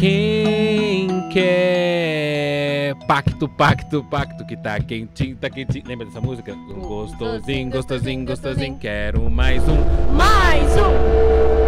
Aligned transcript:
Quem 0.00 1.28
quer 1.28 2.96
pacto, 3.06 3.46
pacto, 3.46 4.02
pacto 4.04 4.46
que 4.46 4.56
tá 4.56 4.80
quentinho, 4.80 5.36
tá 5.36 5.50
quentinho. 5.50 5.84
Lembra 5.86 6.06
dessa 6.06 6.22
música? 6.22 6.54
Gostosinho, 6.54 7.70
gostosinho, 7.70 8.24
gostosinho. 8.24 8.78
Quero 8.78 9.28
mais 9.28 9.62
um. 9.68 9.76
Mais 10.16 10.74
um! 10.78 11.59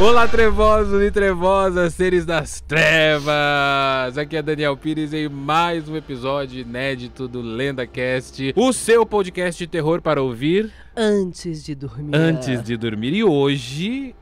Olá, 0.00 0.26
trevosos 0.26 1.00
e 1.02 1.10
trevosas, 1.10 1.94
seres 1.94 2.26
das 2.26 2.60
trevas! 2.60 4.18
Aqui 4.18 4.36
é 4.36 4.42
Daniel 4.42 4.76
Pires 4.76 5.12
em 5.12 5.28
mais 5.28 5.88
um 5.88 5.96
episódio 5.96 6.60
inédito 6.60 7.28
do 7.28 7.40
LendaCast, 7.40 8.52
o 8.56 8.72
seu 8.72 9.06
podcast 9.06 9.56
de 9.64 9.70
terror 9.70 10.02
para 10.02 10.20
ouvir 10.20 10.70
Antes 10.96 11.64
de 11.64 11.74
dormir. 11.76 12.14
antes 12.14 12.62
de 12.62 12.76
dormir. 12.76 13.14
E 13.14 13.22
hoje 13.24 14.14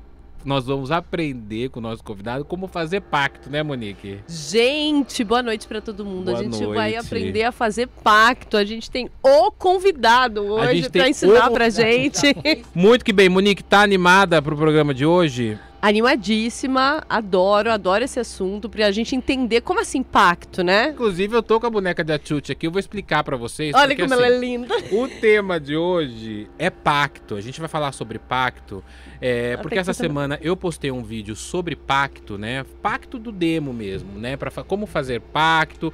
nós 0.45 0.67
vamos 0.67 0.91
aprender 0.91 1.69
com 1.71 1.79
o 1.79 1.83
nosso 1.83 2.03
convidado 2.03 2.45
como 2.45 2.67
fazer 2.67 3.01
pacto, 3.01 3.49
né, 3.51 3.63
Monique? 3.63 4.19
Gente, 4.29 5.23
boa 5.25 5.43
noite 5.43 5.67
pra 5.67 5.81
todo 5.81 6.05
mundo. 6.05 6.25
Boa 6.27 6.39
a 6.39 6.43
gente 6.43 6.65
vai 6.67 6.93
noite. 6.93 7.07
aprender 7.07 7.43
a 7.45 7.53
fazer 7.53 7.87
pacto. 8.03 8.57
A 8.57 8.65
gente 8.65 8.91
tem 8.91 9.09
o 9.23 9.51
convidado 9.53 10.43
hoje 10.45 10.91
tem 10.91 11.11
ensinar 11.11 11.51
o- 11.51 11.53
pra 11.53 11.69
gente. 11.69 12.35
Muito 12.75 13.05
que 13.05 13.13
bem, 13.13 13.29
Monique, 13.29 13.63
tá 13.63 13.83
animada 13.83 14.41
pro 14.43 14.57
programa 14.57 14.93
de 14.95 15.07
hoje? 15.07 15.59
Animadíssima, 15.83 17.03
adoro, 17.09 17.69
adoro 17.69 18.05
esse 18.05 18.21
assunto 18.21 18.71
pra 18.71 18.89
gente 18.93 19.17
entender 19.17 19.63
como 19.63 19.81
assim 19.81 20.01
pacto, 20.01 20.63
né? 20.63 20.91
Inclusive, 20.91 21.35
eu 21.35 21.43
tô 21.43 21.59
com 21.59 21.67
a 21.67 21.71
boneca 21.71 22.05
de 22.05 22.13
Achute 22.13 22.53
aqui, 22.53 22.69
eu 22.69 22.71
vou 22.71 22.79
explicar 22.79 23.25
pra 23.25 23.37
vocês. 23.37 23.75
Olha 23.75 23.89
porque, 23.89 24.03
como 24.03 24.15
assim, 24.15 24.23
ela 24.23 24.33
é 24.33 24.39
linda. 24.39 24.73
O 24.93 25.09
tema 25.09 25.59
de 25.59 25.77
hoje 25.77 26.49
é 26.57 26.71
pacto. 26.71 27.35
A 27.35 27.41
gente 27.41 27.59
vai 27.59 27.69
falar 27.69 27.91
sobre 27.91 28.21
pacto, 28.21 28.85
é, 29.21 29.55
Até 29.55 29.63
porque 29.63 29.75
que 29.75 29.81
essa 29.81 29.93
semana 29.93 30.39
eu 30.41 30.57
postei 30.57 30.93
um 30.93 31.03
vídeo 31.03 31.35
sobre 31.35 31.75
pacto, 31.75 32.39
né? 32.39 32.65
Pacto 32.81 33.19
do 33.19 33.33
demo 33.33 33.73
mesmo, 33.73 34.17
né? 34.21 34.37
Para 34.37 34.53
como 34.63 34.87
fazer 34.87 35.21
pacto. 35.21 35.93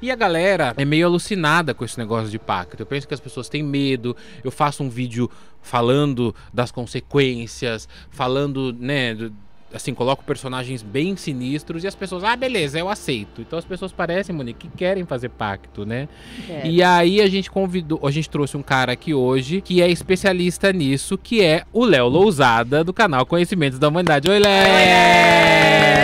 E 0.00 0.10
a 0.10 0.14
galera 0.14 0.74
é 0.76 0.84
meio 0.84 1.06
alucinada 1.06 1.72
com 1.72 1.84
esse 1.84 1.98
negócio 1.98 2.30
de 2.30 2.38
pacto. 2.38 2.80
Eu 2.80 2.86
penso 2.86 3.08
que 3.08 3.14
as 3.14 3.20
pessoas 3.20 3.48
têm 3.48 3.62
medo. 3.62 4.16
Eu 4.44 4.50
faço 4.50 4.82
um 4.82 4.90
vídeo 4.90 5.30
falando 5.66 6.34
das 6.54 6.70
consequências, 6.70 7.88
falando, 8.10 8.72
né, 8.78 9.14
do- 9.14 9.32
assim, 9.74 9.92
coloco 9.92 10.22
personagens 10.24 10.80
bem 10.80 11.16
sinistros 11.16 11.82
e 11.84 11.86
as 11.88 11.94
pessoas, 11.94 12.22
ah, 12.24 12.36
beleza, 12.36 12.78
eu 12.78 12.88
aceito. 12.88 13.40
Então 13.42 13.58
as 13.58 13.64
pessoas 13.64 13.92
parecem, 13.92 14.34
Monique, 14.34 14.68
que 14.68 14.76
querem 14.78 15.04
fazer 15.04 15.28
pacto, 15.28 15.84
né? 15.84 16.08
É. 16.48 16.66
E 16.66 16.82
aí 16.82 17.20
a 17.20 17.26
gente 17.28 17.50
convidou, 17.50 18.00
a 18.06 18.10
gente 18.10 18.30
trouxe 18.30 18.56
um 18.56 18.62
cara 18.62 18.92
aqui 18.92 19.12
hoje 19.12 19.60
que 19.60 19.82
é 19.82 19.90
especialista 19.90 20.72
nisso, 20.72 21.18
que 21.18 21.42
é 21.42 21.64
o 21.72 21.84
Léo 21.84 22.08
Lousada 22.08 22.82
do 22.84 22.94
canal 22.94 23.26
Conhecimentos 23.26 23.78
da 23.78 23.88
Humanidade. 23.88 24.30
Oi, 24.30 24.38
Léo! 24.38 25.95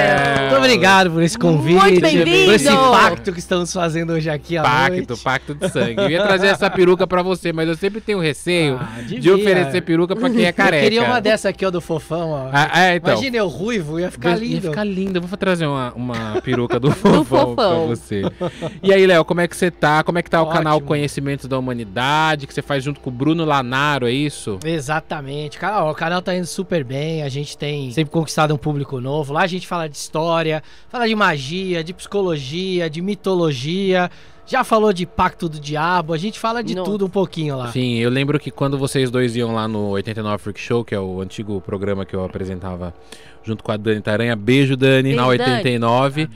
Muito 0.62 0.74
obrigado 0.74 1.10
por 1.10 1.22
esse 1.22 1.36
convite, 1.38 1.74
Muito 1.80 2.00
bem-vindo! 2.00 2.44
por 2.46 2.55
esse 2.55 2.68
pacto 2.70 3.32
que 3.32 3.38
estamos 3.41 3.72
fazendo 3.72 4.12
hoje 4.12 4.30
aqui 4.30 4.56
à 4.56 4.62
Pacto, 4.62 4.96
noite. 5.08 5.22
pacto 5.22 5.55
de 5.55 5.68
sangue. 5.68 5.96
Eu 6.02 6.10
ia 6.10 6.22
trazer 6.22 6.46
essa 6.46 6.70
peruca 6.70 7.06
pra 7.06 7.20
você, 7.22 7.52
mas 7.52 7.68
eu 7.68 7.77
sempre 7.77 8.00
tenho 8.00 8.20
receio 8.20 8.78
Ah, 8.80 9.02
de 9.02 9.30
oferecer 9.30 9.80
peruca 9.83 10.14
pra 10.14 10.30
quem 10.30 10.44
é 10.44 10.52
careca. 10.52 10.77
Eu 10.84 10.90
queria 10.90 11.02
uma 11.05 11.20
dessa 11.20 11.48
aqui, 11.48 11.66
ó, 11.66 11.70
do 11.70 11.80
fofão, 11.80 12.30
ó. 12.30 12.48
Ah, 12.52 12.70
é, 12.90 12.96
então. 12.96 13.12
Imagina 13.14 13.36
eu 13.38 13.48
ruivo, 13.48 13.98
ia 13.98 14.10
ficar 14.10 14.36
lindo. 14.36 14.55
Ia 14.66 14.70
ficar 14.70 14.84
lindo. 14.84 15.18
Eu 15.18 15.22
vou 15.22 15.36
trazer 15.36 15.66
uma, 15.66 15.92
uma 15.94 16.40
peruca 16.42 16.78
do 16.78 16.90
fofão, 16.90 17.55
pra 17.55 17.64
fofão. 17.64 17.86
você. 17.88 18.22
E 18.83 18.92
aí, 18.92 19.06
Léo, 19.06 19.24
como 19.24 19.40
é 19.40 19.48
que 19.48 19.56
você 19.56 19.70
tá? 19.70 20.02
Como 20.05 20.18
é 20.18 20.22
que 20.22 20.30
tá 20.30 20.40
o 20.40 20.44
Ótimo. 20.44 20.56
canal 20.58 20.80
Conhecimentos 20.80 21.46
da 21.46 21.58
Humanidade, 21.58 22.46
que 22.46 22.55
você 22.55 22.62
faz 22.62 22.84
junto 22.84 23.00
com 23.00 23.10
o 23.10 23.12
Bruno 23.12 23.44
Lanaro, 23.44 24.06
é 24.06 24.12
isso? 24.12 24.58
Exatamente. 24.64 25.58
Cara, 25.58 25.84
ó, 25.84 25.90
o 25.90 25.94
canal 25.94 26.20
tá 26.22 26.34
indo 26.34 26.46
super 26.46 26.84
bem. 26.84 27.22
A 27.22 27.28
gente 27.28 27.56
tem 27.56 27.90
sempre 27.90 28.12
conquistado 28.12 28.52
um 28.55 28.58
público 28.58 29.00
novo. 29.00 29.33
Lá 29.33 29.42
a 29.42 29.46
gente 29.46 29.67
fala 29.67 29.89
de 29.89 29.96
história, 29.96 30.52
fala 30.89 31.07
de 31.07 31.14
magia, 31.14 31.85
de 31.85 31.95
psicologia, 31.95 32.90
de 32.90 33.01
mitologia. 33.01 34.11
Já 34.45 34.64
falou 34.64 34.92
de 34.92 35.07
pacto 35.07 35.48
do 35.48 35.61
diabo. 35.61 36.13
A 36.13 36.18
gente 36.18 36.39
fala 36.39 36.63
de 36.63 36.74
Nossa. 36.74 36.90
tudo 36.90 37.07
um 37.07 37.08
pouquinho 37.08 37.57
lá. 37.57 37.70
Sim, 37.70 37.98
eu 37.98 38.11
lembro 38.11 38.39
que 38.40 38.51
quando 38.51 38.77
vocês 38.77 39.11
dois 39.11 39.36
iam 39.36 39.55
lá 39.55 39.68
no 39.68 39.91
89 39.91 40.39
Freak 40.39 40.61
Show, 40.61 40.85
que 40.85 40.95
é 40.95 41.01
o 41.01 41.20
antigo 41.20 41.61
programa 41.61 42.05
que 42.05 42.14
eu 42.14 42.24
apresentava 42.24 42.92
junto 43.45 43.62
com 43.62 43.73
a 43.73 43.77
Dani 43.77 44.01
Taranha, 44.01 44.36
beijo 44.36 44.77
Dani, 44.77 45.14
na 45.14 45.27
Beijo, 45.27 45.39
Dani. 45.39 45.57
89. 45.58 46.29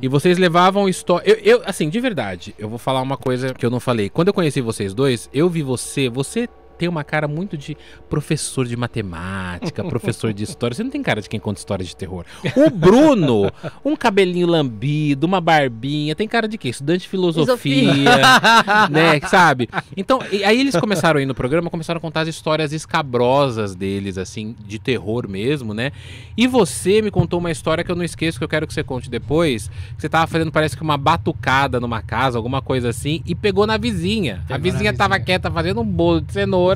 E 0.00 0.08
vocês 0.08 0.38
levavam 0.38 0.88
história. 0.88 1.28
Eu, 1.28 1.36
eu, 1.36 1.62
assim, 1.64 1.88
de 1.88 2.00
verdade, 2.00 2.54
eu 2.58 2.68
vou 2.68 2.78
falar 2.78 3.00
uma 3.00 3.16
coisa 3.16 3.54
que 3.54 3.64
eu 3.64 3.70
não 3.70 3.80
falei. 3.80 4.08
Quando 4.08 4.28
eu 4.28 4.34
conheci 4.34 4.60
vocês 4.60 4.94
dois, 4.94 5.28
eu 5.32 5.48
vi 5.48 5.62
você, 5.62 6.08
você 6.08 6.48
tem 6.82 6.88
uma 6.88 7.04
cara 7.04 7.28
muito 7.28 7.56
de 7.56 7.76
professor 8.10 8.66
de 8.66 8.76
matemática, 8.76 9.84
professor 9.86 10.32
de 10.32 10.42
história. 10.42 10.74
Você 10.74 10.82
não 10.82 10.90
tem 10.90 11.00
cara 11.00 11.22
de 11.22 11.28
quem 11.28 11.38
conta 11.38 11.60
histórias 11.60 11.88
de 11.88 11.94
terror. 11.94 12.24
O 12.56 12.70
Bruno, 12.70 13.52
um 13.84 13.94
cabelinho 13.94 14.48
lambido, 14.48 15.24
uma 15.24 15.40
barbinha, 15.40 16.16
tem 16.16 16.26
cara 16.26 16.48
de 16.48 16.58
quê? 16.58 16.70
Estudante 16.70 17.02
de 17.02 17.08
filosofia, 17.08 18.16
né? 18.90 19.20
Sabe? 19.28 19.68
Então, 19.96 20.18
aí 20.44 20.58
eles 20.60 20.74
começaram 20.74 21.20
aí 21.20 21.26
no 21.26 21.36
programa, 21.36 21.70
começaram 21.70 21.98
a 21.98 22.00
contar 22.00 22.22
as 22.22 22.28
histórias 22.28 22.72
escabrosas 22.72 23.76
deles, 23.76 24.18
assim, 24.18 24.56
de 24.66 24.80
terror 24.80 25.28
mesmo, 25.28 25.72
né? 25.72 25.92
E 26.36 26.48
você 26.48 27.00
me 27.00 27.12
contou 27.12 27.38
uma 27.38 27.52
história 27.52 27.84
que 27.84 27.92
eu 27.92 27.96
não 27.96 28.02
esqueço, 28.02 28.38
que 28.38 28.44
eu 28.44 28.48
quero 28.48 28.66
que 28.66 28.74
você 28.74 28.82
conte 28.82 29.08
depois. 29.08 29.68
Que 29.94 30.00
você 30.00 30.08
tava 30.08 30.26
fazendo, 30.26 30.50
parece 30.50 30.76
que 30.76 30.82
uma 30.82 30.96
batucada 30.96 31.78
numa 31.78 32.02
casa, 32.02 32.36
alguma 32.38 32.60
coisa 32.60 32.88
assim, 32.88 33.22
e 33.24 33.36
pegou 33.36 33.68
na 33.68 33.76
vizinha. 33.76 34.42
a 34.46 34.48
Pegou 34.48 34.58
na 34.58 34.58
vizinha 34.58 34.92
tava 34.92 35.14
vizinha. 35.14 35.26
quieta 35.26 35.48
fazendo 35.48 35.80
um 35.80 35.92
bolo 35.92 36.20
de 36.20 36.32
cenoura, 36.32 36.71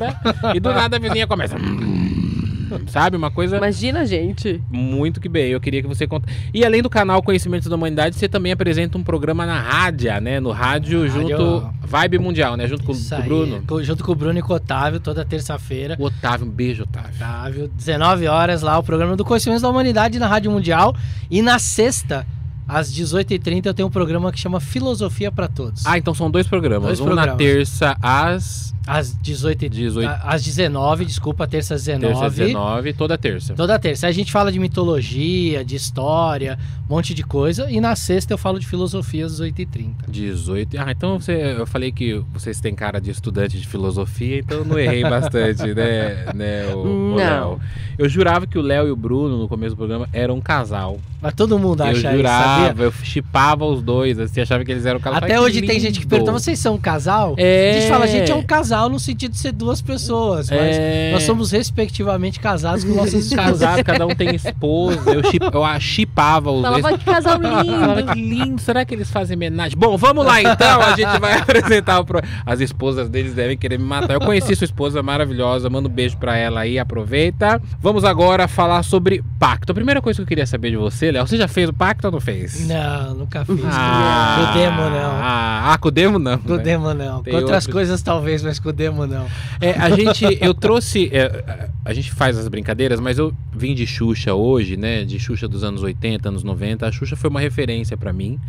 e 0.55 0.61
do 0.61 0.73
nada 0.73 0.97
a 0.97 1.01
vizinha 1.01 1.27
começa. 1.27 1.57
Sabe? 2.89 3.17
Uma 3.17 3.31
coisa 3.31 3.57
Imagina, 3.59 4.05
gente. 4.05 4.61
muito 4.71 5.21
que 5.21 5.29
bem. 5.29 5.47
Eu 5.51 5.61
queria 5.61 5.81
que 5.81 5.87
você 5.89 6.07
conta. 6.07 6.29
E 6.53 6.65
além 6.65 6.83
do 6.83 6.91
canal 6.91 7.23
Conhecimentos 7.23 7.69
da 7.69 7.77
Humanidade, 7.77 8.17
você 8.17 8.29
também 8.29 8.51
apresenta 8.53 8.99
um 8.99 9.05
programa 9.05 9.47
na 9.47 9.59
rádio, 9.61 10.11
né? 10.21 10.41
No 10.41 10.51
rádio, 10.51 11.05
Na 11.05 11.13
rádio, 11.13 11.29
junto. 11.39 11.71
Vibe 11.87 12.19
Mundial, 12.19 12.57
né? 12.57 12.67
Junto 12.67 12.83
com, 12.83 12.93
Isso 12.93 13.15
com 13.15 13.21
o. 13.21 13.25
Bruno. 13.25 13.63
Co- 13.67 13.83
Junto 13.85 14.03
com 14.05 14.13
o 14.13 14.15
Bruno 14.17 14.39
e 14.39 14.43
com 14.43 14.53
o 14.53 14.57
Otávio, 14.57 14.99
toda 14.99 15.25
terça-feira. 15.25 15.97
O 15.99 16.05
Otávio, 16.07 16.47
um 16.47 16.51
beijo, 16.51 16.83
Otávio. 16.83 17.11
Otávio, 17.17 17.71
19 17.77 18.27
horas 18.27 18.63
lá, 18.63 18.77
o 18.79 18.83
programa 18.83 19.17
do 19.17 19.25
Conhecimentos 19.25 19.63
da 19.63 19.69
Humanidade 19.69 20.19
na 20.19 20.27
Rádio 20.27 20.51
Mundial. 20.51 20.95
E 21.31 21.41
na 21.43 21.61
sexta, 21.61 22.27
às 22.67 22.93
18h30, 22.93 23.67
eu 23.67 23.75
tenho 23.75 23.87
um 23.89 23.93
programa 23.93 24.33
que 24.33 24.41
chama 24.41 24.59
Filosofia 24.59 25.31
para 25.31 25.47
Todos. 25.47 25.87
Ah, 25.87 25.97
então 25.97 26.13
são 26.15 26.29
dois 26.31 26.49
programas. 26.49 26.87
Dois 26.89 27.01
um 27.01 27.05
na 27.15 27.23
programas. 27.23 27.39
terça 27.39 27.97
às 28.03 28.75
Às 28.87 29.17
18 29.21 29.69
18 29.69 30.09
a- 30.09 30.21
Às 30.35 30.45
19, 30.45 31.05
desculpa, 31.05 31.47
terça 31.47 31.75
às 31.75 31.85
19. 31.85 32.07
terça 32.15 32.27
às 32.27 32.35
19, 32.35 32.93
toda 32.93 33.19
terça. 33.19 33.55
Toda 33.55 33.79
terça. 33.79 34.07
Aí 34.07 34.11
a 34.11 34.15
gente 34.15 34.31
fala 34.31 34.53
de 34.53 34.59
mitologia, 34.61 35.65
de 35.65 35.75
história, 35.75 36.59
um 36.89 36.95
monte 36.95 37.13
de 37.15 37.23
coisa. 37.25 37.69
E 37.71 37.81
na 37.81 37.97
sexta 37.97 38.33
eu 38.35 38.39
falo 38.39 38.59
de 38.61 38.67
filosofia 38.67 39.27
às 39.27 39.41
8h30. 39.41 39.95
18. 40.09 40.77
Ah, 40.79 40.91
então 40.93 41.19
você, 41.19 41.57
eu 41.59 41.67
falei 41.67 41.91
que 41.91 42.23
vocês 42.33 42.61
têm 42.61 42.75
cara 42.75 43.01
de 43.01 43.11
estudante 43.11 43.59
de 43.59 43.67
filosofia, 43.67 44.39
então 44.39 44.59
eu 44.59 44.65
não 44.65 44.79
errei 44.79 45.03
bastante, 45.09 45.75
né, 45.75 46.27
né, 46.35 46.67
o, 46.75 46.79
o 46.79 47.09
Não. 47.11 47.15
Léo. 47.17 47.61
Eu 47.99 48.09
jurava 48.09 48.47
que 48.47 48.59
o 48.59 48.63
Léo 48.63 48.87
e 48.87 48.91
o 48.91 48.97
Bruno, 48.97 49.37
no 49.39 49.49
começo 49.49 49.75
do 49.75 49.79
programa, 49.79 50.09
eram 50.13 50.35
um 50.37 50.41
casal. 50.41 50.99
Mas 51.21 51.35
todo 51.35 51.59
mundo 51.59 51.83
eu 51.83 51.87
acha 51.87 52.09
isso, 52.09 52.17
jurava, 52.19 52.67
sabia? 52.69 52.85
eu 52.85 52.93
chipava 52.93 53.65
os 53.65 53.83
dois, 53.83 54.19
assim, 54.19 54.41
achava 54.41 54.65
que 54.65 54.71
eles 54.71 54.85
eram 54.87 54.99
um 54.99 55.03
casal. 55.03 55.19
Até 55.19 55.33
Ai, 55.35 55.41
hoje 55.41 55.63
tem 55.63 55.81
gente 55.81 55.99
que 55.99 56.07
pergunta, 56.07 56.31
vocês 56.31 56.59
são 56.59 56.75
um 56.75 56.79
casal? 56.79 57.35
É. 57.39 57.71
A 57.71 57.81
gente 57.81 57.89
fala, 57.89 58.05
a 58.05 58.09
gente 58.09 58.31
é 58.31 58.35
um 58.35 58.43
casal 58.43 58.76
no 58.89 58.99
sentido 59.01 59.33
de 59.33 59.39
ser 59.39 59.53
duas 59.53 59.81
pessoas, 59.81 60.51
mas 60.51 60.61
É. 60.77 61.11
nós 61.13 61.23
somos 61.23 61.51
respectivamente 61.53 62.39
casados 62.39 62.85
com 62.85 62.95
nossas 62.95 63.15
esposas. 63.27 63.37
casados, 63.61 63.83
cada 63.83 64.07
um 64.07 64.15
tem 64.15 64.35
esposa. 64.35 65.11
Eu, 65.13 65.23
chip, 65.31 65.45
eu 65.53 65.65
a- 65.65 65.81
chipava 65.81 66.51
os 66.51 66.63
dois. 66.63 66.77
Falava 66.83 66.99
que 66.99 67.05
casal 67.05 67.41
Falava 67.41 68.01
lindo. 68.01 68.13
que 68.13 68.21
lindo, 68.21 68.61
será 68.61 68.85
que 68.85 68.95
eles 68.95 69.11
fazem 69.11 69.37
homenagem? 69.37 69.77
Bom, 69.79 69.97
vamos 69.97 70.25
lá 70.25 70.41
então, 70.43 70.81
a 70.81 70.91
gente 70.97 71.19
vai 71.21 71.39
apresentar 71.41 72.01
o 72.01 72.05
pro... 72.05 72.21
As 72.45 72.61
esposas 72.61 73.09
deles 73.09 73.35
devem 73.35 73.57
querer 73.57 73.79
me 73.79 73.85
matar. 73.85 74.15
Eu 74.15 74.21
conheci 74.21 74.55
sua 74.55 74.65
esposa 74.65 75.03
maravilhosa, 75.03 75.69
manda 75.71 75.89
um 75.89 75.93
beijo 75.93 76.17
pra 76.17 76.37
ela 76.37 76.61
aí, 76.61 76.79
aproveita. 76.79 77.61
Vamos 77.81 78.05
agora 78.05 78.47
falar 78.49 78.83
sobre 78.83 79.23
pacto. 79.39 79.73
A 79.73 79.75
primeira 79.75 80.01
coisa 80.03 80.17
que 80.19 80.23
eu 80.23 80.27
queria 80.27 80.47
saber 80.47 80.71
de 80.71 80.77
você, 80.77 81.11
Léo, 81.11 81.27
você 81.27 81.37
já 81.37 81.49
fez 81.49 81.69
o 81.69 81.73
pacto 81.73 82.07
ou 82.09 82.13
não 82.13 82.21
fez? 82.21 82.67
Não, 82.67 83.15
nunca 83.15 83.45
fiz. 83.45 83.61
Ah, 83.65 84.37
Com 84.37 84.51
o 84.51 84.55
demo, 84.61 84.83
não. 84.91 85.11
Ah, 85.23 85.73
ah, 85.73 85.79
com 85.79 85.89
o 85.89 85.91
demo 85.91 86.19
não. 86.19 86.39
Com 86.39 86.53
o 86.53 86.57
né? 86.57 86.63
demo, 86.63 86.95
não. 86.95 87.23
Tem 87.23 87.33
Com 87.33 87.41
outras 87.41 87.65
outros- 87.65 87.73
coisas, 87.73 88.03
talvez, 88.03 88.43
mas 88.43 88.59
com 88.67 88.71
o 88.71 88.73
demo, 88.73 89.07
não. 89.07 89.27
É, 89.61 89.71
a 89.71 89.91
gente, 89.91 90.25
eu 90.41 90.53
trouxe, 90.53 91.09
é, 91.13 91.71
a 91.85 91.95
gente 91.95 92.11
faz 92.13 92.37
as 92.37 92.49
brincadeiras, 92.49 92.99
mas 92.99 93.17
eu 93.19 93.33
vim 93.55 93.75
de 93.75 93.87
Xuxa 93.87 94.35
hoje, 94.35 94.77
né? 94.77 95.05
De 95.05 95.19
Xuxa 95.21 95.47
dos 95.47 95.63
anos 95.63 95.83
80, 95.83 96.29
anos 96.29 96.43
90. 96.43 96.87
A 96.87 96.91
Xuxa 96.91 97.15
foi 97.15 97.31
uma 97.31 97.41
referência 97.41 97.97
pra 97.97 98.13
mim. 98.13 98.41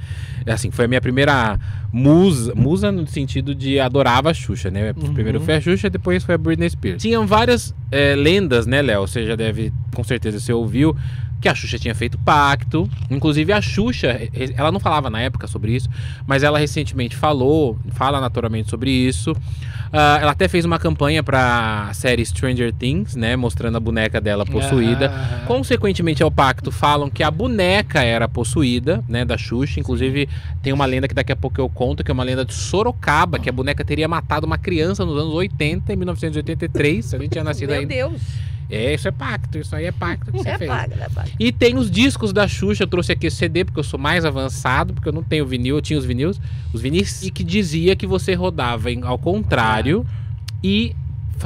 É 0.45 0.57
Assim, 0.57 0.71
foi 0.71 0.85
a 0.85 0.87
minha 0.87 1.01
primeira 1.01 1.59
musa, 1.91 2.55
musa 2.55 2.91
no 2.91 3.05
sentido 3.05 3.53
de 3.53 3.79
adorava 3.79 4.31
a 4.31 4.33
Xuxa, 4.33 4.71
né? 4.71 4.91
Uhum. 4.97 5.13
Primeiro 5.13 5.39
foi 5.39 5.55
a 5.55 5.61
Xuxa, 5.61 5.87
depois 5.87 6.23
foi 6.23 6.33
a 6.33 6.37
Britney 6.37 6.69
Spears. 6.69 7.01
Tinham 7.01 7.27
várias 7.27 7.75
é, 7.91 8.15
lendas, 8.15 8.65
né, 8.65 8.81
Léo? 8.81 9.07
Você 9.07 9.25
já 9.25 9.35
deve, 9.35 9.71
com 9.93 10.03
certeza, 10.03 10.39
você 10.39 10.51
ouviu 10.51 10.95
que 11.39 11.47
a 11.47 11.55
Xuxa 11.55 11.77
tinha 11.77 11.95
feito 11.95 12.17
pacto. 12.19 12.89
Inclusive 13.09 13.51
a 13.53 13.61
Xuxa, 13.61 14.19
ela 14.55 14.71
não 14.71 14.79
falava 14.79 15.09
na 15.09 15.21
época 15.21 15.47
sobre 15.47 15.75
isso, 15.75 15.89
mas 16.25 16.43
ela 16.43 16.57
recentemente 16.59 17.15
falou, 17.15 17.77
fala 17.91 18.19
naturalmente 18.19 18.69
sobre 18.69 18.91
isso. 18.91 19.31
Uh, 19.31 20.19
ela 20.19 20.31
até 20.31 20.47
fez 20.47 20.65
uma 20.65 20.77
campanha 20.77 21.23
pra 21.23 21.89
série 21.93 22.25
Stranger 22.25 22.73
Things, 22.73 23.15
né? 23.15 23.35
Mostrando 23.35 23.77
a 23.77 23.79
boneca 23.79 24.19
dela 24.19 24.45
possuída. 24.45 25.09
Ah, 25.13 25.45
Consequentemente 25.47 26.21
ao 26.21 26.29
pacto, 26.29 26.71
falam 26.71 27.09
que 27.09 27.23
a 27.23 27.31
boneca 27.31 28.03
era 28.03 28.27
possuída, 28.27 29.03
né? 29.07 29.23
Da 29.23 29.37
Xuxa. 29.37 29.79
Inclusive, 29.79 30.27
tem 30.61 30.73
uma 30.73 30.85
lenda 30.85 31.07
que 31.07 31.13
daqui 31.13 31.31
a 31.31 31.35
pouco 31.35 31.61
eu 31.61 31.69
conto, 31.69 32.03
que 32.03 32.11
é 32.11 32.13
uma 32.13 32.23
lenda 32.23 32.43
de 32.43 32.53
Sorocaba, 32.53 33.39
que 33.39 33.49
a 33.49 33.53
boneca 33.53 33.83
teria 33.85 34.07
matado 34.07 34.45
uma 34.45 34.57
criança 34.57 35.05
nos 35.05 35.17
anos 35.17 35.33
80, 35.33 35.93
em 35.93 35.95
1983. 35.95 37.13
A 37.13 37.17
gente 37.19 37.31
tinha 37.31 37.43
nascido 37.43 37.69
Meu 37.69 37.79
aí. 37.79 37.85
Deus. 37.85 38.21
É, 38.69 38.93
isso 38.93 39.07
é 39.07 39.11
pacto, 39.11 39.57
isso 39.57 39.73
aí 39.75 39.85
é 39.85 39.91
pacto 39.91 40.31
que 40.31 40.37
você 40.39 40.49
É 40.49 40.57
fez. 40.57 40.69
paga, 40.69 40.95
é 40.95 41.09
paga. 41.09 41.29
E 41.39 41.51
tem 41.51 41.77
os 41.77 41.89
discos 41.89 42.33
da 42.33 42.47
Xuxa, 42.47 42.83
eu 42.83 42.87
trouxe 42.87 43.11
aqui 43.13 43.27
esse 43.27 43.37
CD 43.37 43.63
porque 43.63 43.79
eu 43.79 43.83
sou 43.83 43.99
mais 43.99 44.25
avançado, 44.25 44.93
porque 44.93 45.07
eu 45.07 45.13
não 45.13 45.23
tenho 45.23 45.45
vinil, 45.45 45.77
eu 45.77 45.81
tinha 45.81 45.97
os 45.97 46.03
vinis, 46.05 46.39
os 46.73 46.81
vinis, 46.81 47.23
e 47.23 47.31
que 47.31 47.43
dizia 47.43 47.95
que 47.95 48.05
você 48.05 48.33
rodava 48.33 48.91
em- 48.91 49.03
ao 49.03 49.17
contrário 49.17 50.05
e 50.63 50.93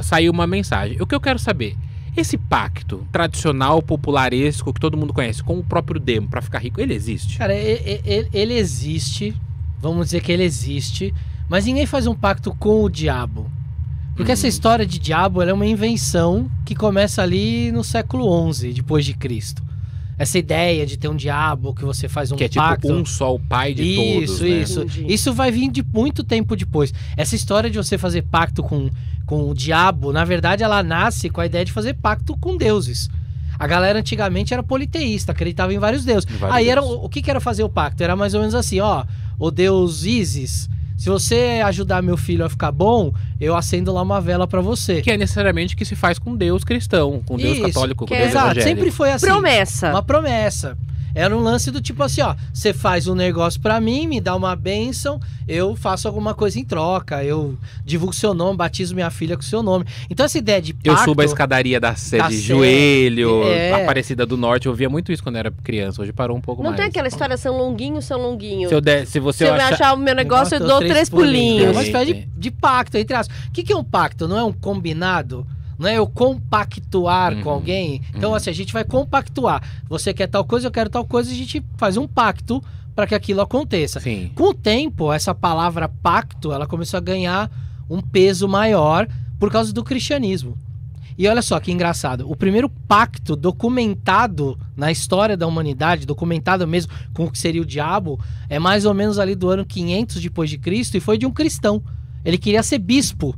saiu 0.02 0.32
uma 0.32 0.46
mensagem. 0.46 1.00
O 1.00 1.06
que 1.06 1.14
eu 1.14 1.20
quero 1.20 1.38
saber, 1.38 1.76
esse 2.16 2.36
pacto 2.36 3.06
tradicional, 3.12 3.80
popularesco, 3.82 4.72
que 4.72 4.80
todo 4.80 4.96
mundo 4.96 5.12
conhece, 5.12 5.42
com 5.44 5.58
o 5.58 5.62
próprio 5.62 6.00
demo 6.00 6.28
pra 6.28 6.42
ficar 6.42 6.58
rico, 6.58 6.80
ele 6.80 6.92
existe? 6.94 7.38
Cara, 7.38 7.54
e- 7.54 7.74
e- 7.86 8.00
ele, 8.04 8.28
ele 8.32 8.54
existe, 8.54 9.34
vamos 9.80 10.06
dizer 10.06 10.20
que 10.22 10.32
ele 10.32 10.42
existe, 10.42 11.14
mas 11.48 11.66
ninguém 11.66 11.86
faz 11.86 12.06
um 12.06 12.14
pacto 12.14 12.52
com 12.58 12.82
o 12.82 12.88
diabo. 12.90 13.50
Porque 14.16 14.32
essa 14.32 14.42
Uhum. 14.44 14.48
história 14.48 14.86
de 14.86 14.98
diabo 14.98 15.40
ela 15.40 15.50
é 15.50 15.54
uma 15.54 15.66
invenção 15.66 16.50
que 16.64 16.74
começa 16.74 17.22
ali 17.22 17.72
no 17.72 17.82
século 17.82 18.52
XI, 18.52 18.72
depois 18.72 19.04
de 19.04 19.14
Cristo. 19.14 19.62
Essa 20.18 20.38
ideia 20.38 20.84
de 20.86 20.96
ter 20.98 21.08
um 21.08 21.16
diabo 21.16 21.74
que 21.74 21.84
você 21.84 22.08
faz 22.08 22.30
um 22.30 22.36
que 22.36 22.44
é 22.44 22.48
tipo 22.48 22.62
pacto. 22.62 22.92
um 22.92 23.04
só, 23.04 23.34
o 23.34 23.40
pai 23.40 23.72
de 23.74 23.82
isso, 23.82 24.34
todos, 24.36 24.40
né? 24.40 24.48
isso. 24.48 24.86
Isso 25.08 25.32
vai 25.32 25.50
vir 25.50 25.70
de 25.70 25.82
muito 25.82 26.22
tempo 26.22 26.54
depois. 26.54 26.92
Essa 27.16 27.34
história 27.34 27.68
de 27.70 27.76
você 27.78 27.96
fazer 27.98 28.22
pacto 28.22 28.62
com, 28.62 28.88
com 29.26 29.48
o 29.50 29.54
diabo, 29.54 30.12
na 30.12 30.24
verdade, 30.24 30.62
ela 30.62 30.82
nasce 30.82 31.28
com 31.30 31.40
a 31.40 31.46
ideia 31.46 31.64
de 31.64 31.72
fazer 31.72 31.94
pacto 31.94 32.36
com 32.36 32.56
deuses. 32.56 33.10
A 33.58 33.66
galera 33.66 33.98
antigamente 33.98 34.52
era 34.52 34.62
politeísta, 34.62 35.32
acreditava 35.32 35.72
em 35.72 35.78
vários 35.78 36.04
deuses. 36.04 36.28
Vários 36.38 36.56
Aí 36.56 36.68
era 36.68 36.80
deuses. 36.82 36.98
o 37.02 37.08
que, 37.08 37.22
que 37.22 37.30
era 37.30 37.40
fazer 37.40 37.62
o 37.64 37.68
pacto? 37.68 38.02
Era 38.04 38.14
mais 38.14 38.34
ou 38.34 38.40
menos 38.40 38.54
assim, 38.54 38.78
ó, 38.80 39.04
o 39.38 39.50
deus 39.50 40.04
Isis, 40.04 40.68
se 41.02 41.08
você 41.10 41.60
ajudar 41.64 42.00
meu 42.00 42.16
filho 42.16 42.44
a 42.44 42.48
ficar 42.48 42.70
bom, 42.70 43.12
eu 43.40 43.56
acendo 43.56 43.92
lá 43.92 44.00
uma 44.02 44.20
vela 44.20 44.46
pra 44.46 44.60
você. 44.60 45.02
Que 45.02 45.10
é 45.10 45.16
necessariamente 45.16 45.74
o 45.74 45.76
que 45.76 45.84
se 45.84 45.96
faz 45.96 46.16
com 46.16 46.36
Deus 46.36 46.62
cristão, 46.62 47.20
com 47.26 47.36
Deus 47.36 47.54
Isso, 47.58 47.66
católico, 47.66 48.06
com 48.06 48.14
é- 48.14 48.18
Deus 48.18 48.30
Exato, 48.30 48.46
evangélico. 48.52 48.68
sempre 48.76 48.90
foi 48.92 49.10
assim. 49.10 49.26
Promessa. 49.26 49.90
Uma 49.90 50.02
promessa. 50.04 50.78
Era 51.14 51.36
um 51.36 51.40
lance 51.40 51.70
do 51.70 51.80
tipo 51.80 52.02
assim, 52.02 52.22
ó, 52.22 52.34
você 52.52 52.72
faz 52.72 53.06
um 53.06 53.14
negócio 53.14 53.60
pra 53.60 53.80
mim, 53.80 54.06
me 54.06 54.20
dá 54.20 54.34
uma 54.34 54.56
bênção, 54.56 55.20
eu 55.46 55.76
faço 55.76 56.08
alguma 56.08 56.34
coisa 56.34 56.58
em 56.58 56.64
troca, 56.64 57.22
eu 57.22 57.56
divulgo 57.84 58.14
seu 58.14 58.32
nome, 58.32 58.56
batizo 58.56 58.94
minha 58.94 59.10
filha 59.10 59.36
com 59.36 59.42
seu 59.42 59.62
nome. 59.62 59.84
Então 60.08 60.24
essa 60.24 60.38
ideia 60.38 60.60
de 60.62 60.72
pacto... 60.72 60.88
Eu 60.88 60.96
subo 60.98 61.20
a 61.20 61.24
escadaria 61.24 61.78
da 61.78 61.94
sé 61.94 62.18
Da 62.18 62.28
de 62.28 62.36
sé, 62.36 62.42
joelho, 62.42 63.44
é. 63.44 63.82
Aparecida 63.82 64.24
do 64.24 64.36
Norte. 64.36 64.66
Eu 64.66 64.74
via 64.74 64.88
muito 64.88 65.12
isso 65.12 65.22
quando 65.22 65.36
era 65.36 65.50
criança. 65.50 66.02
Hoje 66.02 66.12
parou 66.12 66.36
um 66.36 66.40
pouco 66.40 66.62
Não 66.62 66.70
mais. 66.70 66.80
tem 66.80 66.88
aquela 66.88 67.08
história 67.08 67.36
São 67.36 67.56
Longuinho, 67.56 68.00
São 68.00 68.20
Longuinho. 68.20 68.68
Se, 68.68 68.74
eu 68.74 68.80
der, 68.80 69.06
se 69.06 69.20
você 69.20 69.44
Se 69.44 69.50
eu 69.50 69.54
achar... 69.54 69.72
achar 69.74 69.94
o 69.94 69.96
meu 69.96 70.14
negócio, 70.14 70.54
eu 70.54 70.60
Negócio, 70.60 70.80
dou 70.80 70.88
três 70.88 71.10
pulinhos. 71.10 71.68
É 71.68 71.70
uma 71.70 71.82
espécie 71.82 72.12
sim. 72.12 72.20
de, 72.20 72.28
de 72.36 72.50
pacto, 72.50 72.96
entre 72.96 73.14
aspas. 73.14 73.36
O 73.48 73.52
que, 73.52 73.62
que 73.62 73.72
é 73.72 73.76
um 73.76 73.84
pacto? 73.84 74.26
Não 74.26 74.38
é 74.38 74.44
um 74.44 74.52
combinado? 74.52 75.46
Não 75.82 75.88
é 75.88 75.98
eu 75.98 76.06
compactuar 76.06 77.34
com 77.42 77.48
Uhum, 77.48 77.54
alguém? 77.56 78.00
Então, 78.14 78.30
uhum. 78.30 78.36
assim, 78.36 78.50
a 78.50 78.54
gente 78.54 78.72
vai 78.72 78.84
compactuar. 78.84 79.60
Você 79.88 80.14
quer 80.14 80.28
tal 80.28 80.44
coisa, 80.44 80.68
eu 80.68 80.70
quero 80.70 80.88
tal 80.88 81.04
coisa, 81.04 81.30
a 81.30 81.34
gente 81.34 81.62
faz 81.76 81.96
um 81.96 82.06
pacto 82.06 82.62
para 82.94 83.06
que 83.06 83.14
aquilo 83.14 83.40
aconteça. 83.40 83.98
Sim. 83.98 84.30
Com 84.34 84.50
o 84.50 84.54
tempo, 84.54 85.12
essa 85.12 85.34
palavra 85.34 85.88
pacto, 85.88 86.52
ela 86.52 86.66
começou 86.66 86.98
a 86.98 87.00
ganhar 87.00 87.50
um 87.90 88.00
peso 88.00 88.46
maior 88.46 89.08
por 89.40 89.50
causa 89.50 89.72
do 89.72 89.82
cristianismo. 89.82 90.56
E 91.18 91.26
olha 91.26 91.42
só 91.42 91.58
que 91.58 91.72
engraçado, 91.72 92.30
o 92.30 92.36
primeiro 92.36 92.68
pacto 92.68 93.34
documentado 93.34 94.58
na 94.76 94.90
história 94.90 95.36
da 95.36 95.46
humanidade, 95.46 96.06
documentado 96.06 96.66
mesmo 96.66 96.92
com 97.12 97.24
o 97.24 97.30
que 97.30 97.38
seria 97.38 97.60
o 97.60 97.66
diabo, 97.66 98.20
é 98.48 98.58
mais 98.58 98.84
ou 98.84 98.94
menos 98.94 99.18
ali 99.18 99.34
do 99.34 99.48
ano 99.50 99.64
500 99.64 100.22
depois 100.22 100.48
de 100.48 100.58
Cristo 100.58 100.96
e 100.96 101.00
foi 101.00 101.18
de 101.18 101.26
um 101.26 101.30
cristão. 101.30 101.82
Ele 102.24 102.38
queria 102.38 102.62
ser 102.62 102.78
bispo. 102.78 103.34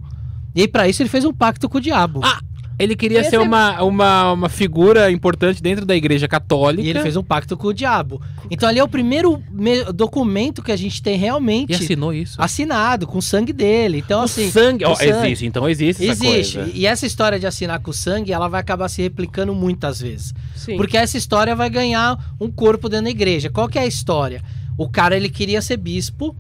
E 0.54 0.62
aí 0.62 0.68
para 0.68 0.88
isso 0.88 1.02
ele 1.02 1.08
fez 1.08 1.24
um 1.24 1.32
pacto 1.32 1.68
com 1.68 1.78
o 1.78 1.80
diabo. 1.80 2.20
Ah, 2.22 2.40
Ele 2.76 2.96
queria 2.96 3.20
Esse 3.20 3.30
ser 3.30 3.36
é- 3.36 3.38
uma, 3.38 3.82
uma, 3.84 4.32
uma 4.32 4.48
figura 4.48 5.08
importante 5.10 5.62
dentro 5.62 5.86
da 5.86 5.94
igreja 5.94 6.26
católica. 6.26 6.82
E 6.82 6.90
ele 6.90 7.00
fez 7.00 7.16
um 7.16 7.22
pacto 7.22 7.56
com 7.56 7.68
o 7.68 7.72
diabo. 7.72 8.20
Então 8.50 8.68
ali 8.68 8.80
é 8.80 8.82
o 8.84 8.88
primeiro 8.88 9.40
me- 9.50 9.84
documento 9.92 10.60
que 10.60 10.72
a 10.72 10.76
gente 10.76 11.00
tem 11.00 11.16
realmente 11.16 11.70
E 11.70 11.74
assinou 11.76 12.12
isso. 12.12 12.34
assinado 12.42 13.06
com 13.06 13.18
o 13.18 13.22
sangue 13.22 13.52
dele. 13.52 13.98
Então 14.04 14.20
o 14.20 14.24
assim, 14.24 14.50
sangue. 14.50 14.84
o 14.84 14.90
Ó, 14.90 14.94
sangue. 14.96 15.10
existe, 15.28 15.46
então 15.46 15.68
existe 15.68 16.08
essa 16.08 16.24
Existe. 16.26 16.56
coisa. 16.58 16.70
E 16.74 16.84
essa 16.84 17.06
história 17.06 17.38
de 17.38 17.46
assinar 17.46 17.78
com 17.80 17.92
sangue, 17.92 18.32
ela 18.32 18.48
vai 18.48 18.60
acabar 18.60 18.88
se 18.88 19.00
replicando 19.02 19.54
muitas 19.54 20.00
vezes. 20.00 20.34
Sim. 20.56 20.76
Porque 20.76 20.96
essa 20.96 21.16
história 21.16 21.54
vai 21.54 21.70
ganhar 21.70 22.18
um 22.40 22.50
corpo 22.50 22.88
dentro 22.88 23.04
da 23.04 23.10
igreja. 23.10 23.50
Qual 23.50 23.68
que 23.68 23.78
é 23.78 23.82
a 23.82 23.86
história? 23.86 24.42
O 24.76 24.88
cara, 24.88 25.16
ele 25.16 25.28
queria 25.28 25.62
ser 25.62 25.76
bispo, 25.76 26.34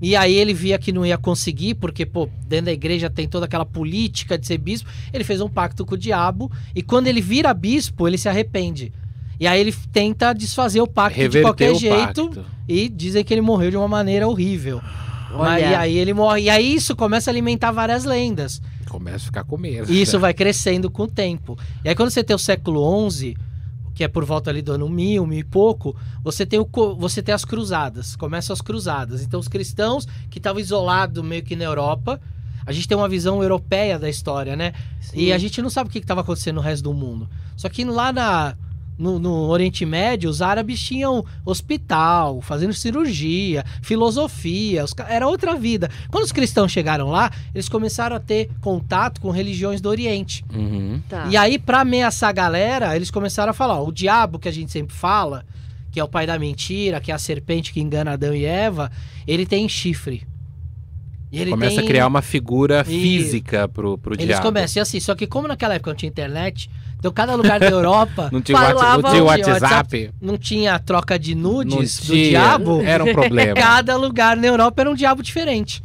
e 0.00 0.14
aí 0.14 0.34
ele 0.34 0.52
via 0.52 0.78
que 0.78 0.92
não 0.92 1.06
ia 1.06 1.16
conseguir, 1.16 1.74
porque, 1.74 2.04
pô, 2.04 2.28
dentro 2.46 2.66
da 2.66 2.72
igreja 2.72 3.08
tem 3.08 3.26
toda 3.26 3.46
aquela 3.46 3.64
política 3.64 4.36
de 4.36 4.46
ser 4.46 4.58
bispo. 4.58 4.88
Ele 5.12 5.24
fez 5.24 5.40
um 5.40 5.48
pacto 5.48 5.86
com 5.86 5.94
o 5.94 5.98
diabo, 5.98 6.50
e 6.74 6.82
quando 6.82 7.06
ele 7.06 7.20
vira 7.20 7.52
bispo, 7.54 8.06
ele 8.06 8.18
se 8.18 8.28
arrepende. 8.28 8.92
E 9.38 9.46
aí 9.46 9.60
ele 9.60 9.74
tenta 9.92 10.32
desfazer 10.32 10.80
o 10.80 10.86
pacto 10.86 11.28
de 11.28 11.40
qualquer 11.42 11.74
jeito, 11.74 12.28
pacto. 12.28 12.44
e 12.68 12.88
dizem 12.88 13.22
que 13.22 13.32
ele 13.32 13.42
morreu 13.42 13.70
de 13.70 13.76
uma 13.76 13.88
maneira 13.88 14.26
horrível. 14.26 14.80
Mas, 15.36 15.62
e 15.62 15.74
aí 15.74 15.98
ele 15.98 16.14
morre. 16.14 16.42
E 16.42 16.50
aí 16.50 16.74
isso 16.74 16.96
começa 16.96 17.30
a 17.30 17.32
alimentar 17.32 17.70
várias 17.70 18.04
lendas. 18.04 18.62
Começa 18.88 19.16
a 19.16 19.26
ficar 19.26 19.44
com 19.44 19.58
medo. 19.58 19.92
E 19.92 20.00
isso 20.00 20.18
vai 20.18 20.32
crescendo 20.32 20.90
com 20.90 21.02
o 21.02 21.06
tempo. 21.06 21.58
E 21.84 21.88
aí 21.88 21.94
quando 21.94 22.10
você 22.10 22.24
tem 22.24 22.34
o 22.34 22.38
século 22.38 23.10
XI, 23.10 23.36
que 23.96 24.04
é 24.04 24.08
por 24.08 24.26
volta 24.26 24.50
ali 24.50 24.60
do 24.60 24.72
ano 24.72 24.90
mil, 24.90 25.26
mil 25.26 25.38
e 25.38 25.42
pouco, 25.42 25.96
você 26.22 26.44
tem, 26.44 26.60
o, 26.60 26.68
você 26.96 27.22
tem 27.22 27.34
as 27.34 27.46
cruzadas. 27.46 28.14
Começam 28.14 28.52
as 28.52 28.60
cruzadas. 28.60 29.22
Então 29.22 29.40
os 29.40 29.48
cristãos 29.48 30.06
que 30.30 30.38
estavam 30.38 30.60
isolados 30.60 31.24
meio 31.24 31.42
que 31.42 31.56
na 31.56 31.64
Europa, 31.64 32.20
a 32.66 32.72
gente 32.72 32.86
tem 32.86 32.94
uma 32.94 33.08
visão 33.08 33.42
europeia 33.42 33.98
da 33.98 34.06
história, 34.06 34.54
né? 34.54 34.74
E 35.14 35.32
a 35.32 35.38
gente 35.38 35.62
não 35.62 35.70
sabe 35.70 35.88
o 35.88 35.92
que 35.92 35.98
estava 35.98 36.20
acontecendo 36.20 36.56
no 36.56 36.60
resto 36.60 36.84
do 36.84 36.92
mundo. 36.92 37.26
Só 37.56 37.70
que 37.70 37.86
lá 37.86 38.12
na, 38.12 38.54
no, 38.98 39.18
no 39.18 39.32
Oriente 39.48 39.84
Médio, 39.84 40.30
os 40.30 40.40
árabes 40.40 40.80
tinham 40.80 41.24
hospital, 41.44 42.40
fazendo 42.40 42.72
cirurgia, 42.72 43.64
filosofia, 43.82 44.84
os 44.84 44.94
era 45.08 45.26
outra 45.28 45.54
vida. 45.54 45.90
Quando 46.10 46.24
os 46.24 46.32
cristãos 46.32 46.72
chegaram 46.72 47.08
lá, 47.10 47.30
eles 47.54 47.68
começaram 47.68 48.16
a 48.16 48.20
ter 48.20 48.48
contato 48.60 49.20
com 49.20 49.30
religiões 49.30 49.80
do 49.80 49.88
Oriente. 49.88 50.44
Uhum. 50.54 51.00
Tá. 51.08 51.26
E 51.30 51.36
aí, 51.36 51.58
pra 51.58 51.80
ameaçar 51.80 52.30
a 52.30 52.32
galera, 52.32 52.96
eles 52.96 53.10
começaram 53.10 53.50
a 53.50 53.54
falar: 53.54 53.80
ó, 53.80 53.86
o 53.86 53.92
diabo 53.92 54.38
que 54.38 54.48
a 54.48 54.52
gente 54.52 54.70
sempre 54.72 54.94
fala, 54.96 55.44
que 55.90 56.00
é 56.00 56.04
o 56.04 56.08
pai 56.08 56.26
da 56.26 56.38
mentira, 56.38 57.00
que 57.00 57.10
é 57.10 57.14
a 57.14 57.18
serpente 57.18 57.72
que 57.72 57.80
engana 57.80 58.12
Adão 58.12 58.34
e 58.34 58.44
Eva, 58.44 58.90
ele 59.26 59.44
tem 59.44 59.68
chifre. 59.68 60.26
E 61.32 61.40
ele 61.40 61.50
Começa 61.50 61.76
tem- 61.76 61.84
a 61.84 61.86
criar 61.88 62.06
uma 62.06 62.22
figura 62.22 62.82
E- 62.88 63.00
física 63.02 63.66
pro, 63.68 63.98
pro 63.98 64.14
Eles 64.14 64.26
diabo. 64.26 64.42
começam, 64.44 64.80
e 64.80 64.82
assim, 64.82 65.00
só 65.00 65.14
que 65.14 65.26
como 65.26 65.48
naquela 65.48 65.74
época 65.74 65.90
não 65.90 65.96
tinha 65.96 66.08
internet, 66.08 66.70
então 66.98 67.12
cada 67.12 67.34
lugar 67.34 67.60
da 67.60 67.68
Europa 67.68 68.28
Não 68.32 68.40
tinha, 68.40 68.58
Falava- 68.58 68.98
WhatsApp, 68.98 69.02
não 69.02 69.10
tinha 69.10 69.22
Não 69.22 69.36
tinha 69.36 69.54
WhatsApp. 69.54 70.10
não 70.20 70.38
tinha 70.38 70.78
troca 70.78 71.18
de 71.18 71.34
nudes 71.34 71.74
não 71.74 72.06
do 72.06 72.12
tinha. 72.12 72.28
diabo, 72.30 72.80
Era 72.82 73.04
um 73.04 73.12
problema. 73.12 73.54
cada 73.60 73.96
lugar 73.96 74.36
na 74.36 74.46
Europa 74.46 74.82
era 74.82 74.90
um 74.90 74.94
diabo 74.94 75.22
diferente. 75.22 75.82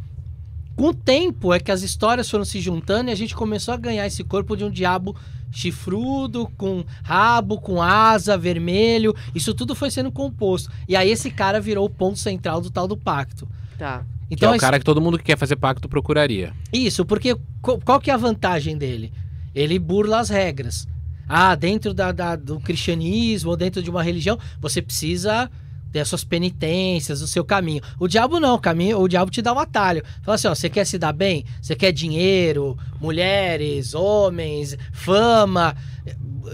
Com 0.74 0.86
o 0.88 0.94
tempo 0.94 1.52
é 1.52 1.60
que 1.60 1.70
as 1.70 1.82
histórias 1.82 2.28
foram 2.30 2.44
se 2.46 2.58
juntando 2.60 3.10
e 3.10 3.12
a 3.12 3.16
gente 3.16 3.34
começou 3.34 3.74
a 3.74 3.76
ganhar 3.76 4.06
esse 4.06 4.24
corpo 4.24 4.56
de 4.56 4.64
um 4.64 4.70
diabo 4.70 5.14
chifrudo, 5.50 6.50
com 6.56 6.84
rabo, 7.02 7.60
com 7.60 7.80
asa, 7.82 8.36
vermelho. 8.38 9.14
Isso 9.34 9.54
tudo 9.54 9.74
foi 9.74 9.90
sendo 9.90 10.10
composto. 10.10 10.70
E 10.88 10.96
aí 10.96 11.10
esse 11.10 11.30
cara 11.30 11.60
virou 11.60 11.84
o 11.86 11.90
ponto 11.90 12.18
central 12.18 12.60
do 12.60 12.70
tal 12.70 12.88
do 12.88 12.96
pacto. 12.96 13.46
Tá. 13.78 13.98
Que 14.28 14.34
Então 14.34 14.48
é 14.48 14.52
o 14.52 14.56
a 14.56 14.58
cara 14.58 14.78
que 14.78 14.84
todo 14.84 15.00
mundo 15.00 15.18
que 15.18 15.24
quer 15.24 15.36
fazer 15.36 15.56
pacto 15.56 15.88
procuraria. 15.88 16.52
Isso, 16.72 17.04
porque 17.04 17.36
qual 17.60 18.00
que 18.00 18.10
é 18.10 18.14
a 18.14 18.16
vantagem 18.16 18.76
dele? 18.76 19.12
Ele 19.54 19.78
burla 19.78 20.20
as 20.20 20.30
regras. 20.30 20.88
Ah, 21.28 21.54
dentro 21.54 21.94
da, 21.94 22.12
da- 22.12 22.36
do 22.36 22.60
cristianismo 22.60 23.50
ou 23.50 23.56
dentro 23.56 23.82
de 23.82 23.88
uma 23.90 24.02
religião, 24.02 24.38
você 24.60 24.82
precisa 24.82 25.50
ter 25.92 26.00
as 26.00 26.08
suas 26.08 26.24
penitências, 26.24 27.20
o 27.20 27.26
seu 27.28 27.44
caminho. 27.44 27.82
O 27.98 28.08
diabo 28.08 28.40
não, 28.40 28.54
o 28.54 28.58
caminho, 28.58 28.98
o 28.98 29.06
diabo 29.06 29.30
te 29.30 29.42
dá 29.42 29.52
um 29.52 29.58
atalho. 29.58 30.02
Fala 30.22 30.36
assim, 30.36 30.48
ó, 30.48 30.54
você 30.54 30.70
quer 30.70 30.86
se 30.86 30.96
dar 30.98 31.12
bem? 31.12 31.44
Você 31.60 31.74
quer 31.76 31.92
dinheiro, 31.92 32.78
mulheres, 32.98 33.94
homens, 33.94 34.76
fama? 34.92 35.76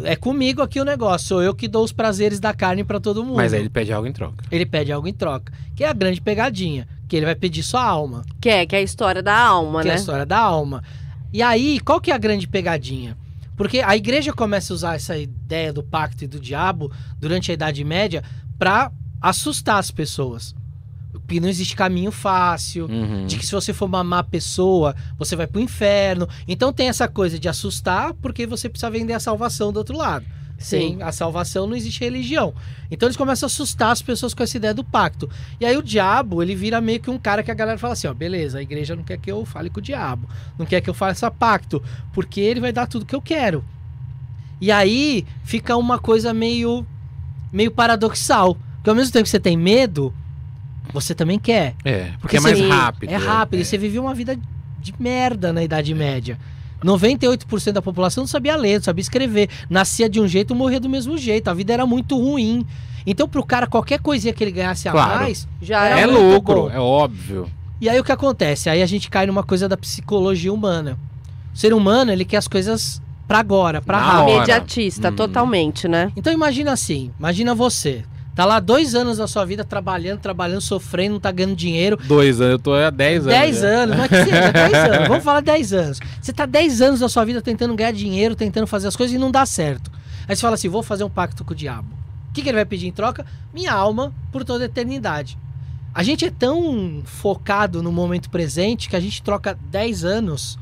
É 0.04 0.16
comigo 0.16 0.60
aqui 0.60 0.80
o 0.80 0.84
negócio, 0.84 1.28
sou 1.28 1.42
eu 1.42 1.54
que 1.54 1.66
dou 1.68 1.82
os 1.84 1.92
prazeres 1.92 2.38
da 2.40 2.52
carne 2.52 2.82
pra 2.84 2.98
todo 3.00 3.24
mundo. 3.24 3.36
Mas 3.36 3.52
aí 3.52 3.60
ele 3.60 3.70
pede 3.70 3.92
algo 3.92 4.06
em 4.08 4.12
troca. 4.12 4.44
ele 4.50 4.66
pede 4.66 4.92
algo 4.92 5.06
em 5.08 5.12
troca, 5.14 5.52
que 5.74 5.82
é 5.84 5.88
a 5.88 5.92
grande 5.92 6.20
pegadinha, 6.20 6.86
que 7.08 7.16
ele 7.16 7.24
vai 7.24 7.34
pedir 7.34 7.62
sua 7.62 7.82
alma 7.82 8.24
Que 8.40 8.48
é, 8.50 8.66
que 8.66 8.76
é 8.76 8.80
a 8.80 8.82
história 8.82 9.22
da 9.22 9.36
alma, 9.36 9.82
que 9.82 9.88
é 9.88 9.92
a 9.92 9.94
né? 9.94 10.00
história 10.00 10.26
da 10.26 10.38
alma. 10.38 10.82
E 11.32 11.42
aí, 11.42 11.78
qual 11.80 12.00
que 12.00 12.10
é 12.10 12.14
a 12.14 12.18
grande 12.18 12.46
pegadinha? 12.48 13.16
Porque 13.58 13.80
a 13.80 13.94
igreja 13.96 14.32
começa 14.32 14.72
a 14.72 14.76
usar 14.76 14.94
essa 14.94 15.18
ideia 15.18 15.72
do 15.72 15.82
pacto 15.82 16.24
e 16.24 16.26
do 16.26 16.40
diabo 16.40 16.90
durante 17.18 17.50
a 17.50 17.54
Idade 17.54 17.84
Média 17.84 18.22
pra 18.58 18.90
assustar 19.20 19.78
as 19.78 19.90
pessoas. 19.90 20.54
Porque 21.12 21.40
não 21.40 21.48
existe 21.48 21.74
caminho 21.76 22.10
fácil, 22.12 22.86
Uhum. 22.86 23.26
de 23.26 23.36
que 23.36 23.44
se 23.44 23.52
você 23.52 23.72
for 23.74 23.86
uma 23.86 24.02
má 24.04 24.22
pessoa, 24.22 24.94
você 25.18 25.34
vai 25.36 25.46
pro 25.46 25.60
inferno. 25.60 26.26
Então 26.46 26.72
tem 26.72 26.88
essa 26.88 27.06
coisa 27.08 27.38
de 27.38 27.48
assustar, 27.48 28.14
porque 28.14 28.46
você 28.46 28.68
precisa 28.68 28.90
vender 28.90 29.12
a 29.12 29.20
salvação 29.20 29.72
do 29.72 29.78
outro 29.78 29.96
lado. 29.96 30.24
Sim. 30.58 30.96
Sem 30.96 31.02
a 31.02 31.12
salvação 31.12 31.66
não 31.68 31.76
existe 31.76 32.00
religião. 32.00 32.52
Então 32.90 33.06
eles 33.06 33.16
começam 33.16 33.46
a 33.46 33.48
assustar 33.48 33.92
as 33.92 34.02
pessoas 34.02 34.34
com 34.34 34.42
essa 34.42 34.56
ideia 34.56 34.74
do 34.74 34.82
pacto. 34.82 35.30
E 35.60 35.64
aí 35.64 35.76
o 35.76 35.82
diabo, 35.82 36.42
ele 36.42 36.54
vira 36.54 36.80
meio 36.80 36.98
que 37.00 37.08
um 37.08 37.18
cara 37.18 37.42
que 37.44 37.50
a 37.50 37.54
galera 37.54 37.78
fala 37.78 37.92
assim, 37.92 38.08
ó, 38.08 38.12
beleza, 38.12 38.58
a 38.58 38.62
igreja 38.62 38.96
não 38.96 39.04
quer 39.04 39.18
que 39.18 39.30
eu 39.30 39.44
fale 39.46 39.70
com 39.70 39.78
o 39.78 39.82
diabo, 39.82 40.28
não 40.58 40.66
quer 40.66 40.80
que 40.80 40.90
eu 40.90 40.94
faça 40.94 41.30
pacto, 41.30 41.80
porque 42.12 42.40
ele 42.40 42.60
vai 42.60 42.72
dar 42.72 42.86
tudo 42.88 43.06
que 43.06 43.14
eu 43.14 43.22
quero. 43.22 43.64
E 44.60 44.72
aí 44.72 45.24
fica 45.44 45.76
uma 45.76 45.98
coisa 45.98 46.34
meio 46.34 46.84
meio 47.52 47.70
paradoxal, 47.70 48.56
porque 48.76 48.90
ao 48.90 48.96
mesmo 48.96 49.12
tempo 49.12 49.24
que 49.24 49.30
você 49.30 49.40
tem 49.40 49.56
medo, 49.56 50.12
você 50.92 51.14
também 51.14 51.38
quer. 51.38 51.74
É, 51.84 52.04
porque, 52.04 52.18
Porque 52.20 52.36
é 52.36 52.40
mais 52.40 52.60
rápido. 52.60 53.10
É 53.10 53.16
rápido, 53.16 53.58
É. 53.60 53.62
e 53.62 53.64
você 53.64 53.78
vivia 53.78 54.00
uma 54.02 54.14
vida 54.14 54.36
de 54.80 54.94
merda 54.98 55.52
na 55.52 55.62
Idade 55.62 55.94
Média. 55.94 56.38
98% 56.84 57.72
da 57.72 57.82
população 57.82 58.22
não 58.22 58.28
sabia 58.28 58.56
ler, 58.56 58.76
não 58.76 58.82
sabia 58.84 59.02
escrever. 59.02 59.48
Nascia 59.68 60.08
de 60.08 60.20
um 60.20 60.28
jeito, 60.28 60.54
morria 60.54 60.80
do 60.80 60.88
mesmo 60.88 61.16
jeito. 61.18 61.48
A 61.48 61.54
vida 61.54 61.72
era 61.72 61.86
muito 61.86 62.16
ruim. 62.16 62.64
Então, 63.06 63.28
pro 63.28 63.44
cara, 63.44 63.66
qualquer 63.66 64.00
coisinha 64.00 64.32
que 64.32 64.42
ele 64.44 64.50
ganhasse 64.52 64.88
a 64.88 64.92
Claro. 64.92 65.20
mais. 65.20 65.48
Já 65.62 65.84
Era 65.86 66.00
É 66.00 66.06
lucro, 66.06 66.62
bom. 66.62 66.70
é 66.70 66.78
óbvio. 66.78 67.50
E 67.80 67.88
aí 67.88 67.98
o 67.98 68.04
que 68.04 68.12
acontece? 68.12 68.68
Aí 68.68 68.82
a 68.82 68.86
gente 68.86 69.08
cai 69.08 69.26
numa 69.26 69.42
coisa 69.42 69.68
da 69.68 69.76
psicologia 69.76 70.52
humana. 70.52 70.98
O 71.54 71.56
ser 71.56 71.72
humano, 71.72 72.10
ele 72.12 72.24
quer 72.24 72.36
as 72.38 72.48
coisas 72.48 73.00
pra 73.26 73.38
agora, 73.38 73.80
pra 73.80 73.98
Na 73.98 74.04
rápido. 74.04 74.22
hora. 74.22 74.32
Imediatista, 74.36 75.10
Hum. 75.10 75.14
totalmente, 75.16 75.86
né? 75.88 76.12
Então 76.16 76.32
imagina 76.32 76.72
assim, 76.72 77.10
imagina 77.18 77.54
você. 77.54 78.04
Tá 78.38 78.44
lá 78.44 78.60
dois 78.60 78.94
anos 78.94 79.18
da 79.18 79.26
sua 79.26 79.44
vida 79.44 79.64
trabalhando, 79.64 80.20
trabalhando, 80.20 80.60
sofrendo, 80.60 81.14
não 81.14 81.20
tá 81.20 81.32
ganhando 81.32 81.56
dinheiro. 81.56 81.98
Dois 82.04 82.40
anos, 82.40 82.52
eu 82.52 82.58
tô 82.60 82.72
há 82.72 82.88
10 82.88 83.26
anos. 83.26 83.36
10 83.36 83.56
já. 83.58 83.66
anos, 83.66 83.98
é 83.98 84.08
que 84.08 84.14
seja, 84.14 84.52
10 84.52 84.74
anos. 84.94 85.08
Vamos 85.08 85.24
falar 85.24 85.40
10 85.40 85.72
anos. 85.72 86.00
Você 86.22 86.32
tá 86.32 86.46
10 86.46 86.80
anos 86.80 87.00
da 87.00 87.08
sua 87.08 87.24
vida 87.24 87.42
tentando 87.42 87.74
ganhar 87.74 87.90
dinheiro, 87.90 88.36
tentando 88.36 88.68
fazer 88.68 88.86
as 88.86 88.94
coisas 88.94 89.12
e 89.12 89.18
não 89.18 89.32
dá 89.32 89.44
certo. 89.44 89.90
Aí 90.28 90.36
você 90.36 90.42
fala 90.42 90.54
assim: 90.54 90.68
vou 90.68 90.84
fazer 90.84 91.02
um 91.02 91.10
pacto 91.10 91.44
com 91.44 91.52
o 91.52 91.56
diabo. 91.56 91.88
O 92.30 92.32
que, 92.32 92.40
que 92.40 92.48
ele 92.48 92.58
vai 92.58 92.64
pedir 92.64 92.86
em 92.86 92.92
troca? 92.92 93.26
Minha 93.52 93.72
alma 93.72 94.14
por 94.30 94.44
toda 94.44 94.62
a 94.62 94.66
eternidade. 94.66 95.36
A 95.92 96.04
gente 96.04 96.24
é 96.24 96.30
tão 96.30 97.02
focado 97.04 97.82
no 97.82 97.90
momento 97.90 98.30
presente 98.30 98.88
que 98.88 98.94
a 98.94 99.00
gente 99.00 99.20
troca 99.20 99.58
10 99.68 100.04
anos 100.04 100.56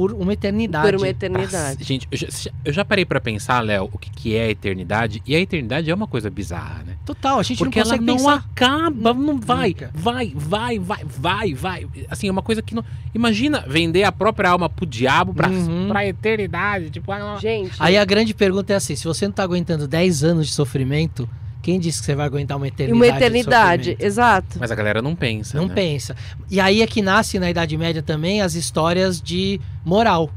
por 0.00 0.12
uma 0.14 0.32
eternidade. 0.32 0.86
Por 0.86 0.96
uma 0.96 1.08
eternidade. 1.08 1.76
Ah, 1.82 1.84
gente, 1.84 2.08
eu 2.10 2.16
já, 2.16 2.26
eu 2.64 2.72
já 2.72 2.84
parei 2.86 3.04
pra 3.04 3.20
pensar, 3.20 3.60
Léo, 3.60 3.90
o 3.92 3.98
que, 3.98 4.08
que 4.10 4.34
é 4.34 4.44
a 4.44 4.48
eternidade. 4.50 5.22
E 5.26 5.36
a 5.36 5.38
eternidade 5.38 5.90
é 5.90 5.94
uma 5.94 6.06
coisa 6.06 6.30
bizarra, 6.30 6.82
né? 6.86 6.94
Total, 7.04 7.38
a 7.38 7.42
gente 7.42 7.58
Porque 7.58 7.78
não 7.80 7.86
ela 7.86 7.98
consegue 7.98 8.06
não 8.06 8.16
pensar. 8.16 8.46
acaba, 8.50 9.12
não 9.12 9.38
vai, 9.38 9.68
Nunca. 9.70 9.90
vai, 9.92 10.32
vai, 10.34 10.78
vai, 10.78 11.04
vai, 11.04 11.54
vai. 11.54 11.86
Assim, 12.08 12.28
é 12.28 12.30
uma 12.30 12.40
coisa 12.40 12.62
que 12.62 12.74
não. 12.74 12.82
Imagina 13.14 13.62
vender 13.68 14.04
a 14.04 14.12
própria 14.12 14.48
alma 14.48 14.70
pro 14.70 14.86
diabo 14.86 15.34
pra, 15.34 15.50
Uhum. 15.50 15.88
pra 15.88 16.06
eternidade. 16.06 16.88
Tipo, 16.88 17.12
ah, 17.12 17.36
Gente, 17.38 17.72
Aí 17.78 17.98
a 17.98 18.04
grande 18.06 18.32
pergunta 18.32 18.72
é 18.72 18.76
assim: 18.76 18.96
se 18.96 19.04
você 19.04 19.26
não 19.26 19.32
tá 19.34 19.42
aguentando 19.42 19.86
10 19.86 20.24
anos 20.24 20.46
de 20.46 20.54
sofrimento, 20.54 21.28
quem 21.70 21.78
disse 21.78 22.00
que 22.00 22.06
você 22.06 22.16
vai 22.16 22.26
aguentar 22.26 22.56
uma 22.56 22.66
e 22.66 22.68
eternidade? 22.68 22.96
uma 22.96 23.06
de 23.06 23.24
eternidade, 23.24 23.96
exato. 24.00 24.58
mas 24.58 24.72
a 24.72 24.74
galera 24.74 25.00
não 25.00 25.14
pensa. 25.14 25.56
Não 25.56 25.68
né? 25.68 25.74
pensa. 25.74 26.16
E 26.50 26.58
aí 26.58 26.82
é 26.82 26.86
que 26.86 27.00
nasce 27.00 27.38
na 27.38 27.48
Idade 27.48 27.76
Média 27.76 28.02
também 28.02 28.42
as 28.42 28.54
histórias 28.54 29.20
de 29.20 29.60
moral. 29.84 30.30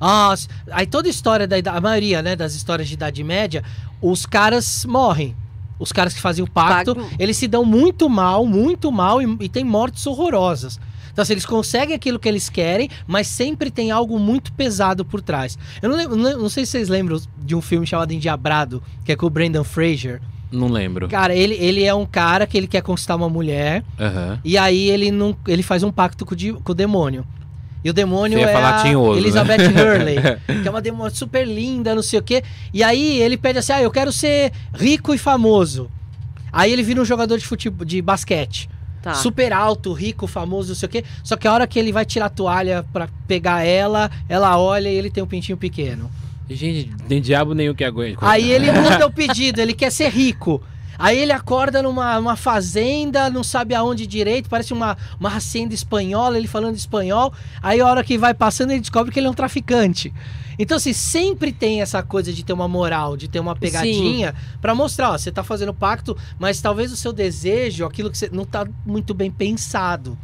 Ah, 0.00 0.34
aí 0.70 0.86
toda 0.86 1.06
história 1.06 1.46
da 1.46 1.56
a 1.70 1.80
maioria, 1.82 2.22
né, 2.22 2.34
das 2.34 2.54
histórias 2.54 2.88
de 2.88 2.94
Idade 2.94 3.22
Média, 3.22 3.62
os 4.00 4.24
caras 4.24 4.86
morrem. 4.86 5.36
Os 5.78 5.92
caras 5.92 6.14
que 6.14 6.20
faziam 6.20 6.46
o 6.46 6.50
pacto, 6.50 6.94
Pacto. 6.94 7.16
eles 7.18 7.36
se 7.36 7.46
dão 7.46 7.64
muito 7.64 8.08
mal, 8.08 8.46
muito 8.46 8.90
mal 8.90 9.20
e, 9.20 9.36
e 9.40 9.48
tem 9.48 9.64
mortes 9.64 10.06
horrorosas. 10.06 10.80
Então, 11.12 11.22
assim, 11.22 11.34
eles 11.34 11.44
conseguem 11.44 11.94
aquilo 11.94 12.18
que 12.18 12.28
eles 12.28 12.48
querem, 12.48 12.88
mas 13.06 13.26
sempre 13.26 13.70
tem 13.70 13.90
algo 13.90 14.18
muito 14.18 14.52
pesado 14.52 15.04
por 15.04 15.20
trás. 15.20 15.58
Eu 15.82 15.90
não, 15.90 15.96
lembro, 15.96 16.16
não, 16.16 16.48
sei 16.48 16.64
se 16.64 16.72
vocês 16.72 16.88
lembram 16.88 17.20
de 17.38 17.54
um 17.54 17.60
filme 17.60 17.86
chamado 17.86 18.12
Endiabrado, 18.12 18.82
que 19.04 19.12
é 19.12 19.16
com 19.16 19.26
o 19.26 19.30
Brendan 19.30 19.64
Fraser. 19.64 20.22
Não 20.54 20.68
lembro. 20.68 21.08
Cara, 21.08 21.34
ele, 21.34 21.54
ele 21.54 21.84
é 21.84 21.94
um 21.94 22.06
cara 22.06 22.46
que 22.46 22.56
ele 22.56 22.66
quer 22.66 22.82
conquistar 22.82 23.16
uma 23.16 23.28
mulher, 23.28 23.82
Aham. 23.98 24.38
e 24.44 24.56
aí 24.56 24.90
ele 24.90 25.10
não, 25.10 25.36
ele 25.46 25.62
faz 25.62 25.82
um 25.82 25.90
pacto 25.92 26.24
com 26.24 26.34
com 26.62 26.72
o 26.72 26.74
demônio. 26.74 27.24
E 27.84 27.90
o 27.90 27.92
demônio 27.92 28.38
é 28.38 28.50
falar 28.50 28.80
a 28.80 28.82
tinhoso, 28.82 29.12
né? 29.12 29.18
Elizabeth 29.18 29.66
Hurley, 29.68 30.16
que 30.62 30.66
é 30.66 30.70
uma 30.70 30.80
demônio 30.80 31.14
super 31.14 31.46
linda, 31.46 31.94
não 31.94 32.02
sei 32.02 32.18
o 32.18 32.22
quê. 32.22 32.42
E 32.72 32.82
aí 32.82 33.20
ele 33.20 33.36
pede 33.36 33.58
assim: 33.58 33.72
"Ah, 33.72 33.82
eu 33.82 33.90
quero 33.90 34.10
ser 34.10 34.52
rico 34.74 35.12
e 35.12 35.18
famoso". 35.18 35.90
Aí 36.50 36.72
ele 36.72 36.82
vira 36.82 37.00
um 37.00 37.04
jogador 37.04 37.36
de 37.36 37.44
futebol, 37.44 37.84
de 37.84 38.00
basquete. 38.00 38.70
Tá. 39.02 39.12
Super 39.12 39.52
alto, 39.52 39.92
rico, 39.92 40.26
famoso, 40.26 40.68
não 40.68 40.74
sei 40.74 40.86
o 40.86 40.90
quê. 40.90 41.04
Só 41.22 41.36
que 41.36 41.46
a 41.46 41.52
hora 41.52 41.66
que 41.66 41.78
ele 41.78 41.92
vai 41.92 42.06
tirar 42.06 42.26
a 42.26 42.30
toalha 42.30 42.86
pra 42.90 43.06
pegar 43.28 43.62
ela, 43.62 44.10
ela 44.30 44.58
olha 44.58 44.88
e 44.88 44.94
ele 44.94 45.10
tem 45.10 45.22
um 45.22 45.26
pintinho 45.26 45.58
pequeno. 45.58 46.10
Gente, 46.48 46.92
nem 47.08 47.20
diabo 47.20 47.54
nenhum 47.54 47.74
que 47.74 47.84
aguente. 47.84 48.18
Aí 48.20 48.50
ele 48.50 48.70
muda 48.70 49.06
o 49.06 49.12
pedido, 49.12 49.60
ele 49.60 49.72
quer 49.72 49.90
ser 49.90 50.08
rico. 50.08 50.62
Aí 50.98 51.18
ele 51.18 51.32
acorda 51.32 51.82
numa, 51.82 52.16
numa 52.16 52.36
fazenda, 52.36 53.28
não 53.28 53.42
sabe 53.42 53.74
aonde 53.74 54.06
direito, 54.06 54.48
parece 54.48 54.72
uma, 54.72 54.96
uma 55.18 55.34
hacienda 55.34 55.74
espanhola, 55.74 56.38
ele 56.38 56.46
falando 56.46 56.76
espanhol. 56.76 57.32
Aí 57.62 57.80
a 57.80 57.86
hora 57.86 58.04
que 58.04 58.16
vai 58.16 58.32
passando, 58.32 58.70
ele 58.70 58.80
descobre 58.80 59.12
que 59.12 59.18
ele 59.18 59.26
é 59.26 59.30
um 59.30 59.34
traficante. 59.34 60.12
Então, 60.58 60.76
assim, 60.76 60.92
sempre 60.92 61.52
tem 61.52 61.82
essa 61.82 62.02
coisa 62.02 62.32
de 62.32 62.44
ter 62.44 62.52
uma 62.52 62.68
moral, 62.68 63.16
de 63.16 63.26
ter 63.26 63.40
uma 63.40 63.56
pegadinha 63.56 64.34
pra 64.60 64.72
mostrar, 64.72 65.10
ó, 65.10 65.18
você 65.18 65.32
tá 65.32 65.42
fazendo 65.42 65.74
pacto, 65.74 66.16
mas 66.38 66.60
talvez 66.60 66.92
o 66.92 66.96
seu 66.96 67.12
desejo, 67.12 67.84
aquilo 67.84 68.08
que 68.08 68.16
você 68.16 68.30
não 68.32 68.44
tá 68.44 68.64
muito 68.86 69.12
bem 69.12 69.32
pensado. 69.32 70.16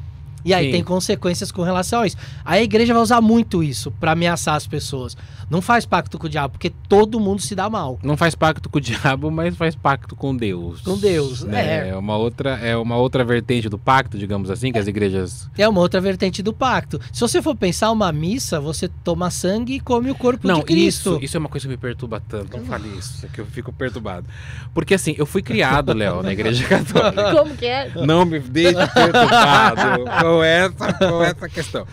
E 0.45 0.55
aí 0.55 0.67
Sim. 0.67 0.73
tem 0.73 0.85
consequências 0.85 1.51
com 1.53 1.63
relação 1.63 2.01
a 2.01 2.07
isso. 2.07 2.17
Aí 2.45 2.61
a 2.61 2.65
igreja 2.65 2.93
vai 2.95 3.03
usar 3.03 3.21
muito 3.21 3.63
isso 3.63 3.91
pra 3.93 4.13
ameaçar 4.13 4.55
as 4.55 4.67
pessoas. 4.67 5.17
Não 5.51 5.61
faz 5.61 5.85
pacto 5.85 6.19
com 6.19 6.27
o 6.27 6.31
diabo, 6.31 6.53
porque 6.53 6.71
todo 6.89 7.19
mundo 7.19 7.43
se 7.43 7.55
dá 7.55 7.69
mal. 7.69 7.99
Não 8.03 8.17
faz 8.17 8.35
pacto 8.35 8.69
com 8.69 8.79
o 8.79 8.81
diabo, 8.81 9.31
mas 9.31 9.57
faz 9.57 9.75
pacto 9.75 10.15
com 10.15 10.35
Deus. 10.37 10.81
Com 10.81 10.97
Deus, 10.97 11.43
né? 11.43 11.87
é. 11.87 11.89
É 11.91 11.97
uma 11.97 12.17
outra, 12.17 12.51
é 12.63 12.77
uma 12.77 12.97
outra 12.97 13.25
vertente 13.25 13.69
do 13.69 13.79
pacto, 13.79 14.17
digamos 14.17 14.51
assim, 14.51 14.73
que 14.73 14.79
as 14.79 14.87
igrejas. 14.87 15.49
É 15.59 15.69
uma 15.69 15.81
outra 15.81 16.01
vertente 16.01 16.43
do 16.43 16.53
pacto. 16.53 17.01
Se 17.13 17.21
você 17.21 17.43
for 17.43 17.57
pensar 17.57 17.91
uma 17.91 18.13
missa, 18.13 18.61
você 18.61 18.89
toma 19.03 19.31
sangue 19.31 19.75
e 19.75 19.81
come 19.81 20.11
o 20.11 20.15
corpo 20.15 20.47
Não, 20.47 20.61
de 20.61 20.65
Cristo. 20.65 21.15
isso, 21.15 21.25
isso 21.25 21.37
é 21.37 21.41
uma 21.41 21.49
coisa 21.49 21.67
que 21.67 21.71
me 21.71 21.77
perturba 21.77 22.23
tanto. 22.29 22.57
Não 22.57 22.65
fale 22.65 22.89
isso, 22.97 23.27
é 23.27 23.29
que 23.29 23.41
eu 23.41 23.47
fico 23.47 23.73
perturbado. 23.73 24.27
Porque 24.73 24.95
assim, 24.95 25.15
eu 25.19 25.27
fui 25.27 25.43
criado, 25.43 25.93
Léo, 25.93 26.23
na 26.23 26.33
igreja 26.33 26.65
católica. 26.69 27.35
Como 27.35 27.57
que 27.57 27.67
é? 27.67 27.91
Não 28.07 28.25
me 28.25 28.39
deixe 28.39 28.87
perturbado 28.89 30.05
com 30.31 30.45
essa, 30.45 30.93
com 30.93 31.23
essa 31.23 31.49
questão. 31.49 31.87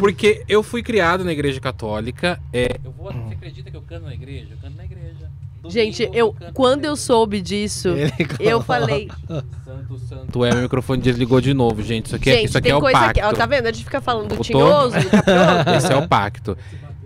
Porque 0.00 0.42
eu 0.48 0.62
fui 0.62 0.82
criado 0.82 1.24
na 1.24 1.32
igreja 1.32 1.60
católica. 1.60 2.40
É, 2.52 2.76
eu 2.84 2.92
vou, 2.92 3.12
você 3.12 3.34
acredita 3.34 3.70
que 3.70 3.76
eu 3.76 3.82
canto 3.82 4.04
na 4.04 4.14
igreja? 4.14 4.48
Eu 4.50 4.58
canto 4.58 4.76
na 4.76 4.84
igreja. 4.84 5.30
Domingo 5.62 5.70
Gente, 5.70 6.08
eu 6.12 6.34
na 6.40 6.52
quando 6.52 6.84
eu 6.84 6.96
soube 6.96 7.40
disso, 7.40 7.88
eu 8.38 8.62
falei, 8.62 9.08
Santo, 9.64 9.98
santo. 9.98 10.44
É, 10.44 10.52
meu 10.52 10.62
microfone 10.62 11.02
desligou 11.02 11.40
de 11.40 11.52
novo, 11.54 11.82
gente. 11.82 12.06
Isso 12.06 12.16
aqui, 12.16 12.30
é, 12.30 12.34
gente, 12.34 12.48
isso 12.48 12.58
aqui 12.58 12.64
tem 12.68 12.72
é 12.72 12.76
o 12.76 12.80
coisa 12.80 12.98
pacto. 12.98 13.20
que, 13.20 13.26
ó, 13.26 13.32
tá 13.32 13.46
vendo? 13.46 13.66
A 13.66 13.72
gente 13.72 13.84
fica 13.84 14.00
falando 14.00 14.36
do 14.36 14.42
tinhoso, 14.42 14.98
do 14.98 15.10
capiroto. 15.10 15.70
Esse 15.70 15.92
é 15.92 15.96
o 15.96 16.08
pacto. 16.08 16.56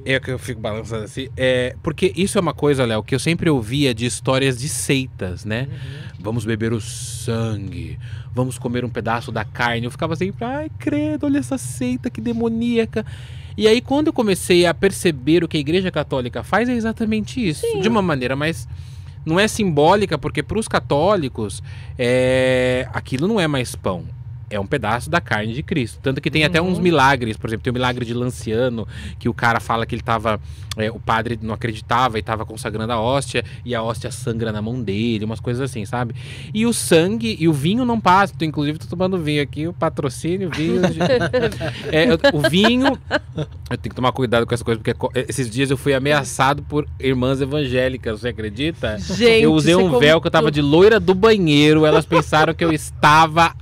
É 0.04 0.18
que 0.18 0.30
eu 0.30 0.38
fico 0.38 0.60
balançando 0.60 1.04
assim. 1.04 1.28
É, 1.36 1.74
porque 1.82 2.12
isso 2.16 2.38
é 2.38 2.40
uma 2.40 2.54
coisa, 2.54 2.84
Léo, 2.84 3.02
que 3.02 3.14
eu 3.14 3.18
sempre 3.18 3.50
ouvia 3.50 3.94
de 3.94 4.06
histórias 4.06 4.58
de 4.58 4.68
seitas, 4.68 5.44
né? 5.44 5.68
Vamos 6.18 6.44
beber 6.44 6.72
o 6.72 6.80
sangue, 6.80 7.98
vamos 8.34 8.58
comer 8.58 8.84
um 8.84 8.88
pedaço 8.88 9.32
da 9.32 9.44
carne. 9.44 9.84
Eu 9.84 9.90
ficava 9.90 10.16
sempre, 10.16 10.44
ai, 10.44 10.70
credo, 10.78 11.24
olha 11.26 11.38
essa 11.38 11.58
seita 11.58 12.10
que 12.10 12.20
demoníaca. 12.20 13.04
E 13.56 13.66
aí, 13.66 13.80
quando 13.80 14.08
eu 14.08 14.12
comecei 14.12 14.64
a 14.66 14.72
perceber 14.72 15.44
o 15.44 15.48
que 15.48 15.56
a 15.56 15.60
Igreja 15.60 15.90
Católica 15.90 16.42
faz, 16.42 16.68
é 16.68 16.72
exatamente 16.72 17.46
isso. 17.46 17.66
De 17.80 17.88
uma 17.88 18.02
maneira 18.02 18.36
mais. 18.36 18.68
Não 19.24 19.38
é 19.38 19.46
simbólica, 19.46 20.16
porque 20.16 20.42
para 20.42 20.58
os 20.58 20.66
católicos, 20.66 21.62
é, 21.98 22.88
aquilo 22.92 23.28
não 23.28 23.38
é 23.38 23.46
mais 23.46 23.74
pão. 23.74 24.04
É 24.50 24.58
um 24.58 24.66
pedaço 24.66 25.08
da 25.08 25.20
carne 25.20 25.54
de 25.54 25.62
Cristo. 25.62 26.00
Tanto 26.02 26.20
que 26.20 26.30
tem 26.30 26.44
até 26.44 26.60
uns 26.60 26.76
Uhum. 26.76 26.82
milagres. 26.82 27.36
Por 27.36 27.48
exemplo, 27.48 27.62
tem 27.62 27.70
o 27.70 27.74
milagre 27.74 28.04
de 28.04 28.12
Lanciano, 28.12 28.86
que 29.18 29.28
o 29.28 29.32
cara 29.34 29.60
fala 29.60 29.86
que 29.86 29.94
ele 29.94 30.02
tava. 30.02 30.40
é, 30.76 30.88
o 30.90 31.00
padre 31.00 31.36
não 31.42 31.52
acreditava 31.52 32.16
e 32.18 32.22
tava 32.22 32.46
consagrando 32.46 32.92
a 32.92 33.00
hóstia, 33.00 33.44
e 33.64 33.74
a 33.74 33.82
hóstia 33.82 34.10
sangra 34.10 34.52
na 34.52 34.62
mão 34.62 34.80
dele, 34.80 35.24
umas 35.24 35.40
coisas 35.40 35.60
assim, 35.68 35.84
sabe? 35.84 36.14
E 36.54 36.64
o 36.64 36.72
sangue 36.72 37.36
e 37.40 37.48
o 37.48 37.52
vinho 37.52 37.84
não 37.84 38.00
passam. 38.00 38.36
Tô, 38.38 38.44
Inclusive, 38.44 38.78
tô 38.78 38.86
tomando 38.86 39.18
vinho 39.18 39.42
aqui, 39.42 39.66
o 39.66 39.72
patrocínio, 39.72 40.48
vinho. 40.50 40.80
de- 40.82 41.00
É, 41.92 42.06
o 42.32 42.40
vinho. 42.48 42.96
Eu 43.68 43.76
tenho 43.76 43.90
que 43.90 43.94
tomar 43.94 44.12
cuidado 44.12 44.46
com 44.46 44.54
essa 44.54 44.64
coisa, 44.64 44.78
porque 44.78 44.94
co- 44.94 45.10
esses 45.14 45.50
dias 45.50 45.70
eu 45.70 45.76
fui 45.76 45.92
ameaçado 45.92 46.62
por 46.62 46.86
irmãs 46.98 47.40
evangélicas, 47.40 48.20
você 48.20 48.28
acredita? 48.28 48.96
Gente, 48.98 49.42
eu 49.42 49.52
usei 49.52 49.74
um 49.74 49.98
véu 49.98 50.20
que 50.20 50.26
eu 50.28 50.30
tava 50.30 50.50
de 50.50 50.62
loira 50.62 50.98
do 51.00 51.14
banheiro, 51.14 51.84
elas 51.84 52.06
pensaram 52.06 52.54
que 52.54 52.64
eu 52.64 52.72
estava. 52.72 53.54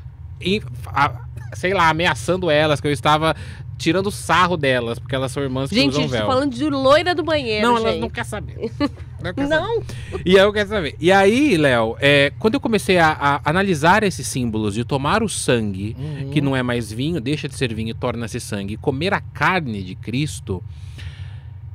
Sei 1.54 1.72
lá, 1.74 1.88
ameaçando 1.88 2.50
elas, 2.50 2.80
que 2.80 2.86
eu 2.86 2.92
estava 2.92 3.34
tirando 3.76 4.10
sarro 4.10 4.56
delas, 4.56 4.98
porque 4.98 5.14
elas 5.14 5.30
são 5.30 5.40
irmãs 5.42 5.70
que 5.70 5.76
Gente, 5.76 5.86
a 5.86 5.90
usam 5.90 6.02
gente 6.02 6.10
tá 6.10 6.18
véu. 6.18 6.26
falando 6.26 6.52
de 6.52 6.68
loira 6.68 7.14
do 7.14 7.22
banheiro, 7.22 7.64
Não, 7.66 7.76
elas 7.76 7.92
gente. 7.92 8.00
não 8.00 8.10
querem 8.10 8.28
saber. 8.28 8.70
Não, 9.22 9.34
quer 9.34 9.46
saber. 9.48 9.60
Não, 9.64 9.82
E 10.26 10.38
aí 10.38 10.44
eu 10.44 10.52
quero 10.52 10.68
saber. 10.68 10.94
E 11.00 11.10
aí, 11.12 11.56
Léo, 11.56 11.96
é, 12.00 12.32
quando 12.38 12.54
eu 12.54 12.60
comecei 12.60 12.98
a, 12.98 13.08
a 13.12 13.40
analisar 13.50 14.02
esses 14.04 14.26
símbolos 14.28 14.74
de 14.74 14.84
tomar 14.84 15.22
o 15.22 15.28
sangue, 15.28 15.96
Uhum. 15.98 16.30
que 16.30 16.40
não 16.40 16.54
é 16.56 16.62
mais 16.62 16.92
vinho, 16.92 17.20
deixa 17.20 17.48
de 17.48 17.54
ser 17.56 17.72
vinho 17.74 17.90
e 17.90 17.94
torna-se 17.94 18.38
sangue, 18.40 18.74
e 18.74 18.76
comer 18.76 19.12
a 19.14 19.20
carne 19.20 19.82
de 19.82 19.94
Cristo, 19.96 20.62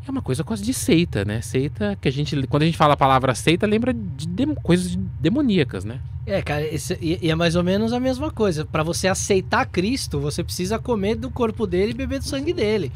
é 0.07 0.11
uma 0.11 0.21
coisa 0.21 0.43
quase 0.43 0.63
de 0.63 0.73
seita, 0.73 1.23
né? 1.25 1.41
Seita 1.41 1.97
que 2.01 2.07
a 2.07 2.11
gente, 2.11 2.35
quando 2.47 2.63
a 2.63 2.65
gente 2.65 2.77
fala 2.77 2.93
a 2.93 2.97
palavra 2.97 3.33
seita, 3.35 3.65
lembra 3.65 3.93
de 3.93 4.27
dem- 4.27 4.55
coisas 4.55 4.95
demoníacas, 5.19 5.83
né? 5.85 5.99
É, 6.25 6.41
cara, 6.41 6.61
esse- 6.65 6.97
e, 7.01 7.19
e 7.21 7.29
é 7.31 7.35
mais 7.35 7.55
ou 7.55 7.63
menos 7.63 7.91
a 7.93 7.99
mesma 7.99 8.31
coisa. 8.31 8.65
Pra 8.65 8.83
você 8.83 9.07
aceitar 9.07 9.65
Cristo, 9.65 10.19
você 10.19 10.43
precisa 10.43 10.77
comer 10.79 11.15
do 11.15 11.29
corpo 11.29 11.65
dele 11.67 11.91
e 11.91 11.95
beber 11.95 12.19
do 12.19 12.25
sangue 12.25 12.53
dele. 12.53 12.91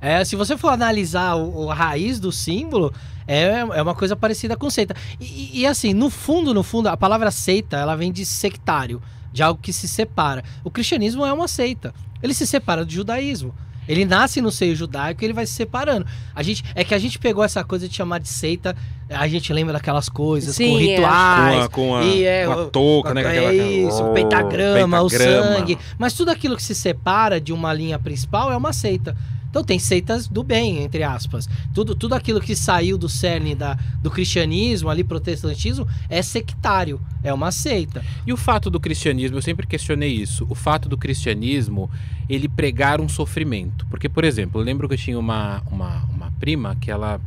É, 0.00 0.24
se 0.24 0.36
você 0.36 0.56
for 0.56 0.68
analisar 0.68 1.34
o, 1.36 1.70
a 1.70 1.74
raiz 1.74 2.20
do 2.20 2.30
símbolo, 2.30 2.92
é, 3.26 3.60
é 3.60 3.82
uma 3.82 3.94
coisa 3.94 4.14
parecida 4.14 4.56
com 4.56 4.68
seita. 4.68 4.94
E, 5.20 5.24
e- 5.24 5.60
e, 5.60 5.66
assim, 5.66 5.94
no 5.94 6.10
fundo, 6.10 6.52
no 6.52 6.62
fundo, 6.62 6.88
a 6.88 6.96
palavra 6.96 7.30
seita, 7.30 7.76
ela 7.78 7.96
vem 7.96 8.12
de 8.12 8.24
sectário, 8.24 9.00
de 9.32 9.42
algo 9.42 9.60
que 9.62 9.72
se 9.72 9.88
separa. 9.88 10.44
O 10.62 10.70
cristianismo 10.70 11.24
é 11.24 11.32
uma 11.32 11.48
seita. 11.48 11.94
Ele 12.22 12.34
se 12.34 12.46
separa 12.46 12.84
do 12.84 12.92
judaísmo. 12.92 13.54
Ele 13.88 14.04
nasce 14.04 14.40
no 14.40 14.50
seio 14.50 14.74
judaico 14.74 15.22
e 15.22 15.26
ele 15.26 15.32
vai 15.32 15.46
se 15.46 15.52
separando. 15.52 16.06
A 16.34 16.42
gente, 16.42 16.64
é 16.74 16.82
que 16.84 16.94
a 16.94 16.98
gente 16.98 17.18
pegou 17.18 17.44
essa 17.44 17.62
coisa 17.64 17.88
de 17.88 17.94
chamar 17.94 18.18
de 18.20 18.28
seita, 18.28 18.74
a 19.10 19.28
gente 19.28 19.52
lembra 19.52 19.72
daquelas 19.74 20.08
coisas 20.08 20.54
Sim, 20.56 20.70
com 20.72 20.78
é. 20.78 20.82
rituais, 20.82 21.68
com 21.68 21.94
a, 21.96 22.04
e 22.04 22.24
é, 22.24 22.46
com 22.46 22.52
a 22.52 22.56
o- 22.56 22.66
touca, 22.70 23.14
né? 23.14 23.22
com 23.22 23.28
é 23.28 23.38
aquela- 23.38 23.52
isso, 23.54 24.02
Oh, 24.02 24.10
o 24.10 24.14
pentagrama, 24.14 25.02
o 25.02 25.08
pentagrama. 25.08 25.56
sangue. 25.58 25.78
Mas 25.98 26.12
tudo 26.14 26.30
aquilo 26.30 26.56
que 26.56 26.62
se 26.62 26.74
separa 26.74 27.40
de 27.40 27.52
uma 27.52 27.72
linha 27.72 27.98
principal 27.98 28.50
é 28.52 28.56
uma 28.56 28.72
seita. 28.72 29.16
Então 29.54 29.62
tem 29.62 29.78
seitas 29.78 30.26
do 30.26 30.42
bem, 30.42 30.82
entre 30.82 31.04
aspas. 31.04 31.48
Tudo, 31.72 31.94
tudo 31.94 32.16
aquilo 32.16 32.40
que 32.40 32.56
saiu 32.56 32.98
do 32.98 33.08
cerne 33.08 33.54
da, 33.54 33.78
do 34.02 34.10
cristianismo, 34.10 34.88
ali, 34.90 35.04
protestantismo, 35.04 35.86
é 36.10 36.20
sectário. 36.22 37.00
É 37.22 37.32
uma 37.32 37.52
seita. 37.52 38.02
E 38.26 38.32
o 38.32 38.36
fato 38.36 38.68
do 38.68 38.80
cristianismo, 38.80 39.38
eu 39.38 39.42
sempre 39.42 39.64
questionei 39.64 40.10
isso. 40.12 40.44
O 40.50 40.56
fato 40.56 40.88
do 40.88 40.98
cristianismo, 40.98 41.88
ele 42.28 42.48
pregar 42.48 43.00
um 43.00 43.08
sofrimento. 43.08 43.86
Porque, 43.86 44.08
por 44.08 44.24
exemplo, 44.24 44.60
eu 44.60 44.64
lembro 44.64 44.88
que 44.88 44.94
eu 44.94 44.98
tinha 44.98 45.16
uma, 45.16 45.62
uma, 45.70 46.02
uma 46.12 46.32
prima 46.40 46.74
que 46.80 46.90
ela 46.90 47.20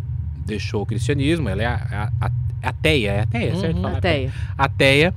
deixou 0.45 0.81
o 0.81 0.85
cristianismo, 0.85 1.47
ela 1.47 1.63
é 1.63 1.65
a, 1.65 2.11
a, 2.19 2.25
a- 2.27 2.31
ateia, 2.69 3.11
é 3.11 3.19
ateia, 3.21 3.55
certo? 3.55 3.77
Uhum. 3.77 3.81
Falar 3.83 3.97
Ateia. 3.99 4.33
ateia. 4.57 5.13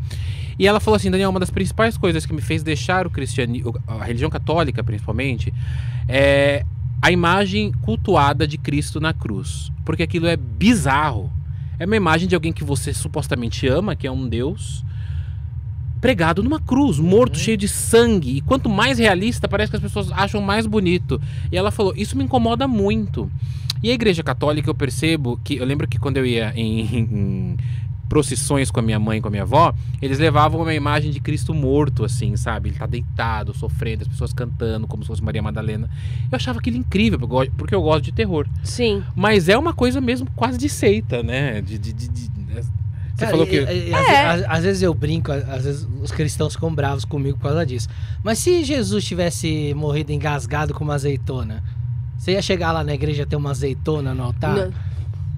E 0.57 0.64
ela 0.64 0.79
falou 0.79 0.95
assim, 0.97 1.11
Daniel, 1.11 1.31
uma 1.31 1.40
das 1.40 1.50
principais 1.50 1.97
coisas 1.99 2.25
que 2.25 2.33
me 2.33 2.40
fez 2.40 2.62
deixar 2.62 3.05
o 3.05 3.11
cristianismo, 3.11 3.75
a 3.88 4.05
religião 4.05 4.31
católica 4.31 4.85
principalmente, 4.85 5.52
é 6.07 6.64
a 7.02 7.11
imagem 7.11 7.73
cultuada 7.83 8.47
de 8.47 8.59
Cristo 8.59 9.00
na 9.00 9.12
cruz. 9.12 9.73
Porque 9.85 10.02
aquilo 10.02 10.26
é 10.26 10.37
bizarro. 10.37 11.33
É 11.78 11.87
uma 11.87 11.97
imagem 11.97 12.28
de 12.28 12.35
alguém 12.35 12.52
que 12.52 12.62
você 12.62 12.92
supostamente 12.92 13.66
ama, 13.66 13.97
que 13.97 14.07
é 14.07 14.11
um 14.11 14.28
Deus, 14.28 14.85
pregado 16.00 16.42
numa 16.42 16.61
cruz, 16.61 16.99
morto, 16.99 17.38
cheio 17.38 17.57
de 17.57 17.69
sangue. 17.69 18.37
E 18.37 18.40
quanto 18.40 18.69
mais 18.69 18.99
realista, 18.99 19.49
parece 19.49 19.71
que 19.71 19.76
as 19.76 19.83
pessoas 19.83 20.12
acham 20.12 20.40
mais 20.40 20.66
bonito. 20.66 21.21
E 21.50 21.57
ela 21.57 21.71
falou: 21.71 21.95
Isso 21.97 22.16
me 22.16 22.25
incomoda 22.25 22.69
muito. 22.69 23.30
E 23.83 23.90
a 23.90 23.95
igreja 23.95 24.23
católica, 24.23 24.69
eu 24.69 24.75
percebo 24.75 25.40
que. 25.42 25.57
Eu 25.57 25.64
lembro 25.64 25.88
que 25.88 25.99
quando 25.99 26.19
eu 26.19 26.26
ia 26.26 26.52
em, 26.54 26.80
em 26.95 27.57
procissões 28.11 28.71
com 28.73 28.81
a 28.81 28.83
minha 28.83 28.99
mãe 28.99 29.19
e 29.19 29.21
com 29.23 29.29
a 29.29 29.31
minha 29.31 29.45
avó, 29.45 29.73
eles 30.02 30.19
levavam 30.19 30.61
uma 30.61 30.75
imagem 30.75 31.12
de 31.12 31.21
Cristo 31.21 31.55
morto, 31.55 32.05
assim, 32.05 32.37
sabe? 32.37 32.69
Ele 32.71 32.76
tá 32.79 32.85
deitado, 32.85 33.55
sofrendo, 33.55 34.02
as 34.02 34.09
pessoas 34.09 34.33
cantando 34.33 34.87
como 34.88 35.05
se 35.05 35.07
fosse 35.07 35.23
Maria 35.23 35.40
Madalena. 35.40 35.88
Eu 36.31 36.37
achava 36.37 36.59
aquilo 36.59 36.76
incrível, 36.76 37.19
porque 37.21 37.33
eu 37.33 37.38
gosto- 37.38 37.52
porque 37.57 37.75
eu 37.75 37.81
gosto 37.83 38.02
de 38.05 38.12
terror. 38.12 38.47
Sim. 38.64 39.02
Mas 39.14 39.49
é 39.49 39.57
uma 39.57 39.73
coisa 39.73 40.00
mesmo 40.00 40.29
quase 40.35 40.59
de 40.59 40.69
seita, 40.69 41.23
né? 41.23 41.62
De. 41.62 41.79
de, 41.79 41.93
de- 41.93 42.09
de- 42.09 42.31
você 43.14 43.26
Cara, 43.26 43.31
falou 43.33 43.47
que. 43.47 43.57
e- 43.61 43.88
e 43.90 43.95
às, 43.95 44.09
É. 44.09 44.26
às- 44.26 44.43
às 44.49 44.64
vezes 44.64 44.83
eu 44.83 44.93
brinco, 44.95 45.31
às 45.31 45.62
vezes 45.64 45.87
os 46.02 46.11
cristãos 46.11 46.55
ficam 46.55 46.75
bravos 46.75 47.05
comigo 47.05 47.37
por 47.38 47.45
causa 47.45 47.64
disso. 47.64 47.87
Mas 48.25 48.38
se 48.38 48.64
Jesus 48.64 49.05
tivesse 49.05 49.73
morrido 49.75 50.11
engasgado 50.11 50.73
com 50.75 50.83
uma 50.83 50.95
azeitona, 50.95 51.62
você 52.19 52.33
ia 52.33 52.43
chegar 52.43 52.73
lá 52.73 52.83
na 52.83 52.93
igreja 52.95 53.23
e 53.23 53.26
ter 53.26 53.37
uma 53.37 53.50
azeitona 53.50 54.15
no 54.15 54.25
altar? 54.25 54.56
Não. 54.56 54.73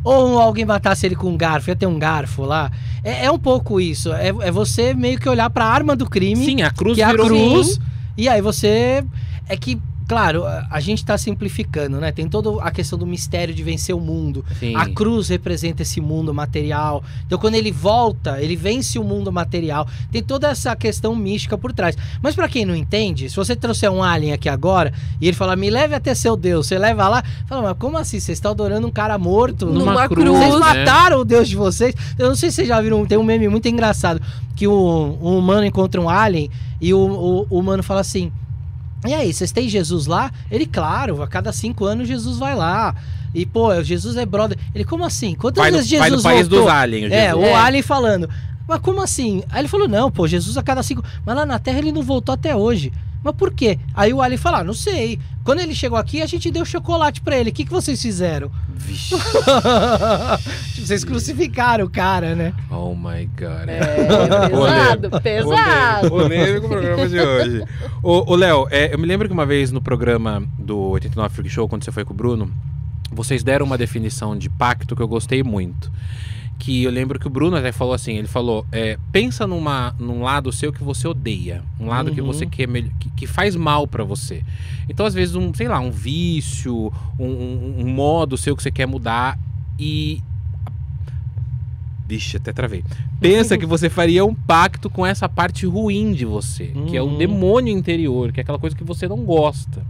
Ou 0.05 0.41
alguém 0.41 0.65
matasse 0.65 1.07
ele 1.07 1.15
com 1.15 1.29
um 1.29 1.37
garfo, 1.37 1.71
ia 1.71 1.77
ter 1.77 1.87
um 1.87 1.99
garfo 1.99 2.43
lá? 2.43 2.71
É, 3.05 3.27
é 3.27 3.31
um 3.31 3.38
pouco 3.38 3.81
isso. 3.81 4.12
É, 4.12 4.29
é 4.29 4.51
você 4.51 4.95
meio 4.95 5.19
que 5.19 5.29
olhar 5.29 5.49
pra 5.51 5.65
arma 5.65 5.95
do 5.95 6.09
crime, 6.09 6.45
Sim, 6.45 6.62
a 6.62 6.71
cruz 6.71 6.97
que 6.97 7.03
é 7.03 7.05
a 7.05 7.15
cruz, 7.15 7.79
e 8.17 8.29
aí 8.29 8.41
você. 8.41 9.05
É 9.49 9.57
que, 9.57 9.81
claro, 10.12 10.44
a, 10.44 10.79
gente 10.79 11.03
tá 11.07 11.16
simplificando, 11.16 11.98
né? 11.98 12.12
Tem 12.12 12.29
toda 12.29 12.62
a 12.62 12.70
questão 12.70 12.98
do 12.98 13.07
mistério 13.07 13.55
de 13.55 13.62
vencer 13.62 13.94
o 13.94 13.98
mundo. 13.98 14.44
Sim. 14.61 14.77
A 14.77 14.87
cruz 14.87 15.31
representa 15.31 15.81
esse 15.81 16.03
mundo 16.03 16.35
material. 16.35 17.03
Então, 17.27 17.38
quando 17.38 17.55
ele 17.55 17.72
volta, 17.72 18.38
ele 18.38 18.55
vence 18.55 18.98
o 18.98 19.05
mundo 19.05 19.33
material. 19.33 19.88
Tem 20.11 20.22
toda 20.22 20.51
essa 20.51 20.77
questão 20.77 21.16
mística 21.16 21.57
por 21.57 21.72
trás. 21.72 21.96
Mas 22.20 22.35
pra 22.35 22.46
quem 22.46 22.66
não 22.66 22.77
entende, 22.77 23.31
se 23.31 23.37
você 23.37 23.57
trouxer 23.57 23.90
um 23.90 24.03
alien 24.03 24.35
aqui 24.35 24.51
agora 24.51 24.92
e 25.18 25.29
ele 25.29 25.37
falar, 25.37 25.57
me 25.57 25.70
leve 25.70 25.94
até 25.94 26.14
seu 26.14 26.37
Deus, 26.37 26.66
você 26.66 26.77
leva 26.77 27.09
lá, 27.09 27.25
fala, 27.46 27.62
mas 27.62 27.79
como 27.79 27.96
assim? 27.96 28.20
Vocês 28.20 28.37
estão 28.37 28.51
adorando 28.51 28.87
um 28.87 28.90
cara 28.90 29.16
morto? 29.16 29.64
Numa 29.64 29.92
Numa 29.92 30.09
cruz, 30.09 30.27
cruz. 30.27 30.38
Vocês 30.38 30.53
né? 30.53 30.59
mataram 30.59 31.20
o 31.20 31.25
Deus 31.25 31.48
de 31.48 31.57
vocês? 31.57 31.94
Eu 32.18 32.29
não 32.29 32.37
sei 32.37 32.51
se 32.51 32.57
vocês 32.57 32.68
já 32.68 32.79
viram, 32.83 33.07
tem 33.07 33.16
um 33.16 33.25
meme 33.25 33.48
muito 33.48 33.66
engraçado 33.66 34.20
que 34.55 34.68
o, 34.68 35.18
um 35.22 35.38
humano 35.38 35.64
encontra 35.64 35.98
um 35.98 36.11
alien 36.11 36.51
e 36.83 36.92
o, 36.92 36.98
o, 36.98 37.46
o 37.48 37.59
humano 37.59 37.83
fala 37.83 38.03
assim. 38.03 38.31
E 39.07 39.12
aí, 39.15 39.33
vocês 39.33 39.51
têm 39.51 39.69
Jesus 39.69 40.07
lá? 40.07 40.31
Ele, 40.51 40.65
claro, 40.67 41.23
a 41.23 41.27
cada 41.27 41.53
cinco 41.53 41.85
anos 41.85 42.07
Jesus 42.07 42.38
vai 42.38 42.55
lá. 42.55 42.95
E, 43.35 43.45
pô, 43.45 43.83
Jesus 43.83 44.17
é 44.17 44.25
brother. 44.25 44.57
Ele, 44.75 44.85
como 44.85 45.05
assim? 45.05 45.35
Quantas 45.35 45.61
Vai 45.62 45.71
no, 45.71 45.79
vezes 45.79 45.91
vai 45.93 46.11
no 46.11 46.17
Jesus 46.17 46.23
país 46.23 46.49
voltou? 46.49 46.67
dos 46.67 46.73
aliens. 46.73 47.12
É, 47.12 47.35
o 47.35 47.43
É. 47.43 47.55
alien 47.55 47.83
falando. 47.83 48.29
Mas 48.69 48.79
como 48.81 49.01
assim? 49.03 49.43
Aí 49.51 49.61
ele 49.62 49.69
falou, 49.69 49.88
não, 49.88 50.11
pô, 50.11 50.29
Jesus 50.29 50.57
a 50.57 50.62
cada 50.62 50.83
cinco... 50.83 51.03
Mas 51.27 51.35
lá 51.35 51.45
na 51.45 51.59
Terra 51.59 51.79
ele 51.79 51.91
não 51.91 52.03
voltou 52.03 52.33
até 52.33 52.55
hoje. 52.55 52.93
Mas 53.22 53.35
por 53.35 53.52
quê? 53.52 53.78
Aí 53.94 54.12
o 54.12 54.20
alien 54.20 54.38
fala, 54.38 54.58
ah, 54.58 54.64
não 54.64 54.74
sei. 54.74 55.18
Quando 55.44 55.61
ele 55.61 55.74
chegou 55.74 55.98
aqui, 55.98 56.22
a 56.22 56.26
gente 56.26 56.50
deu 56.50 56.64
chocolate 56.64 57.20
pra 57.20 57.37
ele. 57.37 57.50
O 57.50 57.52
que, 57.52 57.64
que 57.64 57.70
vocês 57.70 58.00
fizeram? 58.00 58.50
Vixe. 58.74 59.14
Tipo, 60.74 60.87
vocês 60.87 61.04
crucificaram 61.04 61.85
o 61.85 61.90
cara, 61.90 62.35
né? 62.35 62.52
Oh 62.70 62.94
my 62.94 63.26
god. 63.38 63.68
É, 63.68 64.06
pesado, 64.48 65.20
pesado. 65.20 66.08
Polêmico 66.08 66.66
o 66.66 66.68
programa 66.68 67.08
de 67.08 67.20
hoje. 67.20 67.64
Ô, 68.02 68.32
ô, 68.32 68.37
Léo, 68.37 68.66
é, 68.70 68.92
eu 68.92 68.98
me 68.98 69.06
lembro 69.06 69.28
que 69.28 69.35
uma 69.35 69.46
vez 69.46 69.70
no 69.70 69.80
programa 69.80 70.42
do 70.58 70.78
89 70.90 71.35
Freak 71.35 71.50
Show, 71.50 71.68
quando 71.68 71.85
você 71.85 71.92
foi 71.92 72.04
com 72.04 72.12
o 72.12 72.16
Bruno, 72.16 72.52
vocês 73.12 73.42
deram 73.42 73.66
uma 73.66 73.78
definição 73.78 74.37
de 74.37 74.48
pacto 74.48 74.96
que 74.96 75.02
eu 75.02 75.08
gostei 75.08 75.42
muito. 75.42 75.90
Que 76.64 76.85
eu 76.85 76.92
lembro 76.92 77.18
que 77.18 77.27
o 77.27 77.31
Bruno 77.31 77.57
até 77.57 77.72
falou 77.72 77.92
assim: 77.92 78.12
ele 78.16 78.29
falou, 78.29 78.64
é, 78.70 78.96
pensa 79.11 79.48
numa, 79.48 79.96
num 79.98 80.22
lado 80.22 80.53
seu 80.53 80.72
que 80.72 80.85
você 80.85 81.09
odeia, 81.09 81.61
um 81.81 81.87
lado 81.87 82.12
que 82.12 82.20
Uhum. 82.20 82.27
você 82.29 82.46
quer 82.46 82.68
mel- 82.68 82.85
que, 83.01 83.11
que 83.11 83.27
faz 83.27 83.57
mal 83.57 83.85
pra 83.85 84.05
você. 84.05 84.44
Então, 84.88 85.05
às 85.05 85.12
vezes, 85.12 85.35
um, 85.35 85.53
sei 85.53 85.66
lá, 85.66 85.81
um 85.81 85.90
vício, 85.90 86.92
um, 87.18 87.25
um- 87.27 87.75
um 87.81 87.88
modo 87.92 88.37
seu 88.37 88.55
que 88.57 88.62
você 88.62 88.70
quer 88.70 88.87
mudar 88.87 89.37
e. 89.77 90.22
Vixe, 92.07 92.37
até 92.37 92.53
travei. 92.53 92.85
Pensa 93.20 93.57
que 93.57 93.64
você 93.66 93.88
faria 93.88 94.25
um 94.25 94.35
pacto 94.35 94.90
com 94.90 95.05
essa 95.07 95.29
parte 95.29 95.64
ruim 95.66 96.12
de 96.12 96.25
você, 96.25 96.66
que 96.88 96.96
é 96.96 97.03
o 97.03 97.07
Uhum. 97.07 97.18
demônio 97.18 97.77
interior, 97.77 98.31
que 98.33 98.40
é 98.40 98.42
aquela 98.42 98.59
coisa 98.59 98.77
que 98.77 98.85
você 98.85 99.09
não 99.09 99.25
gosta. 99.25 99.83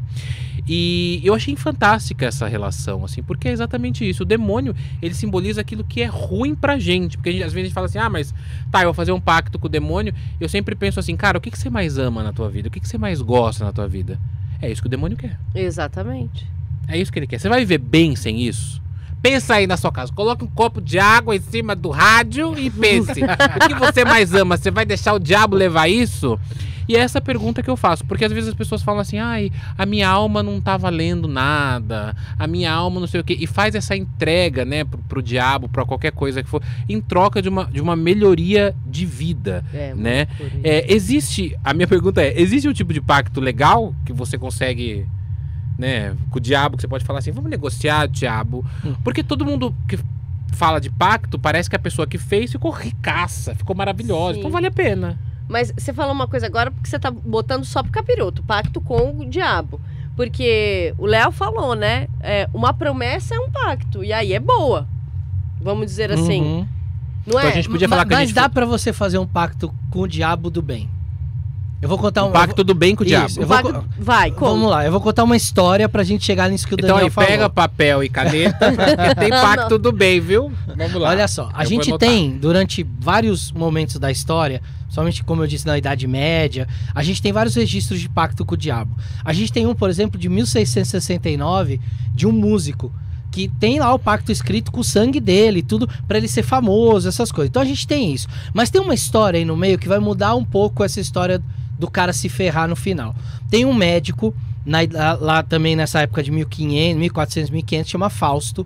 E 0.66 1.20
eu 1.25 1.35
achei 1.35 1.57
fantástica 1.57 2.27
essa 2.27 2.46
relação, 2.46 3.05
assim, 3.05 3.22
porque 3.22 3.48
é 3.48 3.53
exatamente 3.53 4.09
isso. 4.09 4.22
O 4.22 4.27
demônio, 4.27 4.75
ele 5.01 5.14
simboliza 5.14 5.61
aquilo 5.61 5.83
que 5.83 6.03
é 6.03 6.07
ruim 6.07 6.55
pra 6.55 6.79
gente. 6.79 7.16
Porque 7.16 7.33
gente, 7.33 7.42
às 7.42 7.53
vezes 7.53 7.64
a 7.64 7.68
gente 7.68 7.75
fala 7.75 7.87
assim, 7.87 7.98
ah, 7.98 8.09
mas 8.09 8.33
tá, 8.70 8.81
eu 8.81 8.87
vou 8.87 8.94
fazer 8.94 9.12
um 9.12 9.20
pacto 9.20 9.59
com 9.59 9.66
o 9.66 9.70
demônio. 9.70 10.14
Eu 10.40 10.48
sempre 10.48 10.75
penso 10.75 11.01
assim, 11.01 11.16
cara, 11.16 11.38
o 11.38 11.40
que, 11.40 11.51
que 11.51 11.59
você 11.59 11.68
mais 11.68 11.98
ama 11.98 12.22
na 12.22 12.33
tua 12.33 12.48
vida? 12.48 12.68
O 12.68 12.70
que, 12.70 12.81
que 12.81 12.88
você 12.88 12.98
mais 12.98 13.20
gosta 13.20 13.64
na 13.64 13.72
tua 13.72 13.88
vida? 13.88 14.20
É 14.61 14.70
isso 14.70 14.81
que 14.81 14.87
o 14.87 14.90
demônio 14.90 15.16
quer. 15.16 15.38
Exatamente. 15.55 16.46
É 16.87 16.98
isso 16.98 17.12
que 17.12 17.18
ele 17.18 17.27
quer. 17.27 17.38
Você 17.38 17.48
vai 17.48 17.61
viver 17.61 17.79
bem 17.79 18.14
sem 18.14 18.42
isso? 18.42 18.81
Pensa 19.22 19.54
aí 19.54 19.66
na 19.66 19.76
sua 19.76 19.92
casa. 19.92 20.12
Coloque 20.12 20.44
um 20.44 20.48
copo 20.48 20.80
de 20.80 20.98
água 20.98 21.35
em 21.37 21.40
cima 21.40 21.76
do 21.76 21.90
rádio 21.90 22.58
e 22.58 22.68
pense. 22.68 23.20
o 23.22 23.68
que 23.68 23.74
você 23.74 24.04
mais 24.04 24.35
ama? 24.35 24.56
Você 24.56 24.70
vai 24.70 24.85
deixar 24.85 25.14
o 25.14 25.18
diabo 25.18 25.54
levar 25.54 25.88
isso? 25.88 26.38
E 26.88 26.96
é 26.96 27.00
essa 27.00 27.20
pergunta 27.20 27.62
que 27.62 27.70
eu 27.70 27.76
faço. 27.76 28.04
Porque 28.04 28.24
às 28.24 28.32
vezes 28.32 28.48
as 28.48 28.54
pessoas 28.54 28.82
falam 28.82 29.00
assim, 29.00 29.18
ai, 29.18 29.50
a 29.76 29.87
minha 29.87 30.08
alma 30.08 30.42
não 30.42 30.61
tá 30.61 30.76
valendo 30.76 31.28
nada. 31.28 32.14
A 32.38 32.46
minha 32.46 32.72
alma 32.72 33.00
não 33.00 33.06
sei 33.06 33.20
o 33.20 33.24
quê. 33.24 33.37
E 33.38 33.46
faz 33.46 33.74
essa 33.74 33.96
entrega, 33.96 34.64
né, 34.64 34.85
pro, 34.85 34.98
pro 34.98 35.22
diabo, 35.22 35.68
pra 35.68 35.85
qualquer 35.85 36.12
coisa 36.12 36.42
que 36.42 36.48
for, 36.48 36.62
em 36.88 37.00
troca 37.00 37.40
de 37.40 37.48
uma, 37.48 37.64
de 37.64 37.80
uma 37.80 37.96
melhoria 37.96 38.74
de 38.87 39.06
vida. 39.06 39.64
É, 39.72 39.94
Né? 39.94 40.26
É, 40.64 40.92
existe. 40.92 41.56
A 41.64 41.72
minha 41.72 41.88
pergunta 41.88 42.22
é: 42.22 42.40
existe 42.40 42.68
um 42.68 42.72
tipo 42.72 42.92
de 42.92 43.00
pacto 43.00 43.40
legal 43.40 43.94
que 44.04 44.12
você 44.12 44.37
consegue, 44.37 45.06
né, 45.82 46.16
com 46.30 46.38
o 46.38 46.40
diabo, 46.40 46.76
que 46.76 46.82
você 46.82 46.88
pode 46.88 47.04
falar 47.04 47.18
assim, 47.18 47.32
vamos 47.32 47.50
negociar, 47.50 48.06
diabo? 48.06 48.64
Hum. 48.84 48.94
Porque 49.02 49.22
todo 49.22 49.44
mundo 49.44 49.74
que 49.88 49.98
fala 50.52 50.80
de 50.80 50.88
pacto 50.90 51.38
parece 51.38 51.68
que 51.68 51.74
a 51.76 51.78
pessoa 51.78 52.06
que 52.06 52.18
fez 52.18 52.52
ficou 52.52 52.70
ricaça, 52.70 53.54
ficou 53.54 53.74
maravilhosa. 53.74 54.34
Sim. 54.34 54.38
Então 54.40 54.50
vale 54.50 54.66
a 54.68 54.70
pena. 54.70 55.18
Mas 55.48 55.72
você 55.76 55.92
falou 55.92 56.12
uma 56.12 56.28
coisa 56.28 56.46
agora 56.46 56.70
porque 56.70 56.88
você 56.88 56.98
tá 56.98 57.10
botando 57.10 57.64
só 57.64 57.82
pro 57.82 57.90
capiroto, 57.90 58.42
pacto 58.44 58.80
com 58.80 59.18
o 59.18 59.28
diabo. 59.28 59.80
Porque 60.14 60.94
o 60.98 61.06
Léo 61.06 61.32
falou, 61.32 61.74
né? 61.74 62.06
É, 62.20 62.48
uma 62.54 62.72
promessa 62.72 63.34
é 63.34 63.38
um 63.40 63.50
pacto. 63.50 64.04
E 64.04 64.12
aí 64.12 64.32
é 64.34 64.38
boa. 64.40 64.86
Vamos 65.60 65.86
dizer 65.86 66.12
assim. 66.12 66.42
Uhum. 66.42 66.68
Não 67.26 67.38
Então 67.38 67.40
é? 67.40 67.48
a 67.48 67.50
gente 67.54 67.68
podia 67.68 67.88
falar 67.88 68.04
que 68.04 68.12
a 68.12 68.16
Mas 68.18 68.28
gente 68.28 68.34
dá 68.36 68.42
foi- 68.42 68.50
pra 68.50 68.66
você 68.66 68.92
fazer 68.92 69.18
um 69.18 69.26
pacto 69.26 69.72
com 69.90 70.00
o 70.00 70.06
diabo 70.08 70.50
do 70.50 70.60
bem. 70.60 70.88
Eu 71.82 71.88
vou 71.88 71.98
contar 71.98 72.24
um 72.24 72.28
um. 72.28 72.32
pacto 72.32 72.62
do 72.62 72.74
bem 72.74 72.94
com 72.94 73.02
o 73.02 73.06
Isso, 73.06 73.10
diabo. 73.10 73.32
eu 73.40 73.46
vou 73.46 73.56
Pacto- 73.72 73.84
Vai, 73.98 74.30
como? 74.30 74.52
Vamos 74.52 74.70
lá, 74.70 74.84
eu 74.86 74.92
vou 74.92 75.00
contar 75.00 75.24
uma 75.24 75.36
história 75.36 75.88
pra 75.88 76.04
gente 76.04 76.24
chegar 76.24 76.48
nisso 76.48 76.64
que 76.66 76.74
o 76.74 76.76
Então 76.76 76.90
Daniel 76.90 77.06
aí, 77.06 77.10
falou. 77.10 77.28
pega 77.28 77.50
papel 77.50 78.04
e 78.04 78.08
caneta, 78.08 78.72
porque 78.72 79.14
tem 79.16 79.30
pacto 79.42 79.76
do 79.78 79.90
bem, 79.90 80.20
viu? 80.20 80.52
Vamos 80.76 80.94
lá. 80.94 81.08
Olha 81.10 81.26
só, 81.26 81.46
a 81.52 81.64
Eu 81.64 81.68
vou 81.70 81.82
gente 81.82 81.98
tem, 81.98 82.38
durante 82.38 82.86
vários 83.00 83.50
momentos 83.50 83.96
da 83.98 84.12
história, 84.12 84.62
somente 84.88 85.24
como 85.24 85.42
eu 85.42 85.46
disse 85.48 85.66
na 85.66 85.76
Idade 85.76 86.06
Média, 86.06 86.68
a 86.94 87.02
gente 87.02 87.20
tem 87.20 87.32
vários 87.32 87.56
registros 87.56 88.00
de 88.00 88.08
pacto 88.08 88.44
com 88.44 88.54
o 88.54 88.56
diabo. 88.56 88.96
A 89.24 89.32
gente 89.32 89.52
tem 89.52 89.66
um, 89.66 89.74
por 89.74 89.90
exemplo, 89.90 90.18
de 90.20 90.28
1669, 90.28 91.80
de 92.14 92.26
um 92.28 92.32
músico 92.32 92.92
que 93.30 93.48
tem 93.58 93.80
lá 93.80 93.92
o 93.94 93.98
pacto 93.98 94.30
escrito 94.30 94.70
com 94.70 94.80
o 94.80 94.84
sangue 94.84 95.18
dele, 95.18 95.60
e 95.60 95.62
tudo 95.62 95.88
pra 96.06 96.18
ele 96.18 96.28
ser 96.28 96.42
famoso, 96.42 97.08
essas 97.08 97.32
coisas. 97.32 97.48
Então 97.48 97.62
a 97.62 97.64
gente 97.64 97.86
tem 97.88 98.12
isso. 98.12 98.28
Mas 98.52 98.68
tem 98.68 98.78
uma 98.80 98.92
história 98.94 99.38
aí 99.38 99.44
no 99.44 99.56
meio 99.56 99.78
que 99.78 99.88
vai 99.88 99.98
mudar 99.98 100.34
um 100.34 100.44
pouco 100.44 100.84
essa 100.84 101.00
história 101.00 101.42
do 101.82 101.90
cara 101.90 102.12
se 102.12 102.28
ferrar 102.28 102.68
no 102.68 102.76
final. 102.76 103.12
Tem 103.50 103.64
um 103.64 103.74
médico 103.74 104.32
na- 104.64 104.78
lá, 104.92 105.14
lá 105.14 105.42
também 105.42 105.74
nessa 105.74 106.00
época 106.00 106.22
de 106.22 106.30
1500, 106.30 106.96
1400, 106.96 107.50
1500, 107.50 107.90
chama 107.90 108.08
Fausto. 108.08 108.64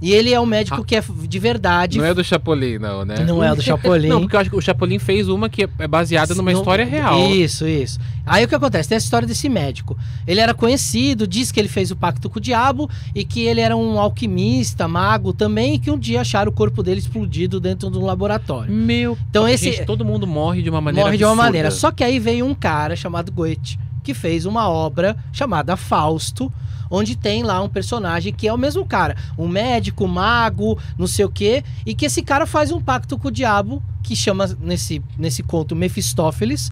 E 0.00 0.12
ele 0.12 0.32
é 0.32 0.40
um 0.40 0.46
médico 0.46 0.80
Ah. 0.80 0.84
que 0.84 0.94
é 0.94 1.02
de 1.02 1.38
verdade. 1.40 1.98
Não 1.98 2.04
é 2.04 2.14
do 2.14 2.22
Chapolin, 2.22 2.78
não, 2.78 3.04
né? 3.04 3.24
Não 3.26 3.42
é 3.42 3.52
o 3.52 3.56
do 3.56 3.62
Chapolin. 3.62 4.08
Não, 4.08 4.20
porque 4.20 4.36
eu 4.36 4.40
acho 4.40 4.50
que 4.50 4.56
o 4.56 4.60
Chapolin 4.60 4.98
fez 5.00 5.28
uma 5.28 5.48
que 5.48 5.68
é 5.78 5.88
baseada 5.88 6.34
numa 6.34 6.52
Não- 6.52 6.58
história 6.60 6.84
real. 6.84 7.18
Isso, 7.30 7.66
isso. 7.66 7.98
Aí 8.24 8.44
o 8.44 8.48
que 8.48 8.54
acontece? 8.54 8.88
Tem 8.88 8.96
essa 8.96 9.06
história 9.06 9.26
desse 9.26 9.48
médico. 9.48 9.96
Ele 10.26 10.38
era 10.40 10.54
conhecido, 10.54 11.26
diz 11.26 11.50
que 11.50 11.58
ele 11.58 11.68
fez 11.68 11.90
o 11.90 11.96
pacto 11.96 12.30
com 12.30 12.38
o 12.38 12.40
diabo 12.42 12.88
e 13.14 13.24
que 13.24 13.40
ele 13.40 13.60
era 13.60 13.76
um 13.76 13.98
alquimista, 13.98 14.86
mago 14.86 15.32
também, 15.32 15.74
e 15.74 15.78
que 15.78 15.90
um 15.90 15.98
dia 15.98 16.20
acharam 16.20 16.50
o 16.52 16.54
corpo 16.54 16.82
dele 16.82 17.00
explodido 17.00 17.58
dentro 17.58 17.90
de 17.90 17.98
um 17.98 18.04
laboratório. 18.04 18.72
Meu, 18.72 19.16
Então 19.30 19.48
esse 19.48 19.72
gente, 19.72 19.84
todo 19.86 20.04
mundo 20.04 20.26
morre 20.26 20.62
de 20.62 20.70
uma 20.70 20.80
maneira 20.80 21.06
morre 21.06 21.16
de 21.18 21.24
uma 21.24 21.30
absurda. 21.32 21.46
maneira. 21.48 21.70
Só 21.70 21.90
que 21.90 22.04
aí 22.04 22.18
veio 22.20 22.46
um 22.46 22.54
cara 22.54 22.94
chamado 22.94 23.32
Goethe, 23.32 23.78
que 24.04 24.14
fez 24.14 24.46
uma 24.46 24.68
obra 24.68 25.16
chamada 25.32 25.76
Fausto, 25.76 26.52
onde 26.90 27.16
tem 27.16 27.42
lá 27.42 27.62
um 27.62 27.68
personagem 27.68 28.32
que 28.32 28.48
é 28.48 28.52
o 28.52 28.58
mesmo 28.58 28.84
cara, 28.84 29.16
um 29.36 29.48
médico, 29.48 30.06
mago, 30.06 30.78
não 30.96 31.06
sei 31.06 31.24
o 31.24 31.30
quê, 31.30 31.64
e 31.84 31.94
que 31.94 32.06
esse 32.06 32.22
cara 32.22 32.46
faz 32.46 32.70
um 32.70 32.80
pacto 32.80 33.18
com 33.18 33.28
o 33.28 33.32
diabo, 33.32 33.82
que 34.02 34.16
chama 34.16 34.46
nesse, 34.60 35.02
nesse 35.18 35.42
conto 35.42 35.76
Mefistófeles, 35.76 36.70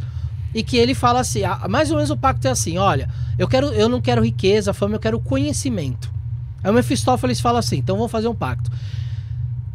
e 0.55 0.63
que 0.63 0.77
ele 0.77 0.95
fala 0.95 1.21
assim, 1.21 1.45
ah, 1.45 1.67
mais 1.69 1.91
ou 1.91 1.97
menos 1.97 2.11
o 2.11 2.17
pacto 2.17 2.49
é 2.49 2.51
assim, 2.51 2.79
olha, 2.79 3.11
eu 3.39 3.47
quero, 3.47 3.67
eu 3.69 3.89
não 3.89 4.01
quero 4.01 4.25
riqueza, 4.25 4.73
fama, 4.73 4.95
eu 4.95 5.01
quero 5.01 5.21
conhecimento. 5.21 6.11
Aí 6.65 6.71
o 6.71 6.75
Mefistófeles 6.75 7.41
fala 7.41 7.59
assim, 7.59 7.77
então 7.77 7.97
vamos 7.97 8.11
fazer 8.11 8.29
um 8.29 8.35
pacto. 8.35 8.71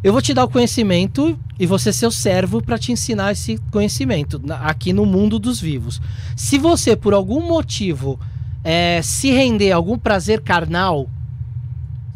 Eu 0.02 0.12
vou 0.12 0.20
te 0.20 0.34
dar 0.34 0.44
o 0.44 0.48
conhecimento 0.48 1.38
e 1.56 1.64
você 1.64 1.92
ser 1.92 2.06
o 2.06 2.10
servo 2.10 2.60
para 2.60 2.76
te 2.76 2.90
ensinar 2.90 3.30
esse 3.30 3.58
conhecimento 3.70 4.42
aqui 4.60 4.92
no 4.92 5.06
mundo 5.06 5.38
dos 5.38 5.60
vivos. 5.60 6.02
Se 6.34 6.58
você, 6.58 6.96
por 6.96 7.14
algum 7.14 7.40
motivo, 7.46 8.18
é, 8.64 9.00
se 9.02 9.30
render 9.30 9.72
a 9.72 9.76
algum 9.76 9.98
prazer 9.98 10.40
carnal, 10.40 11.08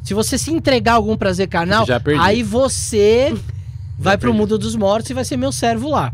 se 0.03 0.15
você 0.15 0.39
se 0.39 0.53
entregar 0.53 0.93
a 0.93 0.97
algum 0.97 1.17
prazer 1.17 1.49
carnal, 1.49 1.85
aí 2.21 2.43
você 2.43 3.35
vai 3.99 4.17
pro 4.17 4.29
perdi. 4.31 4.39
mundo 4.41 4.59
dos 4.59 4.77
mortos 4.77 5.11
e 5.11 5.15
vai 5.15 5.25
ser 5.25 5.37
meu 5.37 5.51
servo 5.51 5.91
lá. 5.91 6.13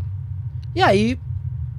E 0.74 0.80
aí 0.80 1.18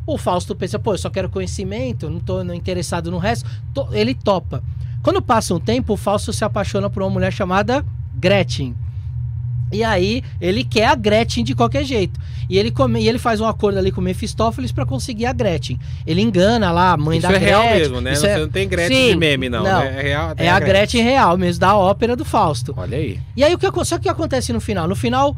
o 0.05 0.17
Fausto 0.17 0.55
pensa, 0.55 0.77
pô, 0.77 0.93
eu 0.93 0.97
só 0.97 1.09
quero 1.09 1.29
conhecimento, 1.29 2.09
não 2.09 2.19
tô 2.19 2.43
não 2.43 2.53
interessado 2.53 3.09
no 3.09 3.17
resto. 3.17 3.49
To- 3.73 3.87
ele 3.91 4.13
topa. 4.13 4.61
Quando 5.01 5.21
passa 5.21 5.55
um 5.55 5.59
tempo, 5.59 5.93
o 5.93 5.97
Fausto 5.97 6.31
se 6.31 6.43
apaixona 6.45 6.89
por 6.89 7.01
uma 7.03 7.09
mulher 7.09 7.31
chamada 7.33 7.83
Gretchen. 8.15 8.75
E 9.75 9.83
aí 9.83 10.23
ele 10.39 10.63
quer 10.63 10.87
a 10.87 10.95
Gretchen 10.95 11.43
de 11.43 11.55
qualquer 11.55 11.83
jeito. 11.83 12.19
E 12.49 12.57
ele, 12.57 12.71
come, 12.71 13.01
e 13.01 13.07
ele 13.07 13.17
faz 13.17 13.39
um 13.39 13.47
acordo 13.47 13.79
ali 13.79 13.91
com 13.91 14.01
o 14.01 14.03
Mephistófeles 14.03 14.71
para 14.71 14.85
conseguir 14.85 15.25
a 15.25 15.33
Gretchen. 15.33 15.79
Ele 16.05 16.21
engana 16.21 16.71
lá 16.71 16.91
a 16.91 16.97
mãe 16.97 17.17
Isso 17.17 17.27
da 17.27 17.33
é 17.33 17.39
Gretchen. 17.39 17.61
real 17.61 17.75
mesmo, 17.75 18.01
né? 18.01 18.13
Isso 18.13 18.21
Você 18.21 18.27
é, 18.27 18.39
não 18.39 18.49
tem 18.49 18.67
Gretchen 18.67 18.97
Sim. 18.97 19.09
de 19.09 19.15
meme, 19.15 19.49
não. 19.49 19.63
Não. 19.63 19.79
né? 19.79 19.99
É, 19.99 20.01
real, 20.01 20.33
é 20.37 20.49
a 20.49 20.59
Gretchen 20.59 21.03
real 21.03 21.37
mesmo, 21.37 21.61
da 21.61 21.75
ópera 21.75 22.15
do 22.15 22.25
Fausto. 22.25 22.73
Olha 22.77 22.97
aí. 22.97 23.19
E 23.35 23.43
aí 23.43 23.53
o 23.53 23.57
que 23.57 23.67
só 23.85 23.97
que 23.97 24.09
acontece 24.09 24.51
no 24.53 24.59
final? 24.59 24.87
No 24.87 24.95
final, 24.95 25.35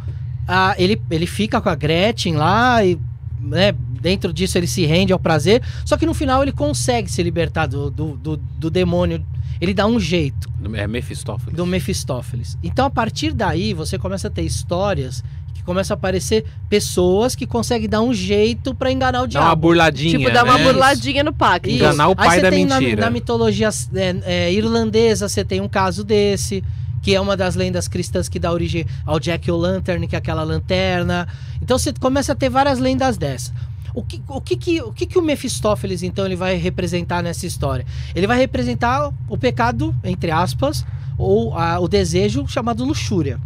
ah, 0.48 0.76
ele, 0.78 1.02
ele 1.10 1.26
fica 1.26 1.62
com 1.62 1.70
a 1.70 1.76
Gretchen 1.76 2.36
lá 2.36 2.84
e 2.84 3.00
né, 3.46 3.74
dentro 4.02 4.34
disso 4.34 4.58
ele 4.58 4.68
se 4.68 4.86
rende 4.86 5.14
ao 5.14 5.20
prazer. 5.20 5.62
Só 5.86 5.96
que 5.98 6.06
no 6.06 6.14
final 6.14 6.42
ele 6.44 6.52
consegue 6.52 7.10
se 7.10 7.22
libertar 7.24 7.68
do, 7.68 7.90
do, 7.90 8.18
do, 8.18 8.38
do 8.38 8.70
demônio. 8.70 9.24
Ele 9.62 9.74
dá 9.74 9.86
um 9.88 10.00
jeito 10.00 10.50
É 10.74 10.86
Mephistófeles. 10.88 11.56
do 11.56 11.66
Mephistófeles. 11.66 12.58
Então 12.64 12.86
a 12.86 12.90
partir 12.90 13.32
daí 13.34 13.74
você 13.74 13.98
começa 13.98 14.28
a 14.28 14.32
ter 14.32 14.42
histórias 14.42 15.24
que 15.54 15.64
começam 15.64 15.96
a 15.96 15.98
aparecer 15.98 16.44
pessoas 16.70 17.36
que 17.36 17.46
conseguem 17.48 17.88
dar 17.88 18.02
um 18.02 18.14
jeito 18.14 18.76
pra 18.76 18.92
enganar 18.92 19.22
o 19.24 19.28
Dá 19.28 19.40
uma 19.40 19.46
diabo. 19.48 19.62
burladinha, 19.62 20.18
Tipo, 20.20 20.32
dá 20.32 20.44
uma 20.44 20.58
né? 20.58 20.64
burladinha 20.66 21.24
no 21.24 21.32
pacto. 21.32 21.70
Enganar 21.70 22.10
o 22.10 22.16
pai 22.16 22.42
da 22.42 22.50
tem 22.50 22.66
na- 22.66 22.80
mentira. 22.82 23.02
Na, 23.02 23.10
mitologia 23.10 23.70
é, 23.96 24.16
é, 24.26 24.54
irlandesa, 24.54 25.30
você 25.30 25.46
tem 25.46 25.62
um 25.62 25.70
caso 25.70 26.04
desse, 26.04 26.62
que 27.06 27.14
é 27.14 27.22
uma 27.22 27.38
das 27.38 27.54
lendas 27.54 27.88
cristãs 27.88 28.28
que 28.28 28.40
dá 28.40 28.52
origem 28.52 28.84
ao 29.06 29.20
Jack 29.20 29.52
O'Lantern, 29.52 30.08
que 30.08 30.16
é 30.16 30.18
aquela 30.18 30.42
lanterna. 30.42 31.28
Então 31.62 31.78
você 31.78 31.94
começa 31.94 32.32
a 32.32 32.36
ter 32.36 32.50
várias 32.50 32.80
lendas 32.80 33.16
dessas. 33.16 33.54
O 33.94 34.02
que 34.04 34.24
o, 34.28 34.42
que, 34.42 34.58
que, 34.58 34.82
o, 34.82 34.92
que, 34.92 35.06
que 35.06 35.20
o 35.20 35.22
Mephistófeles, 35.22 36.02
então, 36.02 36.26
ele 36.26 36.36
vai 36.36 36.56
representar 36.56 37.22
nessa 37.22 37.46
história? 37.46 37.86
Ele 38.16 38.26
vai 38.26 38.40
representar 38.40 39.12
o 39.30 39.38
pecado, 39.38 39.94
entre 40.04 40.32
aspas, 40.32 40.84
ou 41.16 41.56
a- 41.56 41.80
o 41.80 41.88
desejo 41.88 42.48
chamado 42.48 42.84
luxúria. 42.84 43.40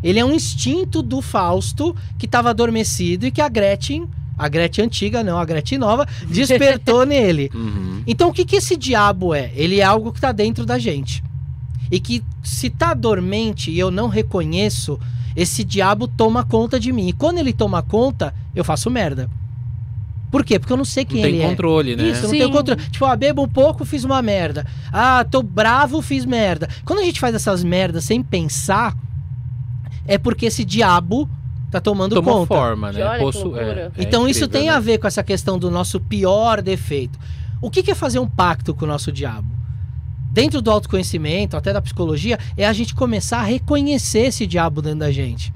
Ele 0.00 0.20
é 0.20 0.24
um 0.24 0.32
instinto 0.32 1.02
do 1.02 1.20
Fausto 1.20 1.94
que 2.20 2.26
estava 2.26 2.50
adormecido 2.50 3.26
e 3.26 3.32
que 3.32 3.40
a 3.40 3.48
Gretchen, 3.48 4.08
a 4.38 4.46
Gretchen 4.48 4.84
antiga, 4.84 5.24
não 5.24 5.38
a 5.40 5.44
Gretchen 5.44 5.76
nova, 5.76 6.06
despertou 6.30 7.04
nele. 7.04 7.50
Uhum. 7.52 8.04
Então 8.06 8.28
o 8.28 8.32
que, 8.32 8.44
que 8.44 8.54
esse 8.54 8.76
diabo 8.76 9.34
é? 9.34 9.50
Ele 9.56 9.80
é 9.80 9.84
algo 9.84 10.12
que 10.12 10.20
tá 10.20 10.30
dentro 10.30 10.64
da 10.64 10.78
gente. 10.78 11.20
E 11.90 11.98
que 12.00 12.22
se 12.42 12.70
tá 12.70 12.94
dormente 12.94 13.70
e 13.70 13.78
eu 13.78 13.90
não 13.90 14.08
reconheço, 14.08 14.98
esse 15.34 15.64
diabo 15.64 16.06
toma 16.06 16.44
conta 16.44 16.78
de 16.78 16.92
mim. 16.92 17.08
E 17.08 17.12
quando 17.12 17.38
ele 17.38 17.52
toma 17.52 17.82
conta, 17.82 18.32
eu 18.54 18.64
faço 18.64 18.90
merda. 18.90 19.28
Por 20.30 20.44
quê? 20.44 20.60
Porque 20.60 20.72
eu 20.72 20.76
não 20.76 20.84
sei 20.84 21.04
quem 21.04 21.16
Não 21.16 21.22
tem 21.24 21.34
ele 21.34 21.42
é. 21.42 21.48
controle, 21.48 21.96
né? 21.96 22.04
Isso, 22.04 22.20
eu 22.20 22.22
não 22.22 22.30
Sim. 22.30 22.38
tenho 22.38 22.50
controle. 22.52 22.80
Tipo, 22.88 23.04
ah, 23.06 23.16
bebo 23.16 23.42
um 23.42 23.48
pouco, 23.48 23.84
fiz 23.84 24.04
uma 24.04 24.22
merda. 24.22 24.64
Ah, 24.92 25.24
tô 25.28 25.42
bravo, 25.42 26.00
fiz 26.00 26.24
merda. 26.24 26.68
Quando 26.84 27.00
a 27.00 27.02
gente 27.02 27.18
faz 27.18 27.34
essas 27.34 27.64
merdas 27.64 28.04
sem 28.04 28.22
pensar, 28.22 28.96
é 30.06 30.16
porque 30.18 30.46
esse 30.46 30.64
diabo 30.64 31.28
tá 31.72 31.80
tomando 31.80 32.14
Tomou 32.14 32.46
conta. 32.46 32.54
forma, 32.54 32.92
né? 32.92 33.18
Possu- 33.18 33.44
loucura. 33.48 33.92
é 33.96 34.02
Então 34.02 34.28
isso 34.28 34.44
incrível, 34.44 34.48
tem 34.60 34.68
né? 34.68 34.74
a 34.76 34.78
ver 34.78 34.98
com 34.98 35.08
essa 35.08 35.22
questão 35.24 35.58
do 35.58 35.68
nosso 35.70 35.98
pior 35.98 36.62
defeito. 36.62 37.18
O 37.60 37.68
que 37.68 37.82
que 37.82 37.90
é 37.90 37.94
fazer 37.96 38.20
um 38.20 38.28
pacto 38.28 38.72
com 38.72 38.84
o 38.84 38.88
nosso 38.88 39.10
diabo? 39.10 39.49
Dentro 40.30 40.62
do 40.62 40.70
autoconhecimento, 40.70 41.56
até 41.56 41.72
da 41.72 41.82
psicologia, 41.82 42.38
é 42.56 42.66
a 42.66 42.72
gente 42.72 42.94
começar 42.94 43.38
a 43.38 43.44
reconhecer 43.44 44.26
esse 44.26 44.46
diabo 44.46 44.80
dentro 44.80 45.00
da 45.00 45.10
gente. 45.10 45.52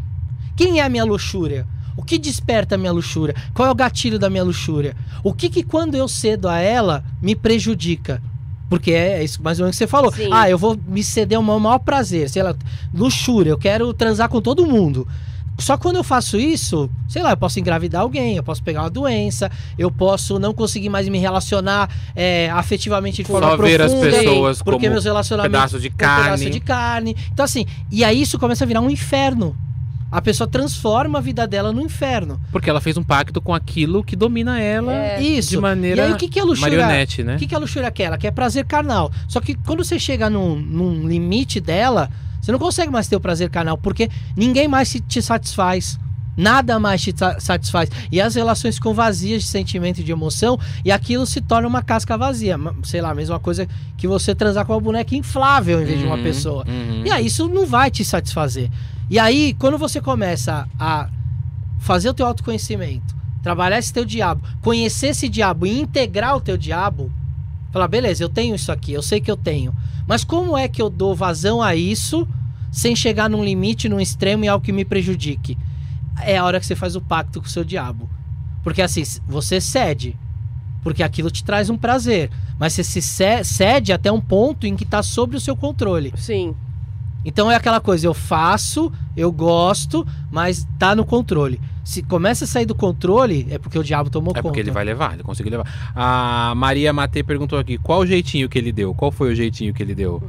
Quem 0.57 0.81
é 0.81 0.83
a 0.83 0.89
minha 0.89 1.05
luxúria? 1.05 1.67
O 1.97 2.03
que 2.03 2.19
desperta 2.19 2.75
a 2.75 2.79
minha 2.79 2.91
luxúria? 2.91 3.35
Qual 3.55 3.69
é 3.69 3.71
o 3.71 3.75
gatilho 3.75 4.19
da 4.19 4.29
minha 4.29 4.43
luxúria? 4.43 4.97
O 5.23 5.33
que 5.33 5.49
que 5.49 5.63
quando 5.63 5.95
eu 5.95 6.09
cedo 6.09 6.49
a 6.49 6.59
ela 6.59 7.05
me 7.23 7.37
prejudica? 7.37 8.21
Porque 8.69 8.91
é 8.91 9.23
isso 9.23 9.41
mais 9.43 9.61
ou 9.61 9.65
menos 9.65 9.77
que 9.77 9.85
você 9.85 9.87
falou. 9.87 10.13
Sim. 10.13 10.29
Ah, 10.33 10.51
eu 10.51 10.59
vou 10.59 10.77
me 10.89 11.05
ceder 11.05 11.39
ao 11.39 11.45
meu 11.45 11.61
maior 11.61 11.79
prazer, 11.79 12.29
sei 12.29 12.43
lá, 12.43 12.57
luxúria, 12.93 13.51
eu 13.51 13.59
quero 13.59 13.93
transar 13.95 14.29
com 14.29 14.41
todo 14.41 14.67
mundo. 14.67 15.07
Só 15.59 15.77
quando 15.77 15.97
eu 15.97 16.05
faço 16.05 16.37
isso, 16.39 16.91
sei 17.09 17.23
lá, 17.23 17.31
eu 17.31 17.37
posso 17.37 17.61
engravidar 17.61 18.03
alguém, 18.03 18.37
eu 18.37 18.43
posso 18.43 18.63
pegar 18.63 18.83
uma 18.83 18.91
doença, 18.91 19.51
eu 19.79 19.91
posso 19.91 20.39
não 20.39 20.53
conseguir 20.53 20.89
mais 20.89 21.09
me 21.09 21.19
relacionar 21.19 21.89
é, 22.15 22.51
afetivamente 22.51 23.23
de 23.23 23.29
Só 23.29 23.41
forma 23.41 23.57
ver 23.65 23.81
as 23.81 23.93
profunda, 23.93 24.17
pessoas 24.19 24.63
porque 24.63 24.89
meus 24.89 25.05
relacionamentos 25.05 25.57
pedaço 25.57 25.81
de 25.81 25.89
um 25.89 25.97
carne. 25.97 26.25
pedaço 26.25 26.51
de 26.51 26.61
carne. 26.61 27.17
Então 27.33 27.45
assim, 27.45 27.67
e 27.91 28.03
aí 28.05 28.21
isso 28.21 28.39
começa 28.39 28.65
a 28.65 28.67
virar 28.67 28.81
um 28.81 28.91
inferno. 28.91 29.57
A 30.11 30.23
pessoa 30.23 30.47
transforma 30.47 31.19
a 31.19 31.21
vida 31.21 31.45
dela 31.45 31.73
no 31.73 31.81
inferno. 31.81 32.41
Porque 32.53 32.71
ela 32.71 32.81
fez 32.81 32.97
um 32.97 33.03
pacto 33.03 33.41
com 33.41 33.53
aquilo 33.53 34.05
que 34.05 34.15
domina 34.15 34.61
ela 34.61 34.93
É. 34.93 35.21
Isso. 35.21 35.51
de 35.51 35.59
maneira 35.59 36.03
e 36.03 36.05
aí 36.07 36.13
o 36.13 36.17
que, 36.17 36.29
que 36.29 36.39
a 36.39 36.45
luxúria 36.45 36.79
marionete, 36.79 37.25
né? 37.25 37.35
o 37.35 37.39
que, 37.39 37.47
que 37.49 37.55
a 37.55 37.59
luxúria 37.59 37.91
quer? 37.91 38.05
Ela 38.05 38.19
quer 38.19 38.31
prazer 38.31 38.65
carnal. 38.65 39.11
Só 39.27 39.41
que 39.41 39.55
quando 39.55 39.85
você 39.85 39.99
chega 39.99 40.31
num, 40.31 40.57
num 40.57 41.09
limite 41.09 41.61
dela, 41.61 42.11
você 42.45 42.53
não 42.53 42.59
consegue 42.59 42.91
mais 42.93 43.09
ter 43.09 43.17
o 43.17 43.21
prazer 43.21 43.49
carnal, 43.49 43.79
porque 43.79 44.11
ninguém 44.37 44.69
mais 44.69 44.89
se- 44.89 45.01
te 45.01 45.23
satisfaz. 45.23 45.99
Nada 46.37 46.81
mais 46.81 47.01
te 47.01 47.15
sa- 47.17 47.39
satisfaz. 47.39 47.89
E 48.11 48.21
as 48.21 48.35
relações 48.35 48.75
ficam 48.75 48.93
vazias 48.93 49.43
de 49.45 49.49
sentimento 49.49 50.01
e 50.01 50.05
de 50.05 50.11
emoção, 50.11 50.59
e 50.85 50.91
aquilo 50.91 51.25
se 51.27 51.41
torna 51.41 51.69
uma 51.69 51.81
casca 51.81 52.19
vazia. 52.19 52.57
Sei 52.83 53.01
lá, 53.01 53.11
a 53.13 53.15
mesma 53.15 53.39
coisa 53.39 53.69
que 53.97 54.09
você 54.09 54.35
transar 54.35 54.67
com 54.67 54.73
uma 54.73 54.81
boneca 54.81 55.15
inflável 55.15 55.81
em 55.81 55.85
vez 55.85 56.01
de 56.01 56.05
uma 56.07 56.17
Uhum, 56.17 56.23
pessoa. 56.25 56.65
uhum. 56.67 57.03
E 57.07 57.11
aí 57.11 57.27
isso 57.27 57.47
não 57.49 57.65
vai 57.67 57.89
te 57.91 58.05
satisfazer. 58.05 58.69
E 59.09 59.17
aí, 59.17 59.55
quando 59.61 59.79
você 59.79 60.01
começa 60.01 60.69
a 60.79 61.09
fazer 61.79 62.09
o 62.09 62.15
teu 62.15 62.27
autoconhecimento, 62.27 63.15
trabalhar 63.43 63.79
esse 63.79 63.93
teu 63.93 64.05
diabo, 64.05 64.43
conhecer 64.61 65.09
esse 65.09 65.29
diabo 65.29 65.67
e 65.67 65.81
integrar 65.81 66.37
o 66.37 66.41
teu 66.41 66.57
diabo, 66.57 67.13
falar, 67.75 67.89
beleza, 67.89 68.23
eu 68.23 68.29
tenho 68.29 68.55
isso 68.55 68.71
aqui, 68.71 68.93
eu 68.93 69.03
sei 69.03 69.21
que 69.21 69.31
eu 69.31 69.37
tenho. 69.37 69.75
Mas 70.07 70.23
como 70.23 70.57
é 70.57 70.69
que 70.69 70.81
eu 70.81 70.89
dou 70.89 71.15
vazão 71.15 71.61
a 71.61 71.75
isso 71.75 72.27
sem 72.71 72.95
chegar 72.95 73.29
num 73.29 73.45
limite, 73.45 73.89
num 73.89 74.01
extremo 74.01 74.45
e 74.45 74.49
algo 74.49 74.65
que 74.65 74.73
me 74.73 74.85
prejudique? 74.85 75.59
É 76.23 76.39
a 76.39 76.45
hora 76.45 76.61
que 76.61 76.67
você 76.67 76.77
faz 76.77 76.95
o 76.95 77.01
pacto 77.01 77.41
com 77.41 77.47
o 77.47 77.51
seu 77.51 77.65
diabo. 77.65 78.09
Porque 78.63 78.81
assim, 78.81 79.03
você 79.27 79.61
cede, 79.61 80.17
porque 80.85 81.03
aquilo 81.03 81.31
te 81.31 81.43
traz 81.43 81.69
um 81.69 81.77
prazer. 81.77 82.31
Mas 82.59 82.75
você 82.75 82.85
se 82.85 83.03
cede 83.45 83.93
até 83.93 84.13
um 84.13 84.21
ponto 84.21 84.67
em 84.67 84.77
que 84.77 84.85
está 84.85 85.03
sobre 85.03 85.37
o 85.37 85.41
seu 85.41 85.57
controle. 85.57 86.13
Sim. 86.17 86.55
Então 87.25 87.51
é 87.51 87.57
aquela 87.57 87.81
coisa, 87.81 88.07
eu 88.07 88.15
faço, 88.15 88.93
eu 89.17 89.33
gosto, 89.33 90.07
mas 90.31 90.67
tá 90.79 90.95
no 90.95 91.05
controle. 91.05 91.61
Se 91.83 92.03
começa 92.03 92.45
a 92.45 92.49
sair 92.49 92.67
do 92.67 92.75
controle, 92.75 93.47
é 93.51 93.59
porque 93.59 93.79
o 93.79 93.85
diabo 93.85 94.11
tomou 94.11 94.33
é 94.33 94.35
conta. 94.35 94.41
É 94.41 94.43
porque 94.43 94.61
ele 94.61 94.71
vai 94.71 94.85
levar, 94.85 95.15
ele 95.15 95.23
conseguiu 95.23 95.51
levar. 95.51 95.93
A 95.95 96.55
Maria 96.55 96.93
Matê 96.93 97.23
perguntou 97.23 97.59
aqui, 97.59 97.79
qual 97.79 98.01
o 98.01 98.07
jeitinho 98.07 98.49
que 98.49 98.59
ele 98.59 98.73
deu? 98.73 98.95
Qual 98.95 99.11
foi 99.11 99.33
o 99.33 99.35
jeitinho 99.35 99.73
que 99.73 99.83
ele 99.83 99.95
deu? 99.95 100.23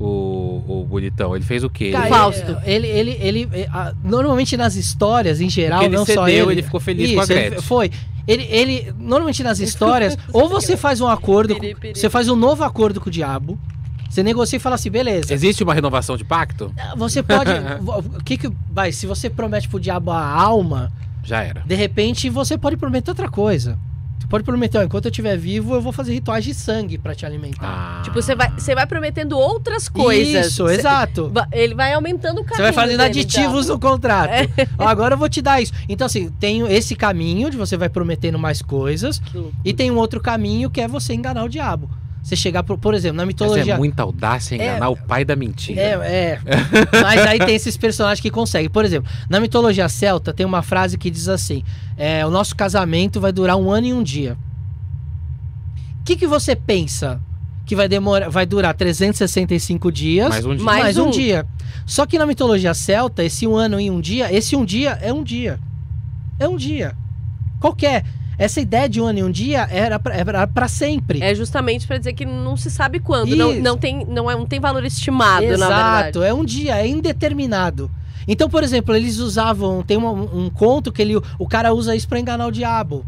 O, 0.00 0.62
o 0.68 0.86
bonitão, 0.88 1.34
ele 1.34 1.44
fez 1.44 1.64
o 1.64 1.70
quê? 1.70 1.90
Cara, 1.90 2.08
Fausto. 2.08 2.56
Ele, 2.64 2.86
ele, 2.86 3.10
ele, 3.20 3.48
ele 3.52 3.66
a, 3.72 3.92
normalmente 4.04 4.56
nas 4.56 4.76
histórias, 4.76 5.40
em 5.40 5.50
geral, 5.50 5.82
ele 5.82 5.96
não 5.96 6.04
cedeu, 6.04 6.22
só 6.22 6.28
ele. 6.28 6.52
ele 6.52 6.62
ficou 6.62 6.78
feliz 6.78 7.06
Isso, 7.06 7.14
com 7.16 7.20
a 7.20 7.26
Gretchen. 7.26 7.60
foi. 7.62 7.90
Ele, 8.26 8.46
ele, 8.50 8.94
normalmente 8.96 9.42
nas 9.42 9.58
histórias, 9.60 10.16
ou 10.32 10.48
você 10.48 10.76
faz 10.76 11.00
um 11.00 11.08
acordo, 11.08 11.56
você 11.92 12.08
faz 12.08 12.28
um 12.28 12.36
novo 12.36 12.62
acordo 12.62 13.00
com 13.00 13.08
o 13.08 13.12
diabo, 13.12 13.58
você 14.08 14.22
negocia 14.22 14.56
e 14.56 14.60
fala 14.60 14.74
assim, 14.76 14.90
beleza. 14.90 15.32
Existe 15.32 15.62
uma 15.62 15.74
renovação 15.74 16.16
de 16.16 16.24
pacto? 16.24 16.72
Você 16.96 17.22
pode. 17.22 17.50
O 17.88 18.22
que 18.24 18.36
que. 18.36 18.50
Vai, 18.70 18.92
se 18.92 19.06
você 19.06 19.28
promete 19.28 19.68
pro 19.68 19.78
diabo 19.78 20.10
a 20.10 20.24
alma. 20.24 20.92
Já 21.22 21.42
era. 21.42 21.62
De 21.66 21.74
repente 21.74 22.28
você 22.30 22.56
pode 22.56 22.76
prometer 22.76 23.10
outra 23.10 23.28
coisa. 23.28 23.78
Você 24.18 24.26
pode 24.26 24.44
prometer, 24.44 24.78
ó, 24.78 24.82
enquanto 24.82 25.04
eu 25.06 25.10
estiver 25.10 25.36
vivo, 25.36 25.74
eu 25.74 25.80
vou 25.80 25.92
fazer 25.92 26.12
rituais 26.12 26.44
de 26.44 26.52
sangue 26.52 26.98
para 26.98 27.14
te 27.14 27.24
alimentar. 27.24 28.00
Ah. 28.00 28.02
Tipo, 28.02 28.20
você 28.20 28.34
vai, 28.34 28.50
você 28.50 28.74
vai 28.74 28.86
prometendo 28.86 29.38
outras 29.38 29.88
coisas. 29.88 30.46
Isso, 30.46 30.66
cê, 30.66 30.74
exato. 30.74 31.32
Ele 31.52 31.74
vai 31.74 31.92
aumentando 31.92 32.40
o 32.40 32.44
caminho. 32.44 32.56
Você 32.56 32.62
vai 32.62 32.72
fazendo 32.72 32.98
dele, 32.98 33.10
aditivos 33.10 33.64
então. 33.66 33.76
no 33.76 33.80
contrato. 33.80 34.30
É. 34.30 34.48
Ó, 34.76 34.86
agora 34.86 35.14
eu 35.14 35.18
vou 35.18 35.28
te 35.28 35.40
dar 35.40 35.60
isso. 35.62 35.72
Então, 35.88 36.06
assim, 36.06 36.30
tem 36.40 36.66
esse 36.72 36.96
caminho 36.96 37.50
de 37.50 37.56
você 37.56 37.76
vai 37.76 37.88
prometendo 37.88 38.38
mais 38.38 38.60
coisas. 38.60 39.22
E 39.64 39.72
tem 39.72 39.90
um 39.90 39.96
outro 39.96 40.20
caminho 40.20 40.68
que 40.68 40.80
é 40.80 40.88
você 40.88 41.14
enganar 41.14 41.44
o 41.44 41.48
diabo. 41.48 41.88
Você 42.28 42.36
chegar, 42.36 42.62
por, 42.62 42.76
por 42.76 42.92
exemplo, 42.92 43.16
na 43.16 43.24
mitologia. 43.24 43.64
Mas 43.64 43.74
é 43.74 43.78
muita 43.78 44.02
audácia 44.02 44.54
enganar 44.54 44.84
é, 44.84 44.88
o 44.90 44.96
pai 44.96 45.24
da 45.24 45.34
mentira. 45.34 45.80
É, 45.80 45.92
é. 45.94 46.40
Mas 47.02 47.26
aí 47.26 47.38
tem 47.38 47.54
esses 47.54 47.74
personagens 47.74 48.20
que 48.20 48.30
conseguem. 48.30 48.68
Por 48.68 48.84
exemplo, 48.84 49.10
na 49.30 49.40
mitologia 49.40 49.88
celta 49.88 50.30
tem 50.34 50.44
uma 50.44 50.60
frase 50.60 50.98
que 50.98 51.08
diz 51.08 51.26
assim: 51.26 51.64
é, 51.96 52.26
o 52.26 52.30
nosso 52.30 52.54
casamento 52.54 53.18
vai 53.18 53.32
durar 53.32 53.56
um 53.56 53.70
ano 53.70 53.86
e 53.86 53.94
um 53.94 54.02
dia. 54.02 54.36
O 56.02 56.04
que, 56.04 56.16
que 56.16 56.26
você 56.26 56.54
pensa? 56.54 57.18
Que 57.64 57.74
vai, 57.74 57.88
demorar, 57.88 58.28
vai 58.28 58.44
durar 58.44 58.74
365 58.74 59.90
dias. 59.90 60.28
Mais 60.28 60.44
um 60.44 60.54
dia. 60.54 60.64
Mais, 60.64 60.82
mais 60.82 60.98
um. 60.98 61.06
um 61.06 61.10
dia. 61.10 61.46
Só 61.86 62.04
que 62.04 62.18
na 62.18 62.26
mitologia 62.26 62.74
celta, 62.74 63.24
esse 63.24 63.46
um 63.46 63.56
ano 63.56 63.80
e 63.80 63.90
um 63.90 64.02
dia, 64.02 64.30
esse 64.30 64.54
um 64.54 64.66
dia 64.66 64.98
é 65.00 65.10
um 65.14 65.22
dia. 65.22 65.58
É 66.38 66.46
um 66.46 66.58
dia. 66.58 66.94
Qualquer. 67.58 68.04
Essa 68.38 68.60
ideia 68.60 68.88
de 68.88 69.00
um 69.00 69.06
ano 69.06 69.18
e 69.18 69.22
um 69.24 69.30
dia 69.30 69.66
era 69.68 69.98
para 69.98 70.68
sempre. 70.68 71.20
É 71.20 71.34
justamente 71.34 71.84
para 71.88 71.98
dizer 71.98 72.12
que 72.12 72.24
não 72.24 72.56
se 72.56 72.70
sabe 72.70 73.00
quando. 73.00 73.34
Não, 73.34 73.52
não, 73.54 73.76
tem, 73.76 74.06
não, 74.06 74.30
é, 74.30 74.36
não 74.36 74.46
tem 74.46 74.60
valor 74.60 74.84
estimado, 74.84 75.44
Exato, 75.44 75.58
na 75.58 75.66
verdade. 75.66 76.08
Exato, 76.10 76.22
é 76.22 76.32
um 76.32 76.44
dia, 76.44 76.76
é 76.76 76.86
indeterminado. 76.86 77.90
Então, 78.28 78.48
por 78.48 78.62
exemplo, 78.62 78.94
eles 78.94 79.18
usavam. 79.18 79.82
Tem 79.82 79.96
um, 79.96 80.44
um 80.44 80.50
conto 80.50 80.92
que 80.92 81.02
ele, 81.02 81.16
o 81.36 81.48
cara 81.48 81.74
usa 81.74 81.96
isso 81.96 82.06
para 82.06 82.20
enganar 82.20 82.46
o 82.46 82.52
diabo. 82.52 83.04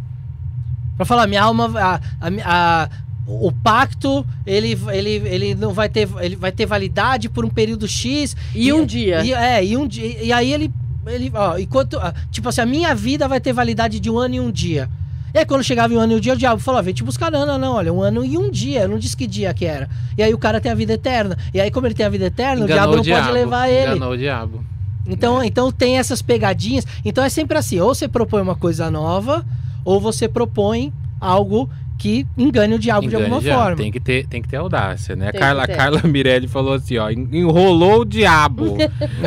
Para 0.97 1.07
falar, 1.07 1.29
minha 1.29 1.45
alma. 1.45 1.71
A, 1.79 1.95
a, 2.21 2.31
a, 2.45 2.89
o 3.27 3.53
pacto 3.53 4.27
ele, 4.45 4.77
ele, 4.93 5.11
ele 5.11 5.55
não 5.55 5.73
vai 5.73 5.89
ter 5.89 6.09
ele 6.21 6.35
vai 6.35 6.51
ter 6.51 6.67
validade 6.67 7.29
por 7.29 7.45
um 7.45 7.49
período 7.49 7.87
x 7.87 8.37
e, 8.53 8.67
e 8.67 8.73
um 8.73 8.85
dia 8.85 9.25
e, 9.25 9.33
é 9.33 9.65
e 9.65 9.77
um 9.77 9.87
dia 9.87 10.21
e 10.21 10.33
aí 10.33 10.53
ele 10.53 10.73
ele 11.07 11.31
ó 11.33 11.57
enquanto 11.57 11.97
tipo 12.33 12.49
assim 12.49 12.63
a 12.63 12.67
minha 12.67 12.93
vida 12.93 13.29
vai 13.29 13.41
ter 13.41 13.53
validade 13.53 14.01
de 14.01 14.11
um 14.11 14.19
ano 14.19 14.35
e 14.35 14.41
um 14.41 14.51
dia 14.51 14.91
e 15.33 15.39
aí, 15.39 15.47
quando 15.47 15.63
chegava 15.63 15.93
em 15.93 15.97
um 15.97 16.01
ano 16.01 16.13
e 16.13 16.17
um 16.17 16.21
dia, 16.21 16.33
o 16.33 16.37
diabo 16.37 16.61
falou: 16.61 16.83
vem 16.83 16.93
te 16.93 17.05
buscar, 17.05 17.31
não, 17.31 17.47
não, 17.47 17.59
não, 17.59 17.75
olha, 17.75 17.93
um 17.93 18.03
ano 18.03 18.25
e 18.25 18.37
um 18.37 18.51
dia, 18.51 18.83
eu 18.83 18.89
não 18.89 18.99
disse 18.99 19.17
que 19.17 19.27
dia 19.27 19.53
que 19.55 19.65
era. 19.65 19.89
E 20.19 20.23
aí 20.23 20.35
o 20.35 20.39
cara 20.39 20.61
tem 20.61 20.71
a 20.71 20.75
vida 20.75 20.95
eterna. 20.95 21.37
E 21.55 21.61
aí, 21.61 21.71
como 21.71 21.87
ele 21.87 21.95
tem 21.95 22.07
a 22.07 22.09
vida 22.09 22.27
eterna, 22.27 22.65
Enganou 22.65 22.67
o 22.67 22.75
diabo 22.75 22.93
não 22.93 23.01
o 23.01 23.05
diabo. 23.05 23.23
pode 23.27 23.39
levar 23.39 23.69
ele. 23.69 23.97
Enganou 23.97 24.13
o 24.13 24.19
diabo. 24.19 24.65
Então, 25.07 25.41
é. 25.41 25.47
então 25.47 25.71
tem 25.73 25.99
essas 25.99 26.21
pegadinhas. 26.21 26.87
Então 27.05 27.23
é 27.23 27.29
sempre 27.29 27.57
assim: 27.57 27.79
ou 27.81 27.95
você 27.95 28.09
propõe 28.09 28.43
uma 28.43 28.57
coisa 28.57 28.91
nova, 28.91 29.45
ou 29.85 30.01
você 30.01 30.29
propõe 30.29 30.93
algo 31.21 31.69
que 32.01 32.27
engane 32.37 32.75
o 32.75 32.79
diabo 32.79 33.05
engane 33.05 33.11
de 33.11 33.23
alguma 33.23 33.41
diabo. 33.43 33.61
forma. 33.61 33.77
Tem 33.77 33.93
que 33.93 34.01
ter, 34.01 34.27
tem 34.27 34.41
que 34.41 34.49
ter 34.49 34.57
audácia, 34.57 35.15
né? 35.15 35.29
A 35.29 35.33
Carla, 35.33 35.67
Carla 35.67 36.01
Mirelli 36.03 36.49
falou 36.49 36.73
assim, 36.73 36.97
ó, 36.97 37.11
enrolou 37.11 38.01
o 38.01 38.05
diabo. 38.07 38.79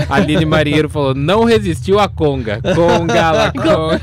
a 0.09 0.15
Aline 0.17 0.43
Marieiro 0.43 0.89
falou, 0.89 1.13
não 1.13 1.43
resistiu 1.43 1.99
a 1.99 2.09
conga. 2.09 2.59
Conga, 2.73 3.31
la 3.31 3.51
conga. 3.53 4.01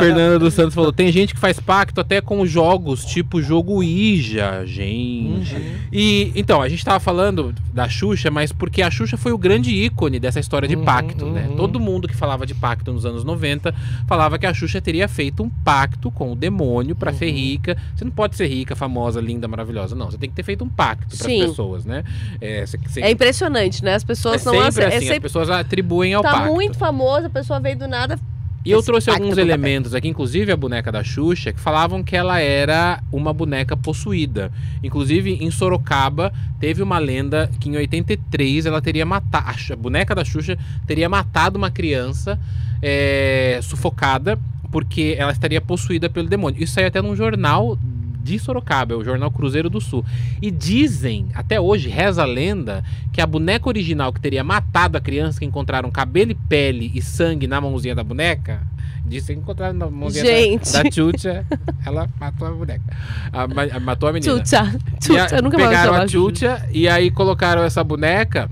Fernanda 0.00 0.40
dos 0.40 0.52
Santos 0.52 0.74
falou, 0.74 0.92
tem 0.92 1.12
gente 1.12 1.32
que 1.32 1.38
faz 1.38 1.60
pacto 1.60 2.00
até 2.00 2.20
com 2.20 2.44
jogos, 2.44 3.04
tipo 3.04 3.40
jogo 3.40 3.84
Ija, 3.84 4.66
gente. 4.66 5.54
Uhum. 5.54 5.76
E, 5.92 6.32
então, 6.34 6.60
a 6.60 6.68
gente 6.68 6.84
tava 6.84 6.98
falando 6.98 7.54
da 7.72 7.88
Xuxa, 7.88 8.32
mas 8.32 8.50
porque 8.50 8.82
a 8.82 8.90
Xuxa 8.90 9.16
foi 9.16 9.30
o 9.30 9.38
grande 9.38 9.70
ícone 9.70 10.18
dessa 10.18 10.40
história 10.40 10.66
de 10.66 10.74
uhum, 10.74 10.84
pacto, 10.84 11.26
né? 11.26 11.42
uhum. 11.42 11.50
né? 11.50 11.56
Todo 11.56 11.78
mundo 11.78 12.08
que 12.08 12.16
falava 12.16 12.44
de 12.44 12.54
pacto 12.54 12.92
nos 12.92 13.06
anos 13.06 13.22
90 13.22 13.72
falava 14.08 14.36
que 14.40 14.46
a 14.46 14.52
Xuxa 14.52 14.80
teria 14.80 15.06
feito 15.06 15.44
um 15.44 15.48
pacto 15.48 16.10
com 16.10 16.32
o 16.32 16.34
demônio 16.34 16.95
para 16.98 17.12
uhum. 17.12 17.18
ser 17.18 17.30
rica. 17.30 17.76
Você 17.94 18.04
não 18.04 18.10
pode 18.10 18.36
ser 18.36 18.46
rica, 18.46 18.74
famosa, 18.74 19.20
linda, 19.20 19.46
maravilhosa. 19.46 19.94
Não, 19.94 20.10
você 20.10 20.18
tem 20.18 20.28
que 20.28 20.36
ter 20.36 20.42
feito 20.42 20.64
um 20.64 20.68
pacto 20.68 21.16
para 21.16 21.26
as 21.26 21.48
pessoas, 21.48 21.84
né? 21.84 22.04
É, 22.40 22.64
você, 22.66 22.78
você... 22.78 23.00
é, 23.00 23.10
impressionante, 23.10 23.84
né? 23.84 23.94
As 23.94 24.04
pessoas 24.04 24.46
é 24.46 24.50
não 24.50 24.52
sempre 24.52 24.84
assim, 24.84 24.96
é 24.96 25.00
sempre... 25.00 25.16
as 25.16 25.22
pessoas 25.22 25.50
atribuem 25.50 26.14
ao 26.14 26.22
tá 26.22 26.30
pacto. 26.30 26.48
Tá 26.48 26.54
muito 26.54 26.78
famosa, 26.78 27.26
a 27.26 27.30
pessoa 27.30 27.60
veio 27.60 27.78
do 27.78 27.88
nada, 27.88 28.18
e 28.66 28.72
eu 28.72 28.82
trouxe 28.82 29.08
alguns 29.08 29.38
elementos 29.38 29.94
aqui, 29.94 30.08
inclusive 30.08 30.50
a 30.50 30.56
boneca 30.56 30.90
da 30.90 31.04
Xuxa, 31.04 31.52
que 31.52 31.60
falavam 31.60 32.02
que 32.02 32.16
ela 32.16 32.40
era 32.40 33.00
uma 33.12 33.32
boneca 33.32 33.76
possuída. 33.76 34.50
Inclusive, 34.82 35.34
em 35.40 35.52
Sorocaba, 35.52 36.32
teve 36.58 36.82
uma 36.82 36.98
lenda 36.98 37.48
que 37.60 37.68
em 37.68 37.76
83 37.76 38.66
ela 38.66 38.82
teria 38.82 39.06
matado. 39.06 39.46
A 39.70 39.76
boneca 39.76 40.16
da 40.16 40.24
Xuxa 40.24 40.58
teria 40.84 41.08
matado 41.08 41.56
uma 41.56 41.70
criança 41.70 42.40
é, 42.82 43.60
sufocada 43.62 44.36
porque 44.76 45.16
ela 45.18 45.32
estaria 45.32 45.58
possuída 45.58 46.10
pelo 46.10 46.28
demônio. 46.28 46.62
Isso 46.62 46.74
saiu 46.74 46.88
até 46.88 47.00
num 47.00 47.16
jornal 47.16 47.78
de 48.22 48.38
Sorocaba, 48.38 48.94
o 48.94 49.02
jornal 49.02 49.30
Cruzeiro 49.30 49.70
do 49.70 49.80
Sul. 49.80 50.04
E 50.42 50.50
dizem, 50.50 51.28
até 51.32 51.58
hoje, 51.58 51.88
reza 51.88 52.20
a 52.20 52.26
lenda, 52.26 52.84
que 53.10 53.22
a 53.22 53.26
boneca 53.26 53.70
original 53.70 54.12
que 54.12 54.20
teria 54.20 54.44
matado 54.44 54.98
a 54.98 55.00
criança, 55.00 55.38
que 55.38 55.46
encontraram 55.46 55.90
cabelo 55.90 56.32
e 56.32 56.34
pele 56.34 56.92
e 56.94 57.00
sangue 57.00 57.46
na 57.46 57.58
mãozinha 57.58 57.94
da 57.94 58.04
boneca, 58.04 58.60
disse 59.06 59.32
que 59.32 59.40
encontraram 59.40 59.72
na 59.72 59.88
mãozinha 59.88 60.26
Gente. 60.26 60.70
da, 60.70 60.82
da 60.82 60.90
Tchutcha, 60.90 61.46
ela 61.86 62.06
matou 62.20 62.46
a 62.46 62.50
boneca. 62.50 62.84
A, 63.32 63.76
a, 63.76 63.80
matou 63.80 64.10
a 64.10 64.12
menina. 64.12 64.34
Tchutcha. 64.34 64.78
Tchutcha, 65.00 65.40
nunca 65.40 65.56
mais 65.56 65.70
Pegaram 65.70 65.94
a 65.94 66.06
Tchutcha 66.06 66.68
e 66.70 66.86
aí 66.86 67.10
colocaram 67.10 67.62
essa 67.62 67.82
boneca 67.82 68.50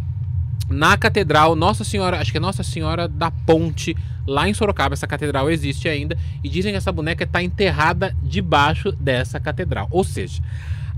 na 0.68 0.96
catedral 0.96 1.54
Nossa 1.54 1.84
Senhora, 1.84 2.18
acho 2.20 2.30
que 2.32 2.38
é 2.38 2.40
Nossa 2.40 2.62
Senhora 2.62 3.06
da 3.08 3.30
Ponte, 3.30 3.96
lá 4.26 4.48
em 4.48 4.54
Sorocaba. 4.54 4.94
Essa 4.94 5.06
catedral 5.06 5.50
existe 5.50 5.88
ainda 5.88 6.16
e 6.42 6.48
dizem 6.48 6.72
que 6.72 6.78
essa 6.78 6.92
boneca 6.92 7.24
está 7.24 7.42
enterrada 7.42 8.14
debaixo 8.22 8.92
dessa 8.92 9.38
catedral. 9.38 9.88
Ou 9.90 10.04
seja, 10.04 10.42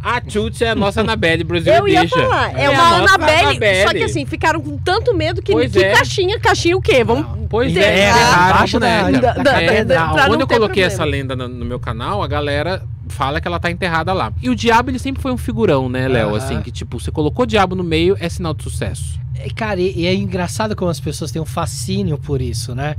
a 0.03 0.23
Chute 0.27 0.63
é 0.63 0.71
a 0.71 0.75
nossa 0.75 1.01
Anabelle 1.01 1.43
Brasil 1.43 1.73
Eu 1.73 1.89
ia 1.89 2.07
falar, 2.09 2.57
é, 2.57 2.65
é 2.65 2.71
uma 2.71 2.99
Anabelle, 2.99 3.83
só 3.83 3.93
que 3.93 4.05
assim, 4.05 4.25
ficaram 4.25 4.61
com 4.61 4.77
tanto 4.79 5.15
medo 5.15 5.43
que, 5.43 5.53
pois 5.53 5.73
que 5.73 5.83
é. 5.83 5.93
caixinha, 5.93 6.39
caixinha 6.39 6.77
o 6.77 6.81
quê? 6.83 7.03
Vamos 7.03 7.27
Pois 7.49 7.73
ter, 7.73 7.81
é, 7.81 8.11
abaixo 8.11 8.79
da, 8.79 9.11
da, 9.11 9.33
da, 9.35 9.63
é, 9.63 9.85
da, 9.85 10.09
Quando 10.09 10.41
eu 10.41 10.47
coloquei 10.47 10.59
problema. 10.59 10.87
essa 10.87 11.05
lenda 11.05 11.37
no, 11.37 11.49
no, 11.49 11.65
meu 11.65 11.79
canal, 11.79 12.23
a 12.23 12.27
galera 12.27 12.83
fala 13.09 13.41
que 13.41 13.49
ela 13.49 13.59
tá 13.59 13.71
enterrada 13.71 14.13
lá. 14.13 14.33
E 14.43 14.51
o 14.51 14.55
diabo, 14.55 14.91
ele 14.91 14.99
sempre 14.99 15.23
foi 15.23 15.33
um 15.33 15.37
figurão, 15.37 15.89
né, 15.89 16.09
Léo? 16.09 16.35
Assim, 16.35 16.61
que 16.63 16.71
tipo, 16.71 17.01
você 17.01 17.11
colocou 17.11 17.45
o 17.45 17.47
diabo 17.47 17.75
no 17.75 17.85
meio, 17.85 18.17
é 18.21 18.29
sinal 18.29 18.55
de 18.55 18.63
sucesso. 18.63 19.19
É, 19.35 19.49
cara, 19.51 19.81
e, 19.81 20.01
e 20.01 20.07
é 20.07 20.15
engraçado 20.15 20.75
como 20.75 20.91
as 20.91 21.01
pessoas 21.01 21.31
têm 21.31 21.41
um 21.41 21.47
fascínio 21.47 22.19
por 22.19 22.41
isso, 22.41 22.75
né? 22.75 22.97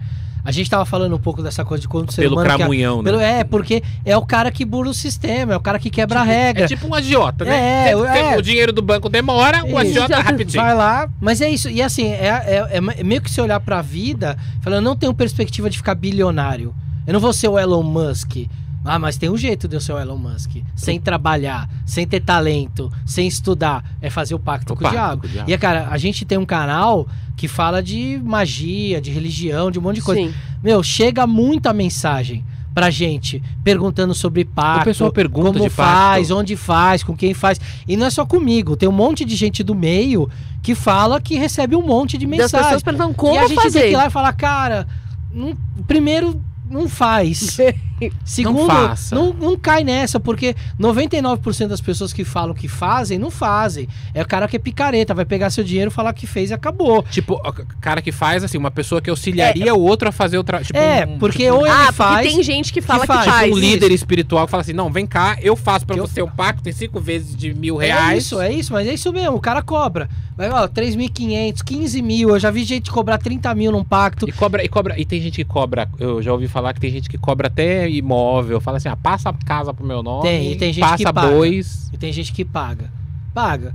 A 0.47 0.51
gente 0.51 0.69
tava 0.69 0.85
falando 0.85 1.13
um 1.13 1.19
pouco 1.19 1.43
dessa 1.43 1.65
coisa 1.65 1.81
de 1.81 1.89
quando 1.89 2.07
o 2.07 2.11
ser 2.13 2.21
pelo 2.21 2.35
humano... 2.35 2.55
Cramunhão, 2.55 3.01
né? 3.01 3.11
Pelo, 3.11 3.19
é, 3.19 3.43
porque 3.43 3.83
é 4.05 4.15
o 4.15 4.25
cara 4.25 4.49
que 4.49 4.63
burla 4.63 4.91
o 4.91 4.93
sistema, 4.93 5.53
é 5.53 5.57
o 5.57 5.59
cara 5.59 5.77
que 5.77 5.89
quebra 5.89 6.21
tipo, 6.21 6.31
a 6.31 6.33
regra. 6.33 6.63
É 6.63 6.67
tipo 6.67 6.87
um 6.87 6.93
agiota, 6.93 7.43
né? 7.43 7.89
É, 7.89 7.91
é. 7.91 8.37
O 8.37 8.41
dinheiro 8.41 8.71
do 8.71 8.81
banco 8.81 9.09
demora, 9.09 9.65
o 9.65 9.77
agiota 9.77 10.13
é 10.13 10.21
rapidinho. 10.21 10.63
Vai 10.63 10.73
lá, 10.73 11.09
mas 11.19 11.41
é 11.41 11.49
isso. 11.49 11.69
E 11.69 11.81
assim, 11.81 12.07
é, 12.07 12.27
é, 12.71 12.77
é 12.77 13.03
meio 13.03 13.21
que 13.21 13.29
se 13.29 13.41
olhar 13.41 13.59
pra 13.59 13.81
vida, 13.81 14.37
falando, 14.61 14.85
eu 14.85 14.89
não 14.89 14.95
tenho 14.95 15.13
perspectiva 15.13 15.69
de 15.69 15.75
ficar 15.75 15.95
bilionário. 15.95 16.73
Eu 17.05 17.11
não 17.11 17.19
vou 17.19 17.33
ser 17.33 17.49
o 17.49 17.59
Elon 17.59 17.83
Musk, 17.83 18.47
Ah, 18.87 18.97
mas 18.99 19.17
tem 19.17 19.29
um 19.29 19.37
jeito 19.37 19.67
de 19.67 19.75
eu 19.75 19.81
ser 19.81 19.93
o 19.93 19.99
Elon 19.99 20.17
Musk. 20.17 20.51
Sem 20.75 20.99
trabalhar, 20.99 21.69
sem 21.85 22.07
ter 22.07 22.21
talento, 22.21 22.91
sem 23.05 23.27
estudar. 23.27 23.83
É 24.01 24.09
fazer 24.09 24.33
o 24.35 24.39
pacto, 24.39 24.73
O 24.73 24.75
com, 24.75 24.83
pacto 24.83 24.95
o 24.97 24.99
diabo. 24.99 25.21
com 25.21 25.27
o 25.27 25.29
diabo. 25.31 25.49
E, 25.49 25.53
é, 25.53 25.57
cara, 25.57 25.87
a 25.89 25.97
gente 25.97 26.23
tem 26.25 26.37
um 26.37 26.45
canal 26.45 27.07
que 27.35 27.47
fala 27.47 27.83
de 27.83 28.19
magia, 28.23 28.99
de 29.01 29.11
religião, 29.11 29.69
de 29.69 29.77
um 29.77 29.81
monte 29.81 29.95
de 29.97 30.01
coisa. 30.01 30.21
Sim. 30.21 30.33
Meu, 30.63 30.81
chega 30.81 31.27
muita 31.27 31.71
mensagem 31.73 32.43
pra 32.73 32.89
gente 32.91 33.41
perguntando 33.63 34.13
sobre 34.13 34.45
pacto. 34.45 34.81
O 34.81 34.85
pessoal 34.85 35.11
pergunta 35.11 35.51
como 35.51 35.63
de 35.63 35.69
faz, 35.69 36.27
pacto. 36.27 36.39
onde 36.39 36.55
faz, 36.55 37.03
com 37.03 37.15
quem 37.15 37.33
faz. 37.33 37.59
E 37.87 37.97
não 37.97 38.05
é 38.05 38.09
só 38.09 38.25
comigo, 38.25 38.75
tem 38.77 38.87
um 38.87 38.91
monte 38.91 39.25
de 39.25 39.35
gente 39.35 39.63
do 39.63 39.73
meio 39.75 40.29
que 40.61 40.75
fala 40.75 41.19
que 41.19 41.35
recebe 41.37 41.75
um 41.75 41.81
monte 41.81 42.17
de 42.17 42.27
mensagem. 42.27 42.63
pessoas 42.65 42.83
perguntam 42.83 43.13
como 43.13 43.33
e 43.35 43.37
a 43.39 43.47
gente 43.47 43.55
fazer. 43.61 43.79
tem 43.79 43.87
que 43.89 43.93
ir 43.95 43.97
lá 43.97 44.07
e 44.07 44.09
falar, 44.11 44.33
cara, 44.33 44.87
não- 45.33 45.55
primeiro 45.87 46.39
não 46.69 46.87
faz. 46.89 47.57
Segundo, 48.23 48.67
faça. 48.67 49.15
não, 49.15 49.33
não 49.33 49.57
cai 49.57 49.83
nessa, 49.83 50.19
porque 50.19 50.55
99% 50.79 51.67
das 51.67 51.81
pessoas 51.81 52.13
que 52.13 52.23
falam 52.23 52.53
que 52.53 52.67
fazem, 52.67 53.17
não 53.17 53.31
fazem. 53.31 53.87
É 54.13 54.21
o 54.21 54.27
cara 54.27 54.47
que 54.47 54.55
é 54.55 54.59
picareta, 54.59 55.13
vai 55.13 55.25
pegar 55.25 55.49
seu 55.49 55.63
dinheiro, 55.63 55.89
falar 55.91 56.13
que 56.13 56.27
fez 56.27 56.49
e 56.51 56.53
acabou. 56.53 57.03
Tipo, 57.03 57.33
o 57.35 57.53
cara 57.81 58.01
que 58.01 58.11
faz, 58.11 58.43
assim, 58.43 58.57
uma 58.57 58.71
pessoa 58.71 59.01
que 59.01 59.09
auxiliaria 59.09 59.73
o 59.73 59.81
outro 59.81 60.09
a 60.09 60.11
fazer 60.11 60.37
o 60.37 60.43
trabalho. 60.43 60.65
Tipo, 60.67 60.79
É, 60.79 61.05
um- 61.05 61.17
porque 61.17 61.43
tipo, 61.45 61.55
ou 61.55 61.65
ele 61.65 61.75
ah, 61.75 61.91
faz. 61.91 62.27
tem 62.27 62.41
gente 62.43 62.71
que 62.71 62.81
fala 62.81 63.01
que 63.01 63.07
faz. 63.07 63.25
faz. 63.25 63.47
um 63.51 63.57
isso. 63.57 63.59
líder 63.59 63.91
espiritual 63.91 64.45
que 64.45 64.51
fala 64.51 64.61
assim: 64.61 64.73
não, 64.73 64.91
vem 64.91 65.05
cá, 65.05 65.37
eu 65.41 65.55
faço 65.55 65.85
pra 65.85 65.95
Que 65.95 66.01
eu- 66.01 66.07
você 66.07 66.21
o 66.21 66.27
pacto, 66.29 66.61
tem 66.63 66.73
cinco 66.73 66.99
vezes 66.99 67.35
de 67.35 67.53
mil 67.53 67.81
É 67.81 67.87
reais. 67.87 68.23
isso, 68.25 68.39
é 68.41 68.51
isso, 68.51 68.73
mas 68.73 68.87
é 68.87 68.93
isso 68.93 69.11
mesmo, 69.11 69.35
o 69.35 69.39
cara 69.41 69.61
cobra. 69.61 70.09
Vai, 70.37 70.51
ó, 70.51 70.67
3.500, 70.67 71.63
15 71.63 71.99
mil, 72.01 72.29
eu 72.29 72.39
já 72.39 72.51
vi 72.51 72.63
gente 72.63 72.91
cobrar 72.91 73.17
30 73.17 73.53
mil 73.55 73.71
num 73.71 73.83
pacto. 73.83 74.29
E 74.29 74.31
cobra, 74.31 74.63
e 74.63 74.69
cobra, 74.69 74.99
e 74.99 75.03
tem 75.05 75.19
gente 75.19 75.35
que 75.37 75.45
cobra, 75.45 75.89
eu 75.99 76.21
já 76.21 76.31
ouvi 76.31 76.47
falar 76.47 76.73
que 76.75 76.79
tem 76.79 76.91
gente 76.91 77.09
que 77.09 77.17
cobra 77.17 77.47
até 77.47 77.86
imóvel, 77.87 78.59
fala 78.61 78.77
assim, 78.77 78.89
ah, 78.89 78.95
passa 78.95 79.29
a 79.29 79.33
casa 79.33 79.73
pro 79.73 79.85
meu 79.85 80.01
nome, 80.03 80.23
Tem, 80.27 80.51
e 80.51 80.55
tem 80.55 80.71
gente 80.73 80.81
passa 80.83 80.97
que 80.97 81.03
paga. 81.05 81.27
bois. 81.29 81.89
E 81.93 81.97
tem 81.97 82.11
gente 82.13 82.31
que 82.33 82.43
paga. 82.45 82.91
Paga. 83.33 83.73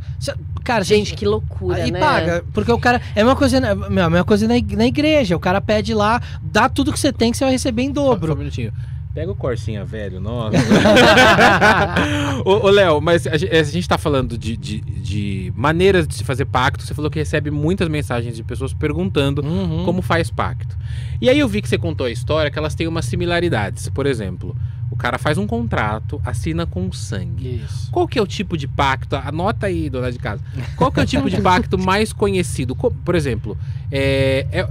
Cara, 0.65 0.83
Gente, 0.85 1.15
que 1.15 1.25
loucura, 1.25 1.77
Aí 1.85 1.91
né? 1.91 1.99
paga, 2.01 2.45
porque 2.53 2.71
o 2.73 2.79
cara. 2.79 3.01
É 3.15 3.25
uma 3.25 3.35
coisa, 3.37 3.61
na- 3.61 3.75
meu, 3.75 4.05
a 4.05 4.11
mesma 4.11 4.25
coisa 4.25 4.47
na, 4.47 4.57
ig- 4.57 4.77
na 4.77 4.87
igreja. 4.87 5.37
O 5.37 5.41
cara 5.41 5.61
pede 5.61 5.93
lá, 5.95 6.21
dá 6.43 6.69
tudo 6.69 6.93
que 6.93 6.99
você 6.99 7.13
tem 7.13 7.31
que 7.31 7.37
você 7.37 7.45
vai 7.45 7.53
receber 7.53 7.83
em 7.83 7.89
Só, 7.89 7.95
só 7.95 8.01
um 8.01 8.11
dobro. 8.15 8.37
minutinho. 8.37 8.73
Pega 9.15 9.31
o 9.31 9.35
Corsinha 9.37 9.85
velho, 9.85 10.19
nossa. 10.21 10.57
ô, 12.45 12.71
Léo, 12.71 13.01
mas 13.01 13.27
a, 13.27 13.37
gen- 13.37 13.51
a 13.51 13.63
gente 13.63 13.87
tá 13.89 13.99
falando 13.99 14.39
de, 14.39 14.57
de, 14.57 14.81
de 14.81 15.53
maneiras 15.55 16.07
de 16.09 16.15
se 16.15 16.25
fazer 16.25 16.47
pacto. 16.47 16.83
Você 16.85 16.95
falou 16.95 17.11
que 17.11 17.19
recebe 17.19 17.51
muitas 17.51 17.89
mensagens 17.89 18.35
de 18.37 18.43
pessoas 18.43 18.73
perguntando 18.73 19.43
Uhum. 19.45 19.85
como 19.85 20.01
faz 20.03 20.31
pacto. 20.31 20.77
E 21.21 21.29
aí 21.29 21.39
eu 21.39 21.49
vi 21.49 21.61
que 21.61 21.69
você 21.69 21.77
contou 21.79 22.07
a 22.07 22.11
história 22.11 22.51
que 22.51 22.59
elas 22.59 22.75
têm 22.75 22.87
umas 22.87 23.05
similaridades. 23.05 23.89
Por 23.91 24.07
exemplo, 24.07 24.57
o 24.91 24.97
cara 24.97 25.19
faz 25.19 25.37
um 25.37 25.47
contrato, 25.47 26.21
assina 26.25 26.65
com 26.67 26.91
sangue. 26.91 27.63
Isso. 27.65 27.91
Qual 27.91 28.09
que 28.09 28.19
é 28.19 28.23
o 28.23 28.27
tipo 28.27 28.57
de 28.57 28.67
pacto? 28.67 29.15
Anota 29.17 29.67
aí, 29.67 29.91
dona 29.91 30.11
de 30.11 30.19
casa. 30.19 30.43
Qual 30.77 30.91
que 30.91 31.01
é 31.01 31.03
o 31.03 31.07
tipo 31.07 31.29
de 31.29 31.41
pacto 31.41 31.77
mais 31.79 32.13
conhecido? 32.15 32.75
Co- 32.75 32.91
Por 32.91 33.15
exemplo, 33.15 33.59
é, 33.91 34.47
é- 34.51 34.69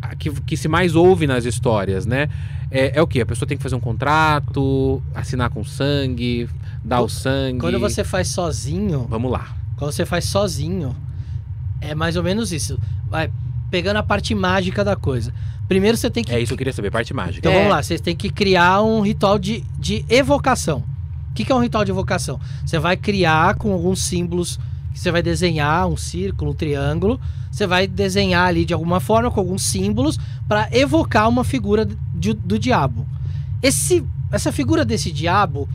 a 0.00 0.16
que, 0.16 0.30
que 0.42 0.56
se 0.56 0.66
mais 0.66 0.94
ouve 0.96 1.26
nas 1.26 1.44
histórias, 1.44 2.06
né? 2.06 2.28
É, 2.72 2.98
é 2.98 3.02
o 3.02 3.06
que? 3.06 3.20
A 3.20 3.26
pessoa 3.26 3.46
tem 3.46 3.56
que 3.56 3.62
fazer 3.62 3.74
um 3.74 3.80
contrato, 3.80 5.02
assinar 5.14 5.50
com 5.50 5.62
sangue, 5.64 6.48
dar 6.84 7.00
o 7.02 7.08
sangue. 7.08 7.58
Quando 7.60 7.78
você 7.78 8.02
faz 8.02 8.28
sozinho, 8.28 9.06
Vamos 9.08 9.30
lá. 9.30 9.54
quando 9.76 9.92
você 9.92 10.06
faz 10.06 10.24
sozinho, 10.26 10.96
é 11.80 11.94
mais 11.94 12.16
ou 12.16 12.22
menos 12.22 12.52
isso. 12.52 12.78
Vai 13.08 13.30
pegando 13.70 13.96
a 13.98 14.02
parte 14.02 14.34
mágica 14.34 14.84
da 14.84 14.96
coisa. 14.96 15.32
Primeiro 15.68 15.96
você 15.96 16.10
tem 16.10 16.22
que 16.24 16.32
É 16.32 16.38
isso 16.38 16.48
que 16.48 16.54
eu 16.54 16.58
queria 16.58 16.72
saber, 16.72 16.90
parte 16.90 17.14
mágica. 17.14 17.38
Então 17.38 17.52
É. 17.52 17.56
vamos 17.56 17.70
lá, 17.70 17.82
vocês 17.82 18.00
têm 18.00 18.14
que 18.16 18.28
criar 18.30 18.82
um 18.82 19.00
ritual 19.00 19.38
de, 19.38 19.64
de 19.78 20.04
evocação. 20.08 20.78
O 21.30 21.34
que, 21.34 21.44
que 21.46 21.52
é 21.52 21.54
um 21.54 21.60
ritual 21.62 21.84
de 21.84 21.90
evocação? 21.90 22.38
Você 22.66 22.78
vai 22.78 22.96
criar 22.96 23.54
com 23.54 23.72
alguns 23.72 24.02
símbolos 24.02 24.58
que 24.92 24.98
você 25.00 25.10
vai 25.10 25.22
desenhar, 25.22 25.86
um 25.88 25.96
círculo, 25.96 26.50
um 26.50 26.54
triângulo. 26.54 27.20
Você 27.50 27.66
vai 27.66 27.86
desenhar 27.86 28.46
ali 28.48 28.64
de 28.64 28.72
alguma 28.72 29.00
forma 29.00 29.30
com 29.30 29.40
alguns 29.40 29.62
símbolos 29.62 30.18
para 30.48 30.68
evocar 30.72 31.28
uma 31.28 31.44
figura 31.44 31.84
de- 32.14 32.32
do 32.34 32.58
diabo. 32.58 33.06
Esse, 33.62 34.04
essa 34.30 34.50
figura 34.50 34.84
desse 34.84 35.12
diabo, 35.12 35.68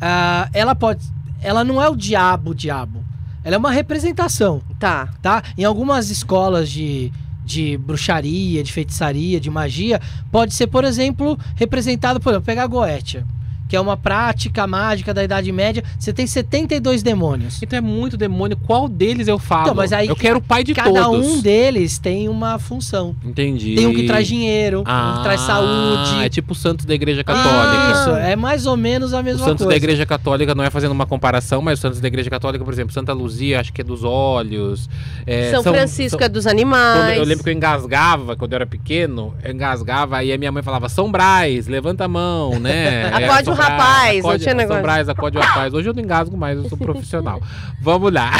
ah, 0.00 0.48
ela 0.52 0.74
pode, 0.74 1.04
ela 1.40 1.62
não 1.64 1.80
é 1.80 1.88
o 1.88 1.96
diabo, 1.96 2.54
diabo. 2.54 3.02
Ela 3.44 3.56
é 3.56 3.58
uma 3.58 3.70
representação 3.70 4.62
Tá. 4.78 5.08
tá? 5.22 5.42
Em 5.56 5.64
algumas 5.64 6.10
escolas 6.10 6.68
de, 6.70 7.12
de 7.44 7.76
bruxaria, 7.76 8.62
de 8.64 8.72
feitiçaria, 8.72 9.38
de 9.38 9.50
magia, 9.50 10.00
pode 10.32 10.52
ser, 10.54 10.66
por 10.66 10.82
exemplo, 10.84 11.38
representado, 11.54 12.18
por 12.20 12.30
exemplo, 12.30 12.46
pegar 12.46 12.64
a 12.64 12.66
Goetia, 12.66 13.26
que 13.68 13.76
é 13.76 13.80
uma 13.80 13.96
prática 13.96 14.66
mágica 14.66 15.12
da 15.14 15.24
Idade 15.24 15.50
Média. 15.52 15.82
Você 15.98 16.12
tem 16.12 16.26
72 16.26 17.02
demônios. 17.02 17.62
Então 17.62 17.76
é 17.76 17.80
muito 17.80 18.16
demônio. 18.16 18.56
Qual 18.56 18.88
deles 18.88 19.26
eu 19.28 19.38
falo? 19.38 19.62
Então, 19.62 19.74
mas 19.74 19.92
aí 19.92 20.08
eu 20.08 20.16
quero 20.16 20.38
o 20.38 20.42
pai 20.42 20.62
de 20.64 20.74
Cada 20.74 21.04
todos. 21.04 21.26
um 21.26 21.40
deles 21.40 21.98
tem 21.98 22.28
uma 22.28 22.58
função. 22.58 23.14
Entendi. 23.24 23.74
Tem 23.74 23.86
um 23.86 23.94
que 23.94 24.06
traz 24.06 24.26
dinheiro, 24.26 24.80
um 24.80 24.84
que 24.84 25.22
traz 25.22 25.40
Ah, 25.42 25.46
saúde. 25.46 26.24
É 26.24 26.28
tipo 26.28 26.52
o 26.52 26.54
Santos 26.54 26.84
da 26.84 26.94
Igreja 26.94 27.24
Católica. 27.24 27.92
Isso, 27.92 28.10
é 28.16 28.36
mais 28.36 28.66
ou 28.66 28.76
menos 28.76 29.12
a 29.14 29.20
O 29.20 29.22
mesma 29.22 29.44
Santos 29.44 29.60
da 29.60 29.64
coisa. 29.66 29.76
Igreja 29.76 30.04
Católica 30.06 30.54
não 30.54 30.64
é 30.64 30.70
fazendo 30.70 30.92
uma 30.92 31.06
comparação, 31.06 31.62
mas 31.62 31.78
o 31.78 31.82
Santos 31.82 32.00
da 32.00 32.08
Igreja 32.08 32.28
Católica, 32.30 32.64
por 32.64 32.72
exemplo, 32.72 32.92
Santa 32.92 33.12
Luzia, 33.12 33.60
acho 33.60 33.72
que 33.72 33.80
é 33.80 33.84
dos 33.84 34.04
olhos. 34.04 34.88
é, 35.26 35.50
São, 35.50 35.62
Francisco 35.62 36.22
é 36.22 36.28
dos 36.28 36.46
animais. 36.46 37.16
Eu 37.18 37.24
lembro 37.24 37.42
que 37.44 37.50
eu 37.50 37.54
engasgava 37.54 38.36
quando 38.36 38.52
eu 38.52 38.56
era 38.56 38.66
pequeno, 38.66 39.34
eu 39.42 39.52
engasgava 39.52 40.22
e 40.22 40.32
a 40.32 40.38
minha 40.38 40.52
mãe 40.52 40.62
falava: 40.62 40.88
São 40.88 41.10
Brás, 41.10 41.66
levanta 41.66 42.04
a 42.04 42.08
mão, 42.08 42.58
né? 42.58 43.10
São 43.44 43.53
o 43.54 43.62
rapaz, 43.62 44.22
não 44.22 44.30
acode- 44.30 44.42
tinha 44.42 44.54
negócio. 44.54 45.10
Acode 45.10 45.38
o 45.38 45.40
rapaz. 45.40 45.72
Hoje 45.74 45.88
eu 45.88 45.94
não 45.94 46.02
engasgo 46.02 46.36
mais, 46.36 46.58
eu 46.58 46.68
sou 46.68 46.76
profissional. 46.78 47.40
Vamos 47.80 48.12
lá. 48.12 48.30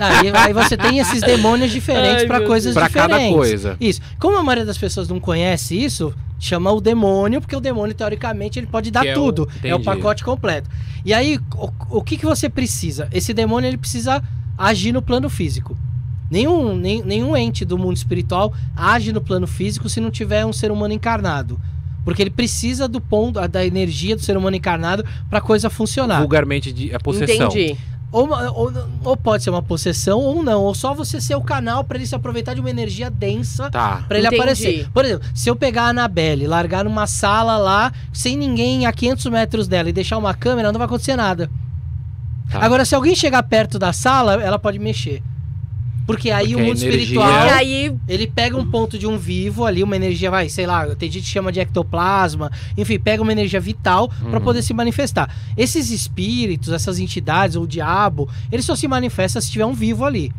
Aí, 0.00 0.30
aí 0.34 0.52
você 0.52 0.76
tem 0.76 0.98
esses 0.98 1.20
demônios 1.20 1.70
diferentes 1.70 2.24
para 2.26 2.40
coisas 2.42 2.74
Pra 2.74 2.88
cada 2.88 3.14
diferentes. 3.14 3.36
coisa. 3.36 3.76
Isso. 3.80 4.00
Como 4.18 4.36
a 4.36 4.42
maioria 4.42 4.64
das 4.64 4.78
pessoas 4.78 5.08
não 5.08 5.20
conhece 5.20 5.76
isso, 5.82 6.12
chama 6.38 6.70
o 6.72 6.80
demônio, 6.80 7.40
porque 7.40 7.54
o 7.54 7.60
demônio, 7.60 7.94
teoricamente, 7.94 8.58
ele 8.58 8.66
pode 8.66 8.90
dar 8.90 9.06
é 9.06 9.12
o- 9.12 9.14
tudo. 9.14 9.48
é 9.62 9.66
o 9.74 9.78
entendi. 9.78 9.84
pacote 9.84 10.24
completo. 10.24 10.68
E 11.04 11.12
aí, 11.14 11.38
o, 11.56 11.98
o 11.98 12.02
que, 12.02 12.16
que 12.16 12.26
você 12.26 12.48
precisa? 12.48 13.08
Esse 13.12 13.32
demônio, 13.32 13.68
ele 13.68 13.78
precisa 13.78 14.22
agir 14.58 14.92
no 14.92 15.00
plano 15.02 15.28
físico. 15.28 15.76
Nenhum, 16.30 16.74
nem- 16.74 17.02
nenhum 17.02 17.36
ente 17.36 17.64
do 17.64 17.76
mundo 17.76 17.96
espiritual 17.96 18.52
age 18.74 19.12
no 19.12 19.20
plano 19.20 19.46
físico 19.46 19.88
se 19.88 20.00
não 20.00 20.10
tiver 20.10 20.46
um 20.46 20.52
ser 20.52 20.70
humano 20.70 20.94
encarnado. 20.94 21.60
Porque 22.04 22.22
ele 22.22 22.30
precisa 22.30 22.88
do 22.88 23.00
ponto, 23.00 23.46
da 23.48 23.64
energia 23.64 24.16
do 24.16 24.22
ser 24.22 24.36
humano 24.36 24.56
encarnado 24.56 25.04
para 25.28 25.38
a 25.38 25.42
coisa 25.42 25.70
funcionar. 25.70 26.20
Vulgarmente 26.20 26.72
de 26.72 26.94
a 26.94 26.98
possessão. 26.98 27.46
Entendi. 27.46 27.76
Ou, 28.10 28.28
ou, 28.28 28.72
ou 29.04 29.16
pode 29.16 29.42
ser 29.42 29.48
uma 29.48 29.62
possessão 29.62 30.18
ou 30.20 30.42
não. 30.42 30.62
Ou 30.62 30.74
só 30.74 30.92
você 30.92 31.18
ser 31.20 31.34
o 31.34 31.40
canal 31.40 31.82
para 31.82 31.96
ele 31.96 32.06
se 32.06 32.14
aproveitar 32.14 32.52
de 32.52 32.60
uma 32.60 32.68
energia 32.68 33.08
densa 33.10 33.70
Tá. 33.70 34.04
Pra 34.06 34.18
ele 34.18 34.26
Entendi. 34.26 34.40
aparecer. 34.40 34.88
Por 34.92 35.04
exemplo, 35.04 35.26
se 35.34 35.48
eu 35.48 35.56
pegar 35.56 35.84
a 35.84 35.88
Anabelle, 35.88 36.46
largar 36.46 36.84
numa 36.84 37.06
sala 37.06 37.56
lá, 37.56 37.90
sem 38.12 38.36
ninguém 38.36 38.84
a 38.84 38.92
500 38.92 39.26
metros 39.26 39.66
dela 39.66 39.88
e 39.88 39.92
deixar 39.92 40.18
uma 40.18 40.34
câmera, 40.34 40.70
não 40.70 40.78
vai 40.78 40.86
acontecer 40.86 41.16
nada. 41.16 41.48
Tá. 42.50 42.60
Agora, 42.60 42.84
se 42.84 42.94
alguém 42.94 43.14
chegar 43.14 43.42
perto 43.44 43.78
da 43.78 43.94
sala, 43.94 44.34
ela 44.34 44.58
pode 44.58 44.78
mexer. 44.78 45.22
Porque 46.06 46.30
aí 46.30 46.48
Porque 46.48 46.56
o 46.56 46.66
mundo 46.66 46.78
energia- 46.82 46.90
espiritual, 46.90 47.46
E 47.46 47.50
aí, 47.50 47.94
ele 48.08 48.26
pega 48.26 48.56
um 48.56 48.68
ponto 48.68 48.98
de 48.98 49.06
um 49.06 49.16
vivo 49.16 49.64
ali, 49.64 49.82
uma 49.84 49.94
energia, 49.94 50.30
vai, 50.30 50.48
sei 50.48 50.66
lá, 50.66 50.84
tem 50.96 51.10
gente 51.10 51.22
que 51.24 51.28
chama 51.30 51.52
de 51.52 51.60
ectoplasma, 51.60 52.50
enfim, 52.76 52.98
pega 52.98 53.22
uma 53.22 53.30
energia 53.32 53.60
vital 53.60 54.08
pra 54.08 54.38
Uhum. 54.38 54.44
poder 54.44 54.62
se 54.62 54.74
manifestar. 54.74 55.32
Esses 55.56 55.90
espíritos, 55.90 56.72
essas 56.72 56.98
entidades, 56.98 57.54
ou 57.56 57.62
o 57.62 57.66
diabo, 57.68 58.28
ele 58.50 58.62
só 58.62 58.74
se 58.74 58.88
manifesta 58.88 59.40
se 59.40 59.50
tiver 59.50 59.64
um 59.66 59.74
vivo 59.74 60.04
ali. 60.04 60.32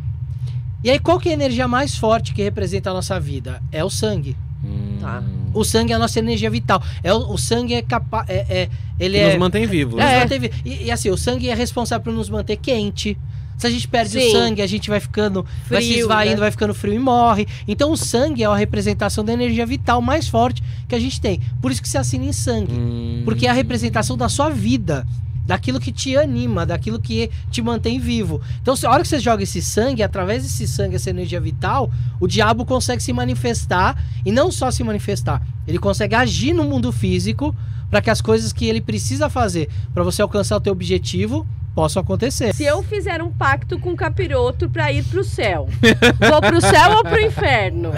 E 0.84 0.89
aí, 0.89 0.99
qual 0.99 1.17
que 1.17 1.30
é 1.30 1.32
a 1.32 1.36
energia 1.36 1.65
mais 1.67 1.95
forte 1.95 2.34
que 2.34 2.43
representa 2.43 2.89
a 2.89 2.93
nossa 2.93 3.17
vida? 3.17 3.62
É 3.71 3.84
o 3.86 3.89
sangue. 3.89 4.36
Hum, 4.63 4.97
Tá. 4.99 5.23
O 5.54 5.63
sangue 5.63 5.91
é 5.93 5.95
a 5.95 5.99
nossa 5.99 6.17
energia 6.19 6.49
vital. 6.49 6.82
É 7.04 7.13
o, 7.13 7.34
o 7.34 7.38
sangue 7.38 7.73
é 7.76 7.82
capaz. 7.82 8.28
É, 8.30 8.45
é- 8.49 8.69
ele 8.99 9.17
que 9.17 9.23
é. 9.23 9.30
nos 9.30 9.38
mantém 9.39 9.65
vivos. 9.67 9.95
nos 9.95 10.04
É. 10.04 10.19
mantém 10.21 10.39
vi- 10.39 10.52
e, 10.65 10.84
e 10.86 10.91
assim, 10.91 11.10
o 11.10 11.17
sangue 11.17 11.47
é 11.49 11.54
responsável 11.54 12.04
por 12.04 12.13
nos 12.13 12.30
manter 12.30 12.58
quente. 12.58 13.17
Se 13.57 13.67
a 13.67 13.69
gente 13.69 13.87
perde 13.87 14.11
Sim. 14.11 14.27
o 14.27 14.31
sangue, 14.31 14.61
a 14.61 14.67
gente 14.67 14.89
vai 14.89 14.99
ficando. 14.99 15.45
vai 15.69 15.81
se 15.81 15.89
Frio, 15.89 16.01
esvaindo, 16.01 16.35
né? 16.35 16.39
vai 16.41 16.51
ficando 16.51 16.73
frio 16.73 16.93
e 16.93 16.99
morre. 16.99 17.47
Então 17.67 17.91
o 17.91 17.97
sangue 17.97 18.43
é 18.43 18.45
a 18.45 18.55
representação 18.55 19.23
da 19.23 19.33
energia 19.33 19.65
vital 19.65 20.01
mais 20.01 20.27
forte 20.27 20.63
que 20.87 20.95
a 20.95 20.99
gente 20.99 21.19
tem. 21.21 21.39
Por 21.61 21.71
isso 21.71 21.81
que 21.81 21.89
se 21.89 21.97
assina 21.97 22.25
em 22.25 22.33
sangue. 22.33 22.73
Hum. 22.73 23.21
Porque 23.25 23.47
é 23.47 23.49
a 23.49 23.53
representação 23.53 24.17
da 24.17 24.29
sua 24.29 24.49
vida. 24.49 25.05
Daquilo 25.45 25.77
que 25.77 25.91
te 25.91 26.15
anima, 26.15 26.65
daquilo 26.65 26.97
que 26.97 27.29
te 27.51 27.61
mantém 27.61 27.99
vivo. 27.99 28.39
Então, 28.61 28.73
a 28.85 28.89
hora 28.89 29.01
que 29.01 29.09
você 29.09 29.19
joga 29.19 29.43
esse 29.43 29.61
sangue, 29.61 30.01
através 30.01 30.43
desse 30.43 30.65
sangue, 30.65 30.95
essa 30.95 31.09
energia 31.09 31.41
vital, 31.41 31.91
o 32.17 32.27
diabo 32.27 32.63
consegue 32.63 33.03
se 33.03 33.11
manifestar 33.11 34.01
e 34.25 34.31
não 34.31 34.49
só 34.49 34.71
se 34.71 34.85
manifestar, 34.85 35.45
ele 35.67 35.79
consegue 35.79 36.15
agir 36.15 36.54
no 36.54 36.63
mundo 36.63 36.93
físico 36.93 37.54
para 37.89 38.01
que 38.01 38.10
as 38.10 38.21
coisas 38.21 38.54
que 38.54 38.65
ele 38.65 38.79
precisa 38.79 39.29
fazer 39.29 39.69
para 39.93 40.01
você 40.01 40.21
alcançar 40.21 40.56
o 40.56 40.62
teu 40.62 40.71
objetivo 40.71 41.45
possam 41.74 42.02
acontecer. 42.02 42.54
Se 42.54 42.63
eu 42.63 42.82
fizer 42.84 43.21
um 43.21 43.32
pacto 43.32 43.80
com 43.80 43.92
o 43.92 43.96
capiroto 43.96 44.69
pra 44.69 44.92
ir 44.92 45.04
pro 45.04 45.24
céu, 45.24 45.67
vou 46.30 46.42
pro 46.42 46.62
céu 46.62 46.98
ou 46.98 47.04
pro 47.04 47.19
inferno? 47.19 47.92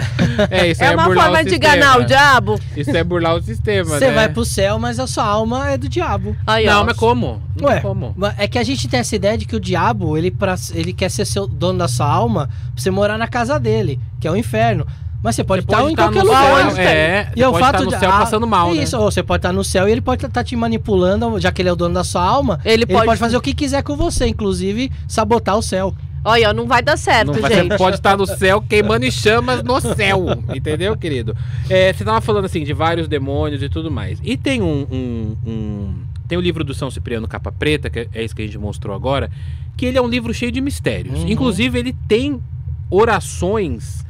É, 0.50 0.68
isso 0.68 0.82
é 0.82 0.88
aí 0.88 0.94
uma 0.94 1.04
forma 1.12 1.44
de 1.44 1.54
enganar 1.54 1.98
o 2.00 2.04
diabo? 2.04 2.58
Isso 2.76 2.96
é 2.96 3.04
burlar 3.04 3.34
o 3.34 3.42
sistema, 3.42 3.98
Você 3.98 4.08
né? 4.08 4.12
vai 4.12 4.28
pro 4.28 4.44
céu, 4.44 4.78
mas 4.78 4.98
a 4.98 5.06
sua 5.06 5.24
alma 5.24 5.68
é 5.70 5.76
do 5.76 5.88
diabo. 5.88 6.36
Aí, 6.46 6.66
Não, 6.66 6.82
ó, 6.82 6.84
mas 6.84 6.96
como? 6.96 7.42
Não 7.54 7.68
Ué, 7.68 7.80
como. 7.80 8.14
Mas 8.16 8.34
É 8.38 8.48
que 8.48 8.58
a 8.58 8.62
gente 8.64 8.88
tem 8.88 9.00
essa 9.00 9.16
ideia 9.16 9.36
de 9.36 9.44
que 9.44 9.56
o 9.56 9.60
diabo, 9.60 10.16
ele, 10.16 10.30
pra, 10.30 10.54
ele 10.74 10.92
quer 10.92 11.10
ser 11.10 11.24
seu 11.24 11.46
dono 11.46 11.78
da 11.78 11.88
sua 11.88 12.06
alma 12.06 12.48
pra 12.48 12.82
você 12.82 12.90
morar 12.90 13.18
na 13.18 13.28
casa 13.28 13.58
dele, 13.58 14.00
que 14.20 14.26
é 14.26 14.30
o 14.30 14.36
inferno. 14.36 14.86
Mas 15.26 15.34
você 15.34 15.42
pode 15.44 15.62
Você 15.62 15.66
estar 15.66 15.76
pode 15.78 15.88
em 15.90 15.92
estar 15.92 16.04
qualquer 16.04 16.18
no 16.20 16.24
lugar. 16.24 16.44
céu, 16.44 16.68
onde 16.70 16.80
é, 16.80 17.32
E 17.34 17.40
você 17.40 17.46
o 17.46 17.50
pode 17.50 17.64
fato 17.64 17.74
estar 17.74 17.84
no 17.84 17.90
de 17.90 17.98
céu 17.98 18.10
ah, 18.12 18.18
passando 18.20 18.46
mal, 18.46 18.72
né? 18.72 18.82
Isso, 18.84 18.96
ou 18.96 19.10
você 19.10 19.22
pode 19.24 19.38
estar 19.40 19.52
no 19.52 19.64
céu 19.64 19.88
e 19.88 19.92
ele 19.92 20.00
pode 20.00 20.24
estar 20.24 20.44
te 20.44 20.54
manipulando, 20.54 21.40
já 21.40 21.50
que 21.50 21.60
ele 21.62 21.68
é 21.68 21.72
o 21.72 21.76
dono 21.76 21.94
da 21.94 22.04
sua 22.04 22.22
alma. 22.22 22.60
Ele 22.64 22.74
Ele 22.84 22.86
pode- 22.86 23.06
pode, 23.06 23.18
fazer 23.18 23.36
o 23.36 23.40
que 23.40 23.52
quiser 23.52 23.82
com 23.82 23.96
você, 23.96 24.26
inclusive 24.28 24.92
sabotar 25.08 25.56
o 25.58 25.62
céu. 25.62 25.92
Olha, 26.24 26.52
não 26.52 26.66
vai 26.66 26.80
dar 26.82 26.96
certo, 26.96 27.32
Não 27.32 27.40
vai- 27.40 27.52
gente. 27.54 27.68
Você 27.72 27.76
pode 27.78 27.96
estar 27.96 28.16
no 28.16 28.24
céu 28.26 28.60
queimando 28.62 29.04
em 29.04 29.10
chamas 29.10 29.62
no 29.64 29.80
céu, 29.80 30.26
entendeu, 30.54 30.96
querido? 30.96 31.36
É, 31.68 31.92
você 31.92 32.04
tava 32.04 32.20
falando 32.20 32.44
assim 32.44 32.62
de 32.62 32.72
vários 32.72 33.08
demônios 33.08 33.62
e 33.62 33.68
tudo 33.68 33.90
mais. 33.90 34.20
E 34.22 34.36
tem 34.36 34.62
um, 34.62 34.86
um- 34.90 35.36
um- 35.44 35.94
tem 36.28 36.38
o 36.38 36.40
livro 36.40 36.62
do 36.62 36.72
São 36.72 36.88
Cipriano 36.88 37.26
Capa 37.26 37.50
Preta, 37.50 37.90
que 37.90 37.98
é- 37.98 38.08
é 38.14 38.24
isso 38.24 38.34
que 38.34 38.42
a 38.42 38.46
gente 38.46 38.58
mostrou 38.58 38.94
agora, 38.94 39.28
que 39.76 39.86
ele 39.86 39.98
é 39.98 40.02
um 40.02 40.08
livro 40.08 40.32
cheio 40.32 40.52
de 40.52 40.60
mistérios. 40.60 41.18
Uhum. 41.20 41.28
Inclusive 41.28 41.78
ele 41.78 41.92
tem 42.08 42.40
orações 42.90 44.05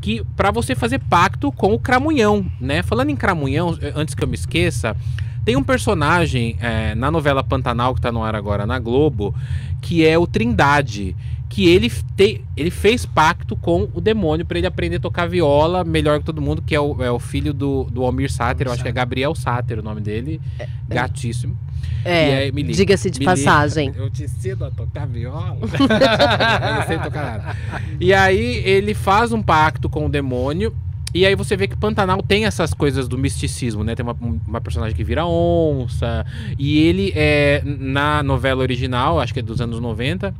que 0.00 0.24
para 0.36 0.50
você 0.50 0.74
fazer 0.74 0.98
pacto 0.98 1.52
com 1.52 1.74
o 1.74 1.78
Cramunhão, 1.78 2.46
né? 2.60 2.82
Falando 2.82 3.10
em 3.10 3.16
Cramunhão, 3.16 3.76
eh, 3.80 3.92
antes 3.94 4.14
que 4.14 4.24
eu 4.24 4.28
me 4.28 4.34
esqueça, 4.34 4.96
tem 5.44 5.56
um 5.56 5.62
personagem 5.62 6.56
eh, 6.60 6.94
na 6.94 7.10
novela 7.10 7.44
Pantanal 7.44 7.94
que 7.94 8.00
tá 8.00 8.10
no 8.10 8.22
ar 8.22 8.34
agora 8.34 8.66
na 8.66 8.78
Globo, 8.78 9.34
que 9.80 10.06
é 10.06 10.18
o 10.18 10.26
Trindade, 10.26 11.14
que 11.50 11.68
ele, 11.68 11.90
te- 12.16 12.42
ele 12.56 12.70
fez 12.70 13.04
pacto 13.04 13.56
com 13.56 13.88
o 13.92 14.00
demônio 14.00 14.46
para 14.46 14.56
ele 14.56 14.68
aprender 14.68 14.96
a 14.96 15.00
tocar 15.00 15.28
viola 15.28 15.82
melhor 15.82 16.20
que 16.20 16.24
todo 16.24 16.40
mundo, 16.40 16.62
que 16.64 16.74
é 16.76 16.80
o, 16.80 17.02
é 17.02 17.10
o 17.10 17.18
filho 17.18 17.52
do, 17.52 17.84
do 17.90 18.04
Almir 18.04 18.30
Sater, 18.32 18.68
eu 18.68 18.72
acho 18.72 18.82
que 18.82 18.88
é 18.88 18.92
Gabriel 18.92 19.34
Sater 19.34 19.80
o 19.80 19.82
nome 19.82 20.00
dele, 20.00 20.40
gatíssimo. 20.88 21.58
E 22.04 22.08
É, 22.08 22.38
aí, 22.38 22.52
me 22.52 22.62
liga, 22.62 22.76
diga-se 22.76 23.10
de 23.10 23.18
me 23.18 23.26
liga. 23.26 23.36
passagem. 23.36 23.92
Eu 23.96 24.08
te 24.08 24.22
ensino 24.22 24.64
a 24.64 24.70
tocar 24.70 25.06
viola. 25.06 25.58
eu 25.60 26.74
não 26.76 26.86
sei 26.86 26.98
tocar 26.98 27.22
nada. 27.38 27.56
E 27.98 28.14
aí 28.14 28.62
ele 28.64 28.94
faz 28.94 29.32
um 29.32 29.42
pacto 29.42 29.88
com 29.90 30.06
o 30.06 30.08
demônio. 30.08 30.72
E 31.12 31.26
aí 31.26 31.34
você 31.34 31.56
vê 31.56 31.66
que 31.66 31.76
Pantanal 31.76 32.22
tem 32.22 32.44
essas 32.44 32.72
coisas 32.72 33.08
do 33.08 33.18
misticismo, 33.18 33.82
né? 33.82 33.96
Tem 33.96 34.04
uma, 34.06 34.16
uma 34.46 34.60
personagem 34.60 34.96
que 34.96 35.02
vira 35.02 35.26
onça. 35.26 36.24
E 36.56 36.78
ele, 36.78 37.12
é, 37.16 37.60
na 37.64 38.22
novela 38.22 38.62
original, 38.62 39.18
acho 39.20 39.34
que 39.34 39.40
é 39.40 39.42
dos 39.42 39.60
anos 39.60 39.80
90, 39.80 40.32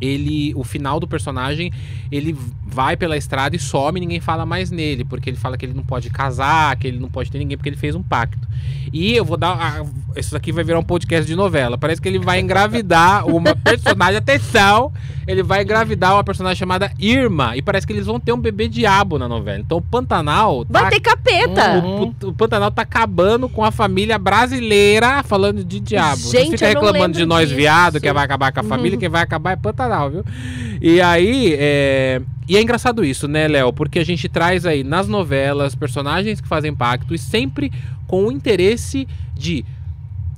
ele, 0.00 0.52
o 0.54 0.64
final 0.64 0.98
do 1.00 1.06
personagem, 1.08 1.72
ele 2.10 2.36
vai 2.66 2.96
pela 2.96 3.16
estrada 3.16 3.56
e 3.56 3.58
some 3.58 3.98
e 3.98 4.00
ninguém 4.00 4.20
fala 4.20 4.44
mais 4.46 4.70
nele, 4.70 5.04
porque 5.04 5.30
ele 5.30 5.36
fala 5.36 5.56
que 5.56 5.64
ele 5.66 5.74
não 5.74 5.82
pode 5.82 6.10
casar, 6.10 6.76
que 6.76 6.86
ele 6.86 6.98
não 6.98 7.08
pode 7.08 7.30
ter 7.30 7.38
ninguém, 7.38 7.56
porque 7.56 7.68
ele 7.68 7.76
fez 7.76 7.94
um 7.94 8.02
pacto. 8.02 8.46
E 8.92 9.14
eu 9.14 9.24
vou 9.24 9.36
dar. 9.36 9.52
ah, 9.82 9.84
Isso 10.16 10.36
aqui 10.36 10.50
vai 10.50 10.64
virar 10.64 10.78
um 10.78 10.82
podcast 10.84 11.26
de 11.26 11.36
novela. 11.36 11.76
Parece 11.76 12.00
que 12.00 12.08
ele 12.08 12.18
vai 12.18 12.40
engravidar 12.40 13.26
uma 13.26 13.54
personagem. 13.54 14.16
Atenção! 14.16 14.92
Ele 15.26 15.42
vai 15.42 15.62
engravidar 15.62 16.14
uma 16.14 16.24
personagem 16.24 16.58
chamada 16.58 16.90
Irma. 16.98 17.54
E 17.54 17.60
parece 17.60 17.86
que 17.86 17.92
eles 17.92 18.06
vão 18.06 18.18
ter 18.18 18.32
um 18.32 18.38
bebê 18.40 18.66
diabo 18.66 19.18
na 19.18 19.28
novela. 19.28 19.58
Então 19.60 19.76
o 19.76 19.82
Pantanal. 19.82 20.64
Vai 20.70 20.84
tá- 20.84 20.90
ter 20.90 21.00
capeta. 21.00 21.84
Uhum. 21.84 22.14
o, 22.22 22.28
o 22.28 22.32
Pantanal 22.32 22.70
tá 22.70 22.80
acabando 22.80 23.46
com 23.46 23.62
a 23.62 23.70
família 23.70 24.18
brasileira 24.18 25.22
falando 25.22 25.62
de 25.62 25.80
diabo. 25.80 26.16
Você 26.16 26.38
Gente, 26.38 26.52
fica 26.52 26.70
eu 26.70 26.74
não 26.74 26.82
reclamando 26.82 27.18
de 27.18 27.26
nós 27.26 27.48
disso. 27.48 27.56
viado, 27.56 28.00
que 28.00 28.10
vai 28.10 28.24
acabar 28.24 28.52
com 28.52 28.60
a 28.60 28.64
família, 28.64 28.98
quem 28.98 29.08
vai 29.08 29.22
acabar 29.22 29.52
é 29.52 29.56
Pantanal, 29.56 29.87
viu? 30.10 30.24
E 30.80 31.00
aí, 31.00 31.54
é... 31.58 32.20
E 32.48 32.56
é 32.56 32.62
engraçado 32.62 33.04
isso, 33.04 33.28
né, 33.28 33.46
Léo? 33.46 33.72
Porque 33.72 33.98
a 33.98 34.04
gente 34.04 34.28
traz 34.28 34.64
aí 34.64 34.82
nas 34.82 35.06
novelas 35.06 35.74
personagens 35.74 36.40
que 36.40 36.48
fazem 36.48 36.74
pacto 36.74 37.14
e 37.14 37.18
sempre 37.18 37.70
com 38.06 38.24
o 38.24 38.32
interesse 38.32 39.06
de 39.34 39.64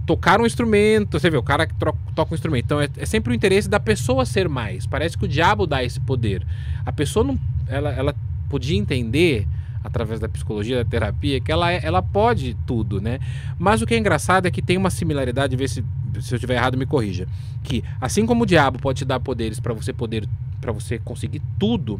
tocar 0.06 0.40
um 0.40 0.46
instrumento. 0.46 1.20
Você 1.20 1.30
vê, 1.30 1.36
o 1.36 1.42
cara 1.42 1.68
que 1.68 1.74
toca 1.76 2.32
um 2.32 2.34
instrumento. 2.34 2.64
Então 2.64 2.80
é, 2.80 2.88
é 2.96 3.06
sempre 3.06 3.32
o 3.32 3.34
interesse 3.34 3.68
da 3.68 3.78
pessoa 3.78 4.26
ser 4.26 4.48
mais. 4.48 4.86
Parece 4.86 5.16
que 5.16 5.24
o 5.24 5.28
diabo 5.28 5.68
dá 5.68 5.84
esse 5.84 6.00
poder. 6.00 6.44
A 6.84 6.90
pessoa 6.90 7.24
não. 7.24 7.38
Ela, 7.68 7.92
ela 7.92 8.14
podia 8.48 8.76
entender, 8.76 9.46
através 9.82 10.20
da 10.20 10.28
psicologia, 10.28 10.76
da 10.76 10.84
terapia, 10.88 11.40
que 11.40 11.50
ela, 11.50 11.72
é- 11.72 11.80
ela 11.82 12.02
pode 12.02 12.56
tudo, 12.66 13.00
né? 13.00 13.18
Mas 13.58 13.80
o 13.82 13.86
que 13.86 13.94
é 13.94 13.98
engraçado 13.98 14.46
é 14.46 14.50
que 14.50 14.60
tem 14.62 14.76
uma 14.76 14.90
similaridade, 14.90 15.56
vê 15.56 15.66
se, 15.66 15.84
se 16.20 16.34
eu 16.34 16.36
estiver 16.36 16.54
errado, 16.56 16.76
me 16.76 16.86
corrija. 16.86 17.26
Que 17.62 17.82
assim 18.00 18.26
como 18.26 18.42
o 18.42 18.46
diabo 18.46 18.78
pode 18.78 18.98
te 18.98 19.04
dar 19.04 19.20
poderes 19.20 19.58
para 19.60 19.72
você 19.74 19.92
poder. 19.92 20.28
para 20.60 20.72
você 20.72 20.98
conseguir 20.98 21.40
tudo, 21.58 21.98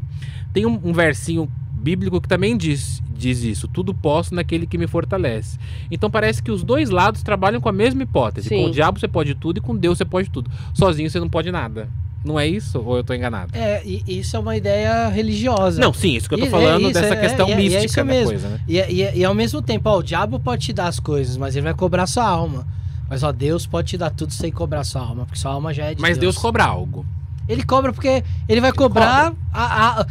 tem 0.53 0.67
um, 0.67 0.79
um 0.85 0.93
versinho 0.93 1.51
bíblico 1.73 2.21
que 2.21 2.29
também 2.29 2.55
diz, 2.59 3.03
diz 3.17 3.43
isso. 3.43 3.67
Tudo 3.67 3.95
posso 3.95 4.35
naquele 4.35 4.67
que 4.67 4.77
me 4.77 4.87
fortalece. 4.87 5.59
Então 5.91 6.11
parece 6.11 6.43
que 6.43 6.51
os 6.51 6.63
dois 6.63 6.91
lados 6.91 7.23
trabalham 7.23 7.59
com 7.59 7.71
a 7.71 7.73
mesma 7.73 8.03
hipótese. 8.03 8.51
Sim. 8.51 8.57
Com 8.65 8.69
o 8.69 8.71
diabo 8.71 9.01
você 9.01 9.09
pode 9.09 9.35
tudo 9.35 9.57
e 9.57 9.61
com 9.63 9.75
Deus 9.75 9.97
você 9.97 10.05
pode 10.05 10.29
tudo. 10.29 10.51
Sozinho 10.75 11.09
você 11.09 11.19
não 11.19 11.29
pode 11.31 11.51
nada. 11.51 11.89
Não 12.23 12.39
é 12.39 12.47
isso? 12.47 12.79
Ou 12.85 12.99
eu 12.99 13.05
tô 13.05 13.15
enganado? 13.15 13.51
É, 13.57 13.83
e 13.85 14.03
isso 14.07 14.37
é 14.37 14.39
uma 14.39 14.55
ideia 14.57 15.09
religiosa. 15.09 15.81
Não, 15.81 15.93
sim, 15.93 16.15
isso 16.17 16.29
que 16.29 16.35
eu 16.35 16.39
tô 16.39 16.45
E- 16.45 16.49
é 16.49 16.51
falando 16.51 16.83
isso, 16.83 16.93
dessa 17.01 17.15
é- 17.15 17.21
questão 17.21 17.49
é- 17.49 17.53
é 17.53 17.57
mística 17.57 17.85
isso 17.87 17.97
da 17.97 18.05
mesmo. 18.05 18.27
coisa, 18.31 18.49
né? 18.51 18.61
E, 18.69 18.77
e, 18.79 19.19
e 19.21 19.25
ao 19.25 19.35
mesmo 19.35 19.63
tempo, 19.63 19.89
ó, 19.89 19.99
o 19.99 20.03
diabo 20.03 20.39
pode 20.39 20.67
te 20.67 20.73
dar 20.75 20.89
as 20.89 21.01
coisas, 21.01 21.37
mas 21.39 21.57
ele 21.57 21.65
vai 21.65 21.75
cobrar 21.75 22.07
sua 22.07 22.25
alma. 22.29 22.67
Mas 23.09 23.23
ó, 23.23 23.33
Deus 23.33 23.67
pode 23.67 23.89
te 23.89 23.97
dar 23.99 24.11
tudo 24.11 24.33
sem 24.35 24.53
cobrar 24.53 24.85
sua 24.85 25.01
alma, 25.01 25.25
porque 25.25 25.39
sua 25.39 25.51
alma 25.53 25.73
já 25.73 25.87
é 25.87 25.95
de 25.95 26.01
Mas 26.03 26.19
Deus 26.19 26.37
cobra 26.37 26.65
algo. 26.65 27.05
Ele 27.49 27.65
cobra 27.65 27.93
porque 27.93 28.23
ele 28.49 28.61
vai 28.61 28.73
cobrar 28.73 29.33
a, 29.53 30.01
a- 30.01 30.07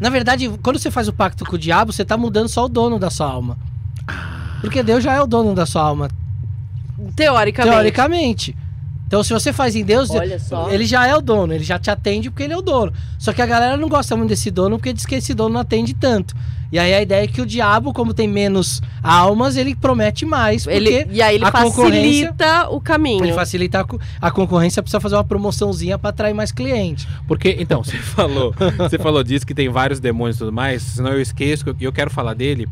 Na 0.00 0.08
verdade, 0.10 0.48
quando 0.62 0.78
você 0.78 0.90
faz 0.90 1.06
o 1.06 1.12
pacto 1.12 1.44
com 1.44 1.54
o 1.56 1.58
diabo, 1.58 1.92
você 1.92 2.04
tá 2.04 2.16
mudando 2.16 2.48
só 2.48 2.64
o 2.64 2.68
dono 2.68 2.98
da 2.98 3.10
sua 3.10 3.26
alma. 3.30 3.58
Porque 4.60 4.82
Deus 4.82 5.04
já 5.04 5.12
é 5.12 5.20
o 5.20 5.26
dono 5.26 5.54
da 5.54 5.66
sua 5.66 5.82
alma, 5.82 6.08
Teoricamente. 7.16 7.72
teoricamente. 7.74 8.56
Então, 9.12 9.22
se 9.22 9.30
você 9.30 9.52
faz 9.52 9.76
em 9.76 9.84
Deus, 9.84 10.08
ele 10.70 10.86
já 10.86 11.06
é 11.06 11.14
o 11.14 11.20
dono, 11.20 11.52
ele 11.52 11.62
já 11.62 11.78
te 11.78 11.90
atende 11.90 12.30
porque 12.30 12.44
ele 12.44 12.54
é 12.54 12.56
o 12.56 12.62
dono. 12.62 12.90
Só 13.18 13.30
que 13.30 13.42
a 13.42 13.46
galera 13.46 13.76
não 13.76 13.86
gosta 13.86 14.16
muito 14.16 14.30
desse 14.30 14.50
dono 14.50 14.78
porque 14.78 14.90
diz 14.90 15.04
que 15.04 15.16
esse 15.16 15.34
dono 15.34 15.52
não 15.52 15.60
atende 15.60 15.92
tanto. 15.92 16.34
E 16.72 16.78
aí 16.78 16.94
a 16.94 17.02
ideia 17.02 17.24
é 17.24 17.26
que 17.26 17.42
o 17.42 17.44
diabo, 17.44 17.92
como 17.92 18.14
tem 18.14 18.26
menos 18.26 18.80
almas, 19.02 19.58
ele 19.58 19.74
promete 19.74 20.24
mais. 20.24 20.64
Porque 20.64 20.74
Ele, 20.74 21.06
e 21.10 21.20
aí 21.20 21.34
ele 21.34 21.44
facilita 21.44 22.70
o 22.70 22.80
caminho. 22.80 23.22
ele 23.22 23.34
facilita 23.34 23.82
a, 23.82 24.28
a 24.28 24.30
concorrência, 24.30 24.82
precisa 24.82 24.98
fazer 24.98 25.16
uma 25.16 25.24
promoçãozinha 25.24 25.98
pra 25.98 26.08
atrair 26.08 26.32
mais 26.32 26.50
cliente. 26.50 27.06
Porque, 27.28 27.54
então, 27.60 27.84
você 27.84 27.98
falou, 28.16 28.54
você 28.78 28.98
falou 28.98 29.22
disso 29.22 29.46
que 29.46 29.52
tem 29.52 29.68
vários 29.68 30.00
demônios 30.00 30.36
e 30.36 30.38
tudo 30.38 30.52
mais, 30.52 30.80
senão 30.80 31.12
eu 31.12 31.20
esqueço, 31.20 31.66
e 31.78 31.84
eu 31.84 31.92
quero 31.92 32.10
falar 32.10 32.32
dele, 32.32 32.66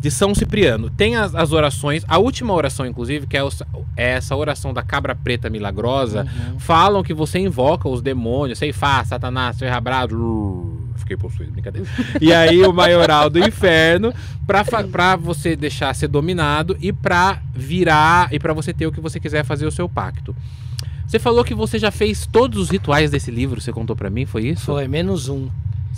de 0.00 0.10
São 0.10 0.34
Cipriano. 0.34 0.88
Tem 0.90 1.16
as, 1.16 1.34
as 1.34 1.52
orações, 1.52 2.04
a 2.06 2.18
última 2.18 2.52
oração, 2.54 2.86
inclusive, 2.86 3.26
que 3.26 3.36
é, 3.36 3.42
o- 3.42 3.50
é 3.96 4.10
essa 4.12 4.36
oração 4.36 4.72
da 4.72 4.82
cabra 4.82 5.14
preta 5.14 5.50
milagrosa, 5.50 6.22
Uhum. 6.52 6.58
falam 6.60 7.02
que 7.02 7.12
você 7.12 7.38
invoca 7.40 7.88
os 7.88 8.00
demônios, 8.00 8.58
sei 8.58 8.72
fá, 8.72 9.04
Satanás, 9.04 9.56
seu 9.56 9.68
rabrado. 9.68 10.86
Fiquei 10.96 11.16
possuído, 11.16 11.52
brincadeira. 11.52 11.88
E 12.20 12.32
aí 12.32 12.62
o 12.62 12.72
maioral 12.72 13.28
do 13.30 13.38
inferno 13.38 14.12
pra, 14.46 14.62
pra 14.64 15.16
você 15.16 15.56
deixar 15.56 15.94
ser 15.94 16.08
dominado 16.08 16.76
e 16.80 16.92
pra 16.92 17.40
virar 17.54 18.32
e 18.32 18.38
pra 18.38 18.52
você 18.52 18.72
ter 18.72 18.86
o 18.86 18.92
que 18.92 19.00
você 19.00 19.18
quiser 19.18 19.44
fazer 19.44 19.66
o 19.66 19.70
seu 19.70 19.88
pacto. 19.88 20.34
Você 21.06 21.18
falou 21.18 21.42
que 21.42 21.54
você 21.54 21.78
já 21.78 21.90
fez 21.90 22.26
todos 22.26 22.58
os 22.60 22.68
rituais 22.70 23.10
desse 23.10 23.30
livro, 23.30 23.60
você 23.60 23.72
contou 23.72 23.96
pra 23.96 24.10
mim, 24.10 24.26
foi 24.26 24.48
isso? 24.48 24.66
Foi 24.66 24.86
menos 24.86 25.28
um. 25.28 25.48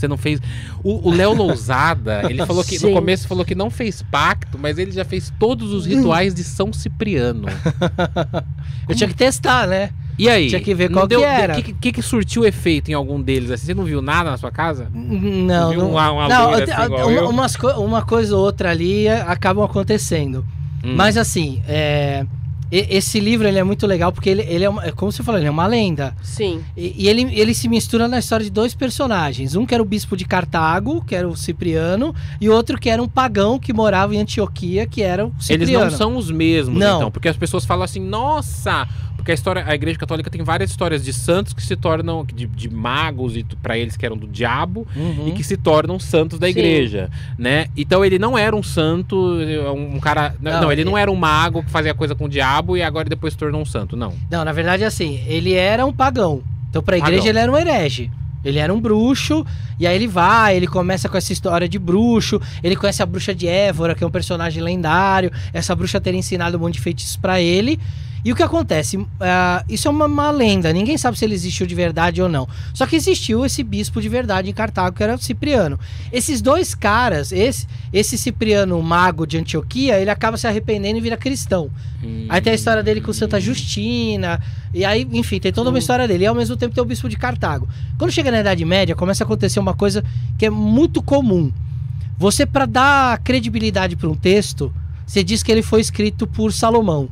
Você 0.01 0.09
não 0.09 0.17
fez. 0.17 0.41
O 0.83 1.11
Léo 1.11 1.35
Lousada, 1.35 2.23
ele 2.29 2.45
falou 2.47 2.65
que 2.65 2.75
no 2.77 2.81
Gente. 2.89 2.95
começo 2.95 3.29
falou 3.29 3.45
que 3.45 3.55
não 3.55 3.71
fez 3.71 4.03
pacto, 4.11 4.59
mas 4.59 4.79
ele 4.79 4.91
já 4.93 5.05
fez 5.05 5.33
todos 5.39 5.73
os 5.73 5.85
rituais 5.87 6.35
de 6.35 6.43
São 6.43 6.73
Cipriano. 6.73 7.47
Eu 8.89 8.95
tinha 8.95 9.09
que 9.09 9.15
testar, 9.15 9.67
né? 9.67 9.91
E 10.19 10.29
aí? 10.29 10.49
Tinha 10.49 10.61
que 10.61 10.75
ver 10.75 10.91
Não 10.91 10.99
qual 10.99 11.09
que 11.09 11.15
era. 11.23 11.59
O 11.59 11.63
que, 11.63 11.73
que, 11.73 11.93
que 11.93 12.03
surtiu 12.03 12.45
efeito 12.45 12.91
em 12.91 12.95
algum 12.95 13.21
deles? 13.21 13.51
Assim, 13.51 13.67
você 13.67 13.75
não 13.75 13.85
viu 13.85 14.03
nada 14.03 14.31
na 14.31 14.37
sua 14.37 14.51
casa? 14.51 14.89
Não, 14.93 15.71
Viu 15.71 15.81
não. 15.81 15.91
uma- 15.93 16.11
uma 16.13 16.29
não, 16.29 16.51
assim, 16.53 16.73
uma, 17.15 17.29
umas 17.29 17.57
co- 17.57 17.73
uma 17.81 18.03
coisa 18.03 18.37
ou 18.37 18.43
outra 18.45 18.71
ali 18.71 19.07
é, 19.07 19.21
acabam 19.23 19.65
acontecendo. 19.65 20.45
Hum. 20.85 20.95
Mas 20.97 21.17
assim, 21.17 21.63
é, 21.67 22.27
e- 22.71 22.87
esse 22.91 23.19
livro 23.21 23.47
ele 23.49 23.59
é 23.59 23.65
muito 23.65 23.87
legal 23.87 24.13
porque 24.13 24.31
ele, 24.31 24.43
ele 24.43 24.65
é, 24.65 24.69
uma, 24.69 24.85
é 24.85 24.93
como 24.93 25.11
você 25.13 25.23
falou, 25.23 25.41
ele 25.41 25.49
é 25.49 25.51
uma 25.51 25.67
lenda. 25.67 26.15
Sim. 26.23 26.61
E, 26.77 26.95
e 27.05 27.09
ele, 27.09 27.23
ele 27.39 27.55
se 27.55 27.69
mistura 27.69 28.07
na 28.09 28.19
história 28.19 28.45
de 28.45 28.51
dois 28.51 28.75
personagens. 28.75 29.55
Um 29.55 29.65
que 29.67 29.75
era 29.75 29.83
o 29.83 29.87
bispo 29.87 30.17
de 30.17 30.25
Cartago, 30.25 31.03
que 31.05 31.15
era 31.15 31.29
o 31.29 31.37
Cipriano, 31.37 32.15
e 32.41 32.49
outro 32.49 32.79
que 32.79 32.89
era 32.91 33.03
um 33.03 33.09
pagão 33.09 33.59
que 33.59 33.73
morava 33.73 34.15
em 34.15 34.19
Antioquia, 34.19 34.87
que 34.87 35.03
era 35.03 35.27
o 35.27 35.29
Eles 35.29 35.45
Cipriano. 35.47 35.85
não 35.91 35.97
são 35.97 36.17
os 36.17 36.31
mesmos, 36.31 36.79
Não. 36.79 36.99
então. 36.99 37.11
Porque 37.11 37.29
as 37.29 37.37
pessoas 37.37 37.65
falam 37.65 37.85
assim, 37.85 38.01
nossa! 38.01 38.87
Porque 39.21 39.33
a 39.33 39.35
história, 39.35 39.63
a 39.67 39.75
igreja 39.75 39.99
católica 39.99 40.31
tem 40.31 40.43
várias 40.43 40.71
histórias 40.71 41.05
de 41.05 41.13
santos 41.13 41.53
que 41.53 41.63
se 41.63 41.77
tornam, 41.77 42.25
de, 42.25 42.47
de 42.47 42.71
magos, 42.71 43.37
e 43.37 43.45
para 43.63 43.77
eles 43.79 43.97
que 43.97 44.07
eram 44.07 44.17
do 44.17 44.27
diabo, 44.27 44.87
Uhum. 44.97 45.29
e 45.29 45.33
que 45.33 45.45
se 45.45 45.57
tornam 45.59 45.99
santos 46.01 46.39
da 46.39 46.47
Sim. 46.47 46.51
igreja, 46.53 47.11
né? 47.39 47.67
Então 47.77 48.03
ele 48.05 48.19
não 48.19 48.37
era 48.39 48.57
um 48.57 48.63
santo, 48.63 49.17
um 49.77 50.01
cara, 50.01 50.35
não, 50.41 50.63
Não, 50.63 50.73
ele 50.73 50.81
ele- 50.81 50.91
não 50.91 50.97
era 50.97 51.11
um 51.11 51.17
mago 51.17 51.63
que 51.63 51.71
fazia 51.71 51.93
coisa 51.93 52.15
com 52.15 52.25
o 52.25 52.29
diabo 52.29 52.77
e 52.77 52.83
agora 52.83 53.09
depois 53.11 53.35
se 53.35 53.39
tornou 53.39 53.61
um 53.61 53.65
santo. 53.67 53.95
Não. 53.97 54.15
Não, 54.31 54.45
na 54.45 54.53
verdade, 54.53 54.85
assim, 54.85 55.23
ele 55.27 55.53
era 55.53 55.85
um 55.85 55.93
pagão. 55.93 56.43
Então, 56.71 56.83
pra 56.83 56.97
igreja, 56.97 57.17
Pagão. 57.19 57.29
ele 57.29 57.39
era 57.39 57.53
um 57.53 57.57
herege. 57.57 58.11
Ele 58.43 58.59
era 58.59 58.73
um 58.73 58.81
bruxo, 58.81 59.45
e 59.79 59.87
aí 59.87 59.95
ele 59.95 60.07
vai, 60.09 60.57
ele 60.57 60.67
começa 60.67 61.11
com 61.11 61.17
essa 61.19 61.31
história 61.31 61.69
de 61.69 61.79
bruxo, 61.79 62.41
ele 62.63 62.75
conhece 62.75 63.03
a 63.03 63.07
bruxa 63.07 63.35
de 63.35 63.47
Évora, 63.47 63.95
que 63.95 64.03
é 64.03 64.07
um 64.07 64.11
personagem 64.11 64.63
lendário, 64.63 65.31
essa 65.53 65.77
bruxa 65.77 66.01
teria 66.01 66.19
ensinado 66.19 66.57
um 66.57 66.61
monte 66.61 66.75
de 66.75 66.81
feitiços 66.81 67.17
pra 67.19 67.39
ele. 67.39 67.79
E 68.25 68.33
o 68.33 68.37
que 68.37 68.43
acontece? 68.43 69.05
Ah, 69.19 69.65
isso 69.69 69.89
é 69.89 69.91
uma, 69.91 70.07
uma 70.07 70.31
lenda, 70.31 70.73
ninguém 70.73 70.99
sabe 70.99 71.19
se 71.19 71.25
ele 71.25 71.35
existiu 71.35 71.67
de 71.67 71.75
verdade 71.75 72.21
ou 72.21 72.29
não. 72.29 72.49
Só 72.75 72.87
que 72.87 72.97
existiu 72.97 73.45
esse 73.45 73.63
bispo 73.63 74.01
de 74.01 74.09
verdade 74.09 74.51
em 74.51 74.53
Cartago, 74.53 74.97
que 74.97 75.03
era 75.03 75.17
Cipriano. 75.17 75.79
Esses 76.13 76.43
dois 76.43 76.75
caras, 76.75 77.33
esse, 77.33 77.67
esse 77.93 78.19
Cipriano 78.19 78.81
mago 78.83 79.27
de 79.27 79.39
Antioquia, 79.39 79.99
ele 79.99 80.11
acaba 80.11 80.37
se 80.37 80.47
arrependendo 80.47 80.99
e 80.99 81.01
vira 81.01 81.17
cristão. 81.17 81.71
Aí 82.29 82.41
tem 82.41 82.53
a 82.53 82.57
história 82.57 82.83
dele 82.83 83.01
com 83.01 83.13
Santa 83.13 83.41
Justina. 83.41 84.41
E 84.73 84.85
aí, 84.85 85.07
enfim, 85.13 85.39
tem 85.39 85.53
toda 85.53 85.71
uma 85.71 85.79
história 85.79 86.07
dele. 86.07 86.25
E 86.25 86.27
ao 86.27 86.35
mesmo 86.35 86.57
tempo 86.57 86.75
tem 86.75 86.83
o 86.83 86.87
bispo 86.87 87.09
de 87.09 87.17
Cartago. 87.17 87.69
Quando 87.99 88.11
chega 88.11 88.31
na 88.31 88.41
Idade 88.41 88.65
Média, 88.65 88.95
começa 88.95 89.25
a 89.25 89.27
acontecer 89.27 89.61
uma 89.61 89.75
coisa 89.75 90.05
que 90.39 90.47
é 90.47 90.51
muito 90.51 91.03
comum. 91.03 91.53
Você, 92.19 92.47
para 92.47 92.67
dar 92.67 93.19
credibilidade 93.19 93.97
para 93.97 94.09
um 94.09 94.15
texto, 94.15 94.73
você 95.07 95.25
diz 95.25 95.43
que 95.43 95.51
ele 95.51 95.63
foi 95.63 95.81
escrito 95.81 96.27
por 96.27 96.53
Salomão, 96.53 97.09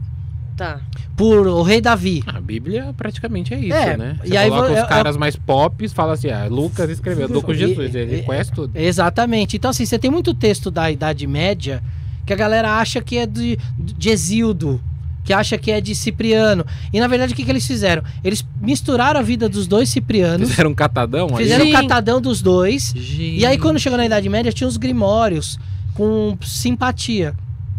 Tá. 0.59 0.81
por 1.17 1.47
o 1.47 1.63
rei 1.63 1.81
Davi. 1.81 2.23
A 2.27 2.41
Bíblia 2.41 2.93
praticamente 2.97 3.55
é 3.55 3.59
isso, 3.61 3.73
É, 3.77 3.97
né? 3.97 4.17
e 4.25 4.29
Você 4.29 4.37
aí 4.37 4.51
coloca 4.51 4.73
os 4.73 4.79
é- 4.79 4.87
caras 4.87 5.17
mais 5.17 5.35
pops, 5.37 5.93
fala 5.93 6.13
assim, 6.15 6.29
ah, 6.31 6.47
Lucas 6.51 6.91
escreveu, 6.91 7.29
eu 7.29 7.33
tô 7.33 7.41
com 7.43 7.53
E- 7.53 7.57
Jesus, 7.59 7.95
ele 7.95 8.17
e- 8.19 8.23
conhece 8.23 8.53
tudo. 8.53 8.77
Exatamente. 8.77 9.57
Então, 9.57 9.71
assim, 9.71 9.87
você 9.87 9.99
tem 9.99 10.11
muito 10.11 10.35
texto 10.35 10.71
da 10.71 10.91
Idade 10.91 11.27
Média 11.27 11.83
que 12.27 12.33
a 12.33 12.37
galera 12.37 12.73
acha 12.79 13.01
que 13.01 13.17
é 13.17 13.25
de, 13.25 13.59
de 13.79 14.11
Exildo, 14.11 14.81
que 15.25 15.33
acha 15.33 15.57
que 15.59 15.71
é 15.71 15.81
de 15.81 15.95
Cipriano. 15.95 16.65
E 16.93 16.99
na 17.01 17.07
verdade, 17.07 17.33
o 17.33 17.37
que, 17.37 17.45
que 17.45 17.51
eles 17.51 17.67
fizeram? 17.67 18.03
Eles 18.25 18.45
misturaram 18.61 19.19
a 19.21 19.23
vida 19.23 19.49
dos 19.49 19.67
dois 19.67 19.89
Ciprianos, 19.89 20.51
Fizeram 20.51 20.71
um 20.71 20.75
catadão 20.75 21.29
aí? 21.37 21.45
fizeram 21.45 21.67
um 21.67 21.73
catadão 21.73 22.21
dos 22.21 22.41
dois. 22.43 22.93
Gente. 22.97 23.39
E 23.39 23.47
aí, 23.47 23.59
quando 23.59 23.79
chegou 23.79 23.97
na 23.99 24.07
Idade 24.07 24.29
Média, 24.29 24.53
tinha 24.53 24.67
os 24.69 24.77
grimórios 24.77 25.59
com 25.95 26.37
simpatia. 26.43 27.35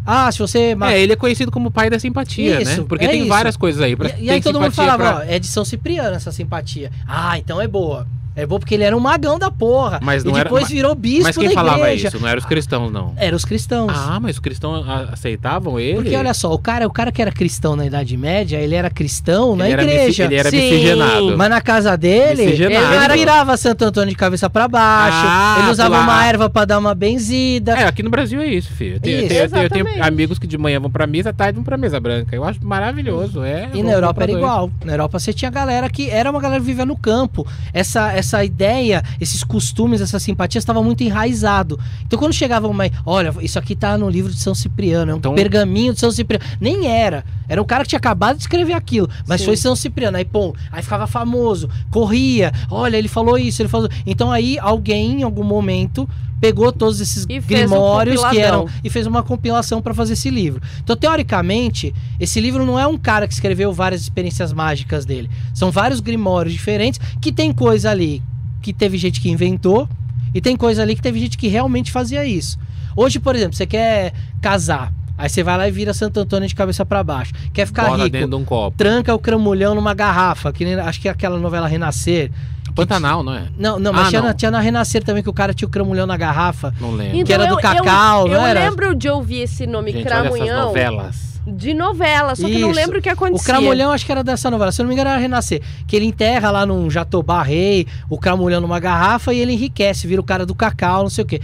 Ah, 0.05 0.31
se 0.31 0.39
você. 0.39 0.75
É, 0.89 0.99
ele 0.99 1.13
é 1.13 1.15
conhecido 1.15 1.51
como 1.51 1.69
o 1.69 1.71
pai 1.71 1.89
da 1.89 1.99
simpatia, 1.99 2.61
Isso, 2.61 2.81
né? 2.81 2.85
Porque 2.87 3.05
é 3.05 3.09
tem 3.09 3.19
isso. 3.21 3.29
várias 3.29 3.55
coisas 3.55 3.81
aí. 3.81 3.95
pra- 3.95 4.09
E, 4.17 4.25
e 4.25 4.29
aí 4.29 4.41
todo 4.41 4.59
mundo 4.59 4.71
falava, 4.71 4.97
pra- 5.03 5.17
ó, 5.19 5.21
é 5.23 5.37
de 5.39 5.47
São 5.47 5.63
Cipriano 5.63 6.15
essa 6.15 6.31
simpatia. 6.31 6.91
Ah, 7.07 7.37
então 7.37 7.61
é 7.61 7.67
boa. 7.67 8.07
É 8.39 8.45
boa 8.45 8.59
porque 8.59 8.73
ele 8.75 8.83
era 8.83 8.95
um 8.95 8.99
magão 8.99 9.37
da 9.37 9.51
porra. 9.51 9.99
Mas 10.01 10.23
não 10.23 10.31
e 10.33 10.35
era- 10.35 10.43
depois 10.45 10.63
mas- 10.63 10.71
virou 10.71 10.95
bispo 10.95 11.23
Mas 11.23 11.37
quem 11.37 11.49
da 11.49 11.53
falava 11.55 11.79
igreja. 11.79 12.07
isso? 12.09 12.19
Não 12.19 12.27
eram 12.27 12.39
os 12.39 12.45
cristãos, 12.45 12.91
não. 12.91 13.13
Eram 13.17 13.35
os 13.37 13.45
cristãos. 13.45 13.91
Ah, 13.95 14.19
mas 14.19 14.35
os 14.35 14.39
cristãos 14.39 14.85
aceitavam 15.11 15.79
ele? 15.79 15.95
Porque 15.95 16.15
olha 16.15 16.33
só, 16.33 16.53
o 16.53 16.57
cara, 16.59 16.87
o 16.87 16.91
cara 16.91 17.11
que 17.11 17.21
era 17.21 17.31
cristão 17.31 17.75
na 17.75 17.85
Idade 17.85 18.15
Média, 18.17 18.57
ele 18.57 18.75
era 18.75 18.89
cristão 18.89 19.55
na 19.55 19.65
ele 19.65 19.73
era 19.73 19.83
igreja. 19.83 20.23
ele 20.25 20.35
era 20.35 20.49
Sim. 20.49 20.57
miscigenado. 20.57 21.37
Mas 21.37 21.49
na 21.49 21.61
casa 21.61 21.97
dele, 21.97 22.41
ele 22.43 22.51
Miscigenado. 22.51 23.13
virava 23.13 23.57
Santo 23.57 23.83
Antônio 23.85 24.09
de 24.09 24.15
cabeça 24.15 24.49
pra 24.49 24.67
baixo. 24.67 25.17
Ah, 25.21 25.57
ele 25.61 25.71
usava 25.71 25.99
uma 25.99 26.25
erva 26.25 26.49
pra 26.49 26.65
dar 26.65 26.77
uma 26.77 26.93
benzida. 26.95 27.73
É, 27.73 27.83
aqui 27.85 28.03
no 28.03 28.09
Brasil 28.09 28.41
é 28.41 28.47
isso, 28.47 28.71
filho. 28.73 28.99
Tem- 28.99 29.19
Isso. 29.19 29.27
tem- 29.29 29.37
eu 29.37 29.49
tenho- 29.49 29.63
eu 29.63 29.69
tenho 29.69 30.03
amigos 30.03 30.37
que 30.39 30.47
de 30.47 30.57
manhã 30.57 30.79
vão 30.79 30.89
pra 30.89 31.05
missa, 31.07 31.29
à 31.29 31.33
tarde 31.33 31.55
vão 31.55 31.63
pra 31.63 31.77
mesa 31.77 31.99
branca. 31.99 32.35
Eu 32.35 32.43
acho 32.43 32.59
maravilhoso, 32.63 33.43
é. 33.43 33.69
E 33.73 33.83
na 33.83 33.91
Europa 33.91 34.23
era 34.23 34.31
dois. 34.31 34.43
igual. 34.43 34.71
Na 34.83 34.93
Europa 34.93 35.19
você 35.19 35.33
tinha 35.33 35.49
galera 35.51 35.89
que 35.89 36.09
era 36.09 36.29
uma 36.29 36.39
galera 36.39 36.59
que 36.61 36.65
vivia 36.67 36.85
no 36.85 36.97
campo. 36.97 37.45
Essa, 37.73 38.11
essa 38.13 38.28
ideia, 38.43 39.03
esses 39.19 39.43
costumes, 39.43 40.01
essa 40.01 40.19
simpatia 40.19 40.59
estava 40.59 40.81
muito 40.83 41.03
enraizado. 41.03 41.79
Então 42.05 42.17
quando 42.17 42.33
chegava 42.33 42.67
uma. 42.67 42.85
Olha, 43.05 43.33
isso 43.41 43.57
aqui 43.59 43.75
tá 43.75 43.97
no 43.97 44.09
livro 44.09 44.31
de 44.31 44.39
São 44.39 44.53
Cipriano, 44.55 45.11
é 45.11 45.15
um 45.15 45.17
Então- 45.17 45.35
pergaminho 45.35 45.93
de 45.93 45.99
São 45.99 46.11
Cipriano. 46.11 46.43
Nem 46.61 46.87
era. 46.87 47.23
Era 47.47 47.61
um 47.61 47.65
cara 47.65 47.83
que 47.83 47.89
tinha 47.89 47.97
acabado 47.97 48.35
de 48.37 48.43
escrever 48.43 48.73
aquilo. 48.73 49.09
Mas 49.27 49.41
Sim. 49.41 49.47
foi 49.47 49.57
São 49.57 49.75
Cipriano. 49.75 50.17
Aí, 50.17 50.25
pô, 50.25 50.55
aí 50.71 50.83
ficava 50.83 51.07
famoso, 51.07 51.67
corria. 51.89 52.51
Olha, 52.69 52.95
ele 52.97 53.07
falou 53.07 53.37
isso, 53.37 53.61
ele 53.61 53.69
falou. 53.69 53.89
Então 54.05 54.31
aí 54.31 54.57
alguém, 54.59 55.21
em 55.21 55.23
algum 55.23 55.43
momento. 55.43 56.07
Pegou 56.41 56.71
todos 56.71 57.01
esses 57.01 57.25
E 57.27 57.41
fez 57.41 57.69
um 57.69 57.73
grimórios 57.73 58.23
que 58.29 58.39
eram 58.39 58.65
e 58.81 58.89
fez 58.89 59.05
uma 59.05 59.21
compilação 59.21 59.81
para 59.81 59.93
fazer 59.93 60.13
esse 60.13 60.29
livro. 60.29 60.61
Então, 60.81 60.95
teoricamente, 60.95 61.93
esse 62.17 62.39
livro 62.39 62.65
não 62.65 62.79
é 62.79 62.87
um 62.87 62.97
cara 62.97 63.27
que 63.27 63.33
escreveu 63.33 63.73
várias 63.73 63.99
experiências 63.99 64.53
mágicas 64.53 65.05
dele. 65.05 65.29
São 65.53 65.69
vários 65.69 65.99
grimórios 65.99 66.53
diferentes 66.53 66.97
que 67.21 67.33
tem 67.33 67.51
coisa 67.51 67.91
ali 67.91 68.18
que 68.61 68.73
teve 68.73 68.97
gente 68.97 69.19
que 69.21 69.29
inventou 69.29 69.87
e 70.33 70.39
tem 70.41 70.55
coisa 70.55 70.81
ali 70.81 70.95
que 70.95 71.01
teve 71.01 71.19
gente 71.19 71.37
que 71.37 71.47
realmente 71.47 71.91
fazia 71.91 72.25
isso. 72.25 72.57
Hoje, 72.95 73.19
por 73.19 73.35
exemplo, 73.35 73.55
você 73.55 73.65
quer 73.65 74.13
casar, 74.41 74.91
aí 75.17 75.29
você 75.29 75.41
vai 75.43 75.57
lá 75.57 75.67
e 75.67 75.71
vira 75.71 75.93
Santo 75.93 76.19
Antônio 76.19 76.47
de 76.47 76.55
cabeça 76.55 76.85
para 76.85 77.03
baixo. 77.03 77.31
Quer 77.53 77.65
ficar 77.65 77.83
Bota 77.85 77.97
rico, 78.03 78.09
dentro 78.09 78.29
de 78.29 78.35
um 78.35 78.43
copo. 78.45 78.75
tranca 78.77 79.13
o 79.13 79.19
cramulhão 79.19 79.73
numa 79.75 79.93
garrafa, 79.93 80.51
que 80.51 80.65
nem, 80.65 80.75
acho 80.75 80.99
que 81.01 81.07
é 81.07 81.11
aquela 81.11 81.37
novela 81.39 81.67
Renascer. 81.67 82.31
Pantanal, 82.75 83.23
não 83.23 83.33
é? 83.33 83.47
Não, 83.57 83.79
não, 83.79 83.91
mas 83.91 84.07
Ah, 84.07 84.09
tinha, 84.09 84.21
não. 84.21 84.27
Na, 84.29 84.33
tinha 84.33 84.51
na 84.51 84.59
Renascer 84.59 85.03
também 85.03 85.23
que 85.23 85.29
o 85.29 85.33
cara 85.33 85.53
tinha 85.53 85.67
o 85.67 85.71
cramulhão 85.71 86.05
na 86.05 86.15
garrafa. 86.15 86.73
Não 86.79 86.91
lembro. 86.91 87.25
Que 87.25 87.33
era 87.33 87.47
do 87.47 87.57
Então, 87.57 87.71
eu- 87.73 87.83
Cacau, 87.83 88.27
eu, 88.27 88.33
não 88.33 88.41
eu 88.41 88.45
era? 88.47 88.59
lembro 88.69 88.95
de 88.95 89.09
ouvir 89.09 89.41
esse 89.41 89.65
nome 89.65 89.91
Gente, 89.91 90.05
olha 90.07 90.13
essas 90.13 90.29
Cramunhão 90.29 90.65
novelas. 90.67 91.28
De 91.47 91.73
novela, 91.73 92.35
só 92.35 92.47
que 92.47 92.59
não 92.59 92.71
Isso. 92.71 92.79
lembro 92.79 92.99
o 92.99 93.01
que 93.01 93.09
acontecia. 93.09 93.41
O 93.41 93.45
Cramulhão 93.45 93.91
acho 93.91 94.05
que 94.05 94.11
era 94.11 94.23
dessa 94.23 94.51
novela, 94.51 94.71
se 94.71 94.81
eu 94.81 94.83
não 94.83 94.89
me 94.89 94.93
engano 94.93 95.09
era 95.09 95.19
Renascer. 95.19 95.61
Que 95.87 95.95
ele 95.95 96.05
enterra 96.05 96.51
lá 96.51 96.65
num 96.65 96.89
Jatobá 96.89 97.41
Rei, 97.41 97.87
o 98.09 98.17
Cramulhão 98.17 98.61
numa 98.61 98.79
garrafa 98.79 99.33
e 99.33 99.39
ele 99.39 99.53
enriquece, 99.53 100.07
vira 100.07 100.21
o 100.21 100.23
cara 100.23 100.45
do 100.45 100.53
cacau, 100.53 101.03
não 101.03 101.09
sei 101.09 101.23
o 101.23 101.27
quê. 101.27 101.41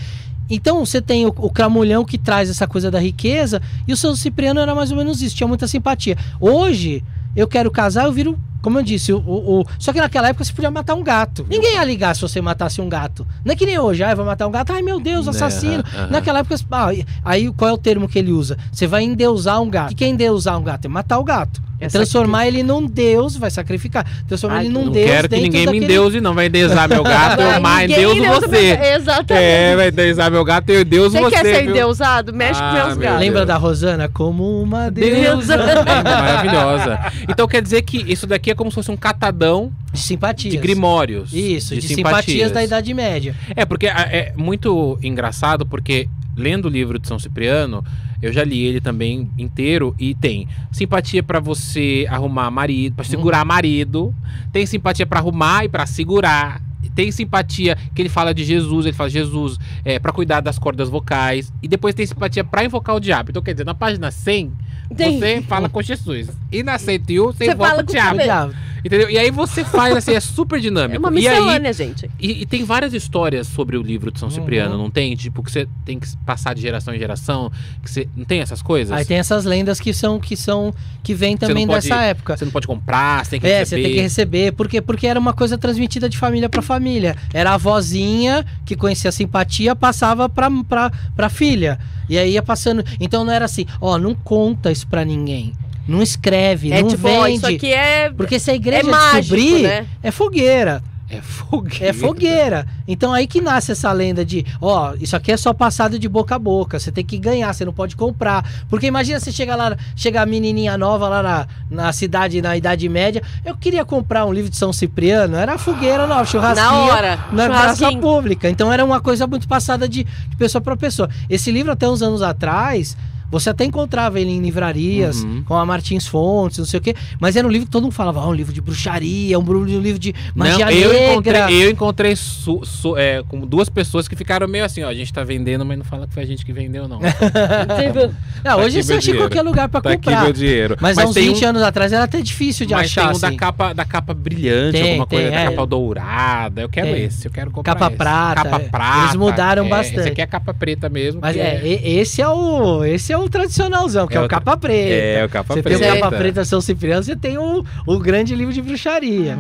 Então 0.49 0.85
você 0.85 1.01
tem 1.01 1.25
o, 1.25 1.33
o 1.37 1.49
Cramulhão 1.49 2.05
que 2.05 2.17
traz 2.17 2.49
essa 2.49 2.67
coisa 2.67 2.91
da 2.91 2.99
riqueza 2.99 3.61
e 3.87 3.93
o 3.93 3.97
São 3.97 4.15
Cipriano 4.15 4.59
era 4.59 4.75
mais 4.75 4.91
ou 4.91 4.97
menos 4.97 5.21
isso, 5.21 5.35
tinha 5.35 5.47
muita 5.47 5.67
simpatia. 5.67 6.17
Hoje, 6.39 7.03
eu 7.35 7.47
quero 7.47 7.71
casar, 7.71 8.05
eu 8.05 8.13
viro, 8.13 8.39
como 8.66 8.80
eu 8.80 8.84
disse, 8.84 9.13
o, 9.13 9.18
o- 9.20 9.61
o- 9.61 9.66
só 9.78 9.93
que 9.93 9.99
naquela 10.01 10.30
época 10.30 10.43
você 10.43 10.51
podia 10.51 10.72
matar 10.72 10.95
um 10.95 11.03
gato. 11.03 11.45
Ninguém 11.47 11.76
ia 11.76 11.84
ligar 11.84 12.16
se 12.16 12.22
você 12.24 12.41
matasse 12.41 12.82
um 12.82 12.89
gato. 12.89 13.26
Não 13.45 13.53
é 13.53 13.55
que 13.55 13.63
nem 13.63 13.78
hoje, 13.78 14.03
ah, 14.03 14.09
eu 14.09 14.16
vou 14.18 14.26
matar 14.26 14.47
um 14.47 14.51
gato, 14.51 14.74
ai 14.74 14.82
meu 14.82 14.99
Deus, 14.99 15.26
Né, 15.28 15.30
assassino. 15.30 15.84
Naquela 16.09 16.39
época, 16.39 16.55
ah, 16.72 16.89
aí 17.24 17.51
qual 17.51 17.70
é 17.70 17.74
o 17.74 17.78
termo 17.78 18.07
que 18.09 18.18
ele 18.18 18.32
usa? 18.32 18.57
Você 18.72 18.88
vai 18.88 19.03
endeusar 19.03 19.61
um 19.61 19.70
gato. 19.70 19.91
O 19.91 19.95
que 19.95 20.03
é 20.03 20.07
endeusar 20.07 20.57
um 20.57 20.63
gato? 20.63 20.86
É 20.86 20.88
matar 20.88 21.20
o 21.20 21.24
gato. 21.24 21.63
É 21.78 21.88
Essa 21.88 21.97
transformar 21.99 22.47
ele 22.47 22.63
num 22.63 22.88
deus, 22.88 23.36
vai 23.36 23.51
sacrificar. 23.51 24.05
Transformar 24.30 24.59
Ai, 24.59 24.66
ele 24.66 24.74
num 24.74 24.86
Não 24.86 24.91
deus 24.93 25.11
quero 25.11 25.28
que 25.28 25.36
ninguém 25.36 25.59
me 25.61 25.66
daquele- 25.66 25.84
endeuse, 25.86 26.22
não. 26.22 26.34
Vai 26.34 26.45
endeusar 26.45 26.88
meu 26.88 27.03
gato, 27.03 27.41
eu 27.41 27.59
mais 27.59 27.91
endeuso 27.91 28.24
você. 28.24 28.78
meu- 28.78 28.86
Exatamente. 28.95 29.34
É, 29.45 29.76
vai 29.76 29.88
endeusar 29.89 30.32
meu 30.32 30.45
gato, 30.45 30.70
eu 30.70 30.82
endeuso 30.82 31.09
Você 31.11 31.22
você. 31.22 31.36
quer 31.36 31.43
ser 31.43 31.61
viu? 31.63 31.72
endeusado? 31.72 32.34
Mexe 32.34 32.61
com 32.61 32.66
Ah, 32.66 32.74
meus 32.74 32.88
meu 32.97 32.97
gatos. 33.07 33.20
Lembra 33.20 33.39
Deus. 33.39 33.47
da 33.47 33.57
Rosana? 33.57 34.07
Como 34.07 34.61
uma 34.61 34.89
Deusa. 34.89 35.22
deusa. 35.22 35.55
Lembro, 35.57 35.84
maravilhosa. 35.86 36.99
Então 37.28 37.45
quer 37.47 37.61
dizer 37.61 37.82
que 37.82 37.97
isso 38.11 38.26
daqui 38.26 38.51
como 38.56 38.72
se 38.72 38.76
fosse 38.76 38.91
um 38.91 38.97
catadão 38.97 39.72
De 39.91 39.99
simpatias. 39.99 40.53
de 40.53 40.60
grimórios. 40.60 41.34
Isso, 41.34 41.76
de, 41.76 41.88
simpatias. 41.88 42.51
da 42.51 42.64
Idade 42.64 42.93
Média. 42.93 43.36
É, 43.56 43.66
porque 43.66 43.88
é 43.88 44.34
muito 44.36 44.97
engraçado, 45.03 45.66
porque 45.66 46.10
lendo 46.36 46.66
o 46.66 46.70
livro 46.70 46.99
de 46.99 47.08
São 47.08 47.18
Cipriano, 47.18 47.84
eu 48.22 48.32
já 48.34 48.43
li 48.43 48.64
ele 48.64 48.82
também 48.82 49.30
inteiro 49.38 49.95
e 49.99 50.16
tem 50.16 50.47
simpatia 50.72 51.22
pra 51.22 51.39
você 51.39 52.06
arrumar 52.10 52.49
marido, 52.51 52.95
pra 52.95 53.06
segurar 53.06 53.45
marido, 53.45 54.14
tem 54.51 54.66
simpatia 54.66 55.06
pra 55.06 55.20
arrumar 55.20 55.66
e 55.66 55.70
pra 55.70 55.86
segurar. 55.86 56.62
Tem 56.95 57.11
simpatia 57.11 57.77
que 57.93 58.01
ele 58.01 58.09
fala 58.09 58.33
de 58.33 58.43
Jesus, 58.43 58.85
ele 58.85 58.95
fala 58.95 59.09
Jesus 59.09 59.59
é, 59.83 59.99
para 59.99 60.11
cuidar 60.11 60.39
das 60.39 60.57
cordas 60.57 60.89
vocais. 60.89 61.51
E 61.61 61.67
depois 61.67 61.93
tem 61.93 62.05
simpatia 62.05 62.43
pra 62.43 62.63
invocar 62.63 62.95
o 62.95 62.99
diabo. 62.99 63.29
Então, 63.29 63.41
quer 63.41 63.53
dizer, 63.53 63.65
na 63.65 63.75
página 63.75 64.09
100, 64.09 64.51
Tem. 64.95 65.19
você 65.19 65.41
fala 65.41 65.67
com 65.67 65.81
Jesus. 65.81 66.29
E 66.51 66.63
na 66.63 66.77
101, 66.77 67.25
você 67.25 67.45
Você 67.45 67.51
invoca 67.51 67.69
fala 67.69 67.81
o 67.81 67.85
com 67.85 67.91
o 67.91 67.93
diabo. 67.93 68.55
Entendeu? 68.86 69.09
E 69.09 69.17
aí 69.17 69.31
você 69.31 69.65
faz 69.65 69.95
assim, 69.97 70.13
é 70.13 70.19
super 70.19 70.57
É 70.57 70.61
dinâmico. 70.61 70.99
uma 70.99 71.19
e 71.19 71.27
aí, 71.27 71.36
miscelânea, 71.39 71.73
gente. 71.73 72.07
e, 72.19 72.43
e 72.43 72.45
tem 72.45 72.63
várias 72.63 72.93
histórias 72.93 73.47
sobre 73.47 73.75
o 73.77 73.81
livro 73.81 74.11
de 74.11 74.19
São 74.19 74.29
Cipriano, 74.29 74.75
Uhum. 74.75 74.83
não 74.83 74.91
tem? 74.91 75.15
Tipo, 75.15 75.41
que 75.41 75.51
você 75.51 75.67
tem 75.83 75.99
que 75.99 76.07
passar 76.25 76.53
de 76.53 76.61
geração 76.61 76.93
em 76.93 76.99
geração, 76.99 77.51
que 77.83 77.89
você 77.89 78.07
não 78.15 78.23
tem 78.25 78.41
essas 78.41 78.61
coisas? 78.61 78.95
Aí 78.95 79.03
tem 79.03 79.17
essas 79.17 79.43
lendas 79.43 79.79
que 79.79 79.91
são 79.91 80.19
que 80.19 80.38
são 80.38 80.71
que 81.01 81.13
vêm 81.15 81.36
também 81.36 81.65
pode- 81.65 81.88
dessa 81.89 82.01
época. 82.03 82.38
Você 82.38 82.45
não 82.45 82.51
pode 82.51 82.67
comprar, 82.67 83.25
você 83.25 83.31
tem 83.31 83.39
que 83.39 83.47
É, 83.47 83.59
receber. 83.59 83.81
você 83.81 83.88
tem 83.88 83.95
que 83.95 84.01
receber, 84.01 84.51
porque 84.53 84.81
porque 84.81 85.07
era 85.07 85.19
uma 85.19 85.33
coisa 85.33 85.57
transmitida 85.57 86.07
de 86.07 86.17
família 86.17 86.47
pra 86.47 86.61
família. 86.61 87.15
Era 87.33 87.51
a 87.51 87.53
avózinha 87.55 88.45
que 88.65 88.75
conhecia 88.75 89.09
a 89.09 89.11
simpatia, 89.11 89.75
passava 89.75 90.29
pra, 90.29 90.49
pra, 90.67 90.91
pra 91.15 91.27
filha. 91.29 91.79
E 92.07 92.17
aí 92.19 92.33
ia 92.33 92.43
passando. 92.43 92.83
Então 92.99 93.23
não 93.25 93.33
era 93.33 93.45
assim, 93.45 93.65
ó, 93.81 93.97
não 93.97 94.13
conta 94.13 94.71
isso 94.71 94.86
pra 94.88 95.03
ninguém. 95.03 95.53
Não 95.88 96.01
escreve, 96.01 96.71
É 96.71 96.81
não 96.81 96.89
tipo, 96.89 97.07
ó, 97.07 97.27
isso 97.27 97.41
vende. 97.41 97.55
aqui 97.55 97.73
é, 97.73 98.09
Porque 98.09 98.39
se 98.39 98.49
a 98.49 98.53
é 98.53 98.55
igreja 98.55 98.89
mágico, 98.89 99.36
descobrir, 99.36 99.61
né? 99.63 99.86
é 100.01 100.11
fogueira. 100.11 100.83
É 101.07 101.21
fogueira. 101.21 101.86
É 101.86 101.93
fogueira. 101.93 102.67
Então 102.88 103.13
aí 103.13 103.27
que 103.27 103.39
nasce 103.39 103.71
essa 103.71 103.91
lenda 103.91 104.25
de, 104.25 104.43
ó, 104.59 104.95
isso 104.99 105.15
aqui 105.15 105.31
é 105.31 105.38
só 105.38 105.53
passado 105.53 105.99
de 105.99 106.09
boca 106.09 106.33
a 106.33 106.39
boca. 106.39 106.79
Você 106.79 106.91
tem 106.91 107.05
que 107.05 107.19
ganhar, 107.19 107.53
você 107.53 107.63
não 107.63 107.71
pode 107.71 107.95
comprar. 107.95 108.43
Porque 108.67 108.88
imagina 108.88 109.19
você 109.19 109.31
chegar 109.31 109.55
lá, 109.55 109.77
chega 109.95 110.23
a 110.23 110.25
menininha 110.25 110.75
nova 110.79 111.07
lá 111.07 111.21
na, 111.21 111.47
na 111.69 111.93
cidade, 111.93 112.41
na 112.41 112.57
Idade 112.57 112.89
Média. 112.89 113.21
Eu 113.45 113.55
queria 113.55 113.86
comprar 113.86 114.25
um 114.25 114.33
livro 114.33 114.49
de 114.49 114.57
São 114.57 114.73
Cipriano. 114.73 115.38
Era 115.38 115.59
fogueira, 115.59 116.07
não, 116.07 116.25
churrasquinho. 116.25 116.71
Na 116.71 116.86
hora. 116.86 117.19
Na 117.31 117.45
praça 117.45 117.91
pública. 117.97 118.49
Então 118.49 118.73
era 118.73 118.83
uma 118.83 118.99
coisa 118.99 119.27
muito 119.27 119.47
passada 119.47 119.88
de, 119.88 120.03
de 120.03 120.36
pessoa 120.38 120.59
para 120.59 120.75
pessoa. 120.75 121.07
Esse 121.29 121.51
livro, 121.51 121.71
até 121.71 121.88
uns 121.88 122.01
anos 122.01 122.23
atrás, 122.23 122.97
Você 123.39 123.49
até 123.49 123.65
encontrava 123.65 124.19
ele 124.19 124.31
em 124.31 124.41
livrarias, 124.41 125.23
Uhum. 125.23 125.43
com 125.45 125.55
a 125.55 125.65
Martins 125.65 126.07
Fontes, 126.07 126.57
não 126.57 126.65
sei 126.65 126.79
o 126.79 126.81
quê. 126.81 126.95
Mas 127.19 127.36
era 127.36 127.45
um 127.47 127.51
livro 127.51 127.65
que 127.67 127.71
todo 127.71 127.83
mundo 127.83 127.91
falava, 127.91 128.21
ah, 128.21 128.27
um 128.27 128.33
livro 128.33 128.53
de 128.53 128.61
bruxaria, 128.61 129.38
um 129.38 129.43
livro 129.79 129.99
de 129.99 130.13
magia 130.33 130.65
Não, 130.65 130.71
eu 130.71 130.89
negra. 130.93 131.11
encontrei, 131.11 131.63
eu 131.65 131.69
encontrei 131.69 132.15
su- 132.15 132.61
su- 132.63 132.97
é, 132.97 133.21
com 133.27 133.41
duas 133.41 133.67
pessoas 133.69 134.07
que 134.07 134.15
ficaram 134.15 134.47
meio 134.47 134.63
assim, 134.63 134.83
ó, 134.83 134.88
a 134.89 134.93
gente 134.93 135.11
tá 135.11 135.23
vendendo, 135.23 135.65
mas 135.65 135.77
não 135.77 135.83
fala 135.86 136.07
que 136.07 136.13
foi 136.13 136.23
a 136.23 136.25
gente 136.25 136.45
que 136.45 136.53
vendeu, 136.53 136.88
não. 136.88 136.99
Tipo, 137.75 138.13
Não, 138.43 138.59
hoje 138.59 138.79
aqui 138.79 138.88
você 138.88 138.93
acha 138.93 139.11
em 139.11 139.17
qualquer 139.17 139.41
lugar 139.41 139.67
pra 139.69 139.81
tá 139.81 139.89
aqui 139.91 140.03
comprar. 140.05 140.23
meu 140.23 140.33
dinheiro. 140.33 140.77
Mas, 140.79 140.97
há 140.97 141.05
uns 141.05 141.13
tem 141.13 141.27
20 141.33 141.43
um, 141.45 141.49
anos 141.49 141.61
atrás 141.61 141.91
era 141.91 142.03
até 142.03 142.21
difícil 142.21 142.65
de 142.65 142.73
mas 142.73 142.86
achar, 142.86 143.07
tem 143.09 143.17
um 143.17 143.19
da 143.19 143.27
assim. 143.27 143.38
capa, 143.38 143.73
da 143.73 143.86
capa 143.86 144.13
brilhante, 144.13 144.73
Tem, 144.73 144.89
alguma 144.91 145.05
coisa, 145.07 145.23
tem, 145.29 145.31
da 145.36 145.41
é. 145.41 145.45
capa 145.49 145.65
dourada. 145.65 146.61
Eu 146.61 146.69
quero 146.69 146.88
Tem. 146.93 147.03
esse, 147.05 147.27
eu 147.27 147.31
quero 147.31 147.51
comprar 147.51 147.73
Capa 147.73 147.88
esse. 147.88 147.95
prata, 147.97 148.43
Capa 148.43 148.55
é. 148.57 148.59
prata. 148.69 149.03
Eles 149.03 149.15
mudaram 149.15 149.65
é, 149.65 149.69
bastante. 149.69 149.99
Esse 149.99 150.09
aqui 150.09 150.21
é 150.21 150.27
capa 150.27 150.53
preta 150.53 150.89
mesmo. 150.89 151.21
Mas 151.21 151.36
é, 151.36 151.61
e- 151.65 151.97
esse 151.99 152.21
é 152.21 152.27
o 152.27 152.83
esse 152.86 153.11
é 153.11 153.17
o 153.17 153.24
tradicionalzão, 153.30 154.07
que 154.07 154.13
é, 154.13 154.17
É 154.17 154.21
o 154.21 154.26
o 154.26 154.30
capa 154.30 154.57
preta. 154.57 154.93
É, 154.93 155.26
o 155.26 155.30
capa 155.30 155.53
você 155.53 155.61
preta. 155.63 155.80
tem 155.80 155.91
o 155.91 155.99
capa 155.99 156.15
preta 156.17 156.45
São 156.45 156.61
Cipriano, 156.61 157.03
você 157.03 157.15
tem 157.15 157.38
o, 157.38 157.63
o 157.86 157.99
grande 157.99 158.36
livro 158.36 158.53
de 158.53 158.61
bruxaria. 158.61 159.38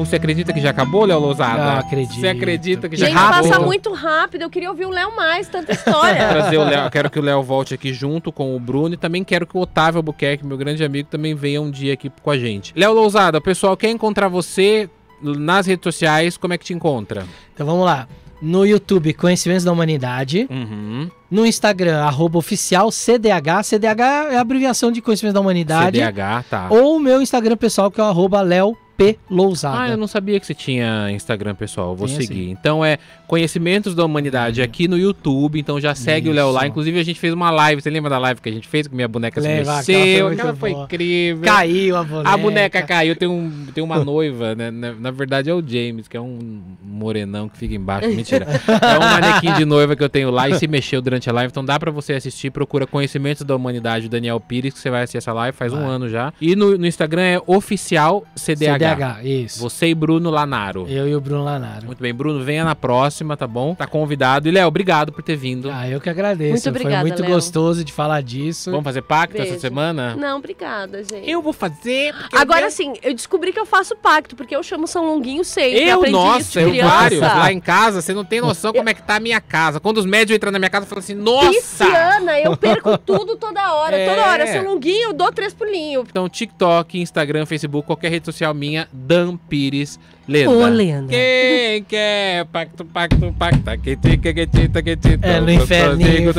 Pô, 0.00 0.04
Você 0.06 0.16
acredita 0.16 0.52
que 0.52 0.60
já 0.60 0.70
acabou, 0.70 1.04
Léo 1.04 1.20
Lousada? 1.20 1.62
Ah, 1.62 1.78
acredito. 1.80 2.20
Você 2.20 2.28
acredita 2.28 2.88
que 2.88 2.96
já 2.96 3.06
gente, 3.06 3.18
acabou? 3.18 3.50
passa 3.50 3.60
muito 3.60 3.92
rápido. 3.92 4.42
Eu 4.42 4.50
queria 4.50 4.70
ouvir 4.70 4.86
o 4.86 4.90
Léo 4.90 5.14
mais, 5.14 5.46
tanta 5.46 5.72
história. 5.72 6.16
trazer 6.28 6.56
o 6.56 6.64
Léo. 6.64 6.90
Quero 6.90 7.10
que 7.10 7.18
o 7.18 7.22
Léo 7.22 7.42
volte 7.42 7.74
aqui 7.74 7.92
junto 7.92 8.32
com 8.32 8.56
o 8.56 8.58
Bruno 8.58 8.94
e 8.94 8.96
também 8.96 9.22
quero 9.22 9.46
que 9.46 9.56
o 9.56 9.60
Otávio 9.60 9.98
Albuquerque, 9.98 10.46
meu 10.46 10.56
grande 10.56 10.82
amigo, 10.82 11.08
também 11.10 11.34
venha 11.34 11.60
um 11.60 11.70
dia 11.70 11.92
aqui 11.92 12.10
com 12.22 12.30
a 12.30 12.38
gente. 12.38 12.72
Léo 12.74 12.94
Lousada, 12.94 13.38
o 13.38 13.42
pessoal 13.42 13.76
quer 13.76 13.90
encontrar 13.90 14.28
você 14.28 14.88
nas 15.22 15.66
redes 15.66 15.84
sociais, 15.84 16.38
como 16.38 16.54
é 16.54 16.58
que 16.58 16.64
te 16.64 16.72
encontra? 16.72 17.26
Então 17.52 17.66
vamos 17.66 17.84
lá. 17.84 18.08
No 18.40 18.64
YouTube, 18.64 19.12
Conhecimentos 19.12 19.64
da 19.64 19.72
Humanidade. 19.72 20.48
Uhum. 20.48 21.10
No 21.30 21.44
Instagram, 21.44 22.00
arroba 22.00 22.38
oficial 22.38 22.90
CDH. 22.90 23.64
CDH 23.64 24.00
é 24.30 24.36
a 24.38 24.40
abreviação 24.40 24.90
de 24.90 25.02
Conhecimentos 25.02 25.34
da 25.34 25.40
Humanidade. 25.40 25.98
CDH, 25.98 26.44
tá. 26.48 26.68
Ou 26.70 26.96
o 26.96 26.98
meu 26.98 27.20
Instagram 27.20 27.58
pessoal, 27.58 27.90
que 27.90 28.00
é 28.00 28.04
o 28.04 28.06
arroba 28.06 28.40
Léo 28.40 28.74
P. 29.00 29.18
Lousada. 29.30 29.80
Ah, 29.80 29.88
eu 29.88 29.96
não 29.96 30.06
sabia 30.06 30.38
que 30.38 30.44
você 30.44 30.52
tinha 30.52 31.10
Instagram, 31.10 31.54
pessoal. 31.54 31.96
Vou 31.96 32.06
Tem 32.06 32.16
seguir. 32.16 32.44
sim. 32.44 32.50
Então 32.50 32.84
é 32.84 32.98
Conhecimentos 33.30 33.94
da 33.94 34.04
Humanidade 34.04 34.60
aqui 34.60 34.88
no 34.88 34.98
YouTube. 34.98 35.60
Então 35.60 35.80
já 35.80 35.94
segue 35.94 36.28
o 36.28 36.32
Léo 36.32 36.50
lá. 36.50 36.62
Isso. 36.62 36.70
Inclusive 36.70 36.98
a 36.98 37.04
gente 37.04 37.20
fez 37.20 37.32
uma 37.32 37.48
live. 37.48 37.80
Você 37.80 37.88
lembra 37.88 38.10
da 38.10 38.18
live 38.18 38.40
que 38.40 38.48
a 38.48 38.52
gente 38.52 38.66
fez 38.66 38.88
com 38.88 38.96
minha 38.96 39.06
boneca 39.06 39.40
se 39.40 39.46
Lembra, 39.46 39.60
aquela 39.60 39.82
foi 39.84 39.94
mexeu? 39.94 40.26
Aquela 40.26 40.56
foi 40.56 40.70
incrível. 40.72 41.44
Caiu 41.44 41.96
a 41.96 42.02
boneca. 42.02 42.28
A 42.28 42.36
boneca 42.36 42.82
caiu, 42.82 43.14
tem, 43.14 43.28
um, 43.28 43.66
tem 43.72 43.84
uma 43.84 44.02
noiva, 44.04 44.56
né? 44.56 44.72
Na, 44.72 44.94
na 44.94 45.10
verdade 45.12 45.48
é 45.48 45.54
o 45.54 45.62
James, 45.64 46.08
que 46.08 46.16
é 46.16 46.20
um 46.20 46.60
morenão 46.82 47.48
que 47.48 47.56
fica 47.56 47.72
embaixo. 47.72 48.08
Mentira. 48.08 48.48
É 48.66 48.98
um 48.98 49.00
manequim 49.00 49.52
de 49.52 49.64
noiva 49.64 49.94
que 49.94 50.02
eu 50.02 50.08
tenho 50.08 50.32
lá 50.32 50.48
e 50.48 50.54
se 50.54 50.66
mexeu 50.66 51.00
durante 51.00 51.30
a 51.30 51.32
live. 51.32 51.52
Então 51.52 51.64
dá 51.64 51.78
pra 51.78 51.92
você 51.92 52.14
assistir. 52.14 52.50
Procura 52.50 52.84
Conhecimentos 52.84 53.44
da 53.44 53.54
Humanidade, 53.54 54.06
o 54.06 54.08
Daniel 54.08 54.40
Pires, 54.40 54.74
que 54.74 54.80
você 54.80 54.90
vai 54.90 55.04
assistir 55.04 55.18
essa 55.18 55.32
live 55.32 55.56
faz 55.56 55.72
um 55.72 55.82
Vai. 55.82 55.86
ano 55.86 56.08
já. 56.08 56.32
E 56.40 56.56
no, 56.56 56.76
no 56.76 56.84
Instagram 56.84 57.22
é 57.22 57.40
oficial 57.46 58.26
CDH. 58.34 58.72
CDH, 58.72 59.24
isso. 59.24 59.60
Você 59.60 59.86
e 59.86 59.94
Bruno 59.94 60.30
Lanaro. 60.30 60.86
Eu 60.88 61.08
e 61.08 61.14
o 61.14 61.20
Bruno 61.20 61.44
Lanaro. 61.44 61.86
Muito 61.86 62.02
bem, 62.02 62.12
Bruno, 62.12 62.42
venha 62.42 62.64
na 62.64 62.74
próxima, 62.74 63.19
tá 63.36 63.46
bom? 63.46 63.74
Tá 63.74 63.86
convidado. 63.86 64.48
E 64.48 64.50
Léo, 64.50 64.66
obrigado 64.68 65.12
por 65.12 65.22
ter 65.22 65.36
vindo. 65.36 65.70
Ah, 65.70 65.88
eu 65.88 66.00
que 66.00 66.08
agradeço. 66.10 66.52
Muito 66.52 66.68
obrigada, 66.68 67.00
Foi 67.00 67.08
muito 67.10 67.22
Léo. 67.22 67.30
gostoso 67.32 67.84
de 67.84 67.92
falar 67.92 68.22
disso. 68.22 68.70
Vamos 68.70 68.84
fazer 68.84 69.02
pacto 69.02 69.36
essa 69.36 69.44
Beijo. 69.46 69.60
semana? 69.60 70.14
Não, 70.16 70.38
obrigada, 70.38 71.02
gente. 71.04 71.28
Eu 71.30 71.42
vou 71.42 71.52
fazer. 71.52 72.12
porque 72.14 72.36
eu 72.36 72.40
Agora 72.40 72.60
quero- 72.60 72.70
sim, 72.72 72.94
eu 73.02 73.14
descobri 73.14 73.52
que 73.52 73.60
eu 73.60 73.66
faço 73.66 73.96
pacto, 73.96 74.34
porque 74.36 74.54
eu 74.54 74.62
chamo 74.62 74.86
São 74.86 75.04
Longuinho 75.06 75.44
sempre. 75.44 75.82
Eu, 75.88 75.98
aprendi 75.98 76.16
isso 76.16 76.26
nossa, 76.26 76.60
de 76.60 76.66
eu 76.66 76.70
criança. 76.70 76.90
vários 76.94 77.20
lá 77.20 77.52
em 77.52 77.60
casa, 77.60 78.00
você 78.02 78.12
não 78.14 78.24
tem 78.24 78.40
noção 78.40 78.72
como 78.72 78.88
é 78.88 78.94
que 78.94 79.02
tá 79.02 79.16
a 79.16 79.20
minha 79.20 79.40
casa. 79.40 79.78
Quando 79.80 79.98
os 79.98 80.06
médios 80.06 80.36
entram 80.36 80.50
na 80.52 80.58
minha 80.58 80.70
casa, 80.70 80.86
falam 80.86 81.00
assim, 81.00 81.14
nossa! 81.14 81.50
Pisciana, 81.50 82.38
eu 82.40 82.56
perco 82.56 82.96
tudo 82.98 83.36
toda 83.36 83.74
hora. 83.74 83.90
É. 84.00 84.08
Toda 84.08 84.26
hora. 84.28 84.46
São 84.46 84.64
Longuinho, 84.64 85.08
eu 85.08 85.12
dou 85.12 85.30
três 85.32 85.52
pulinhos. 85.52 86.06
Então, 86.08 86.28
TikTok, 86.28 86.98
Instagram, 87.00 87.44
Facebook, 87.44 87.86
qualquer 87.86 88.08
rede 88.10 88.24
social 88.24 88.54
minha, 88.54 88.88
Dan 88.92 89.36
Pires 89.36 89.98
Lenda. 90.30 90.50
Ô, 90.50 90.68
Lenda. 90.68 91.08
Quem 91.08 91.82
quer 91.82 92.44
pacto, 92.46 92.84
pacto, 92.84 93.34
pacto, 93.36 93.62
taquiti, 93.62 94.16
taquiti, 94.16 94.68
taquiti, 94.68 95.18
É, 95.22 95.40
no 95.40 95.50
inferninho. 95.50 96.32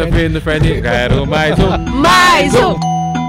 Quero 0.82 1.28
mais 1.28 1.60
um. 1.60 1.78
Mais 2.00 2.56
um! 2.56 3.21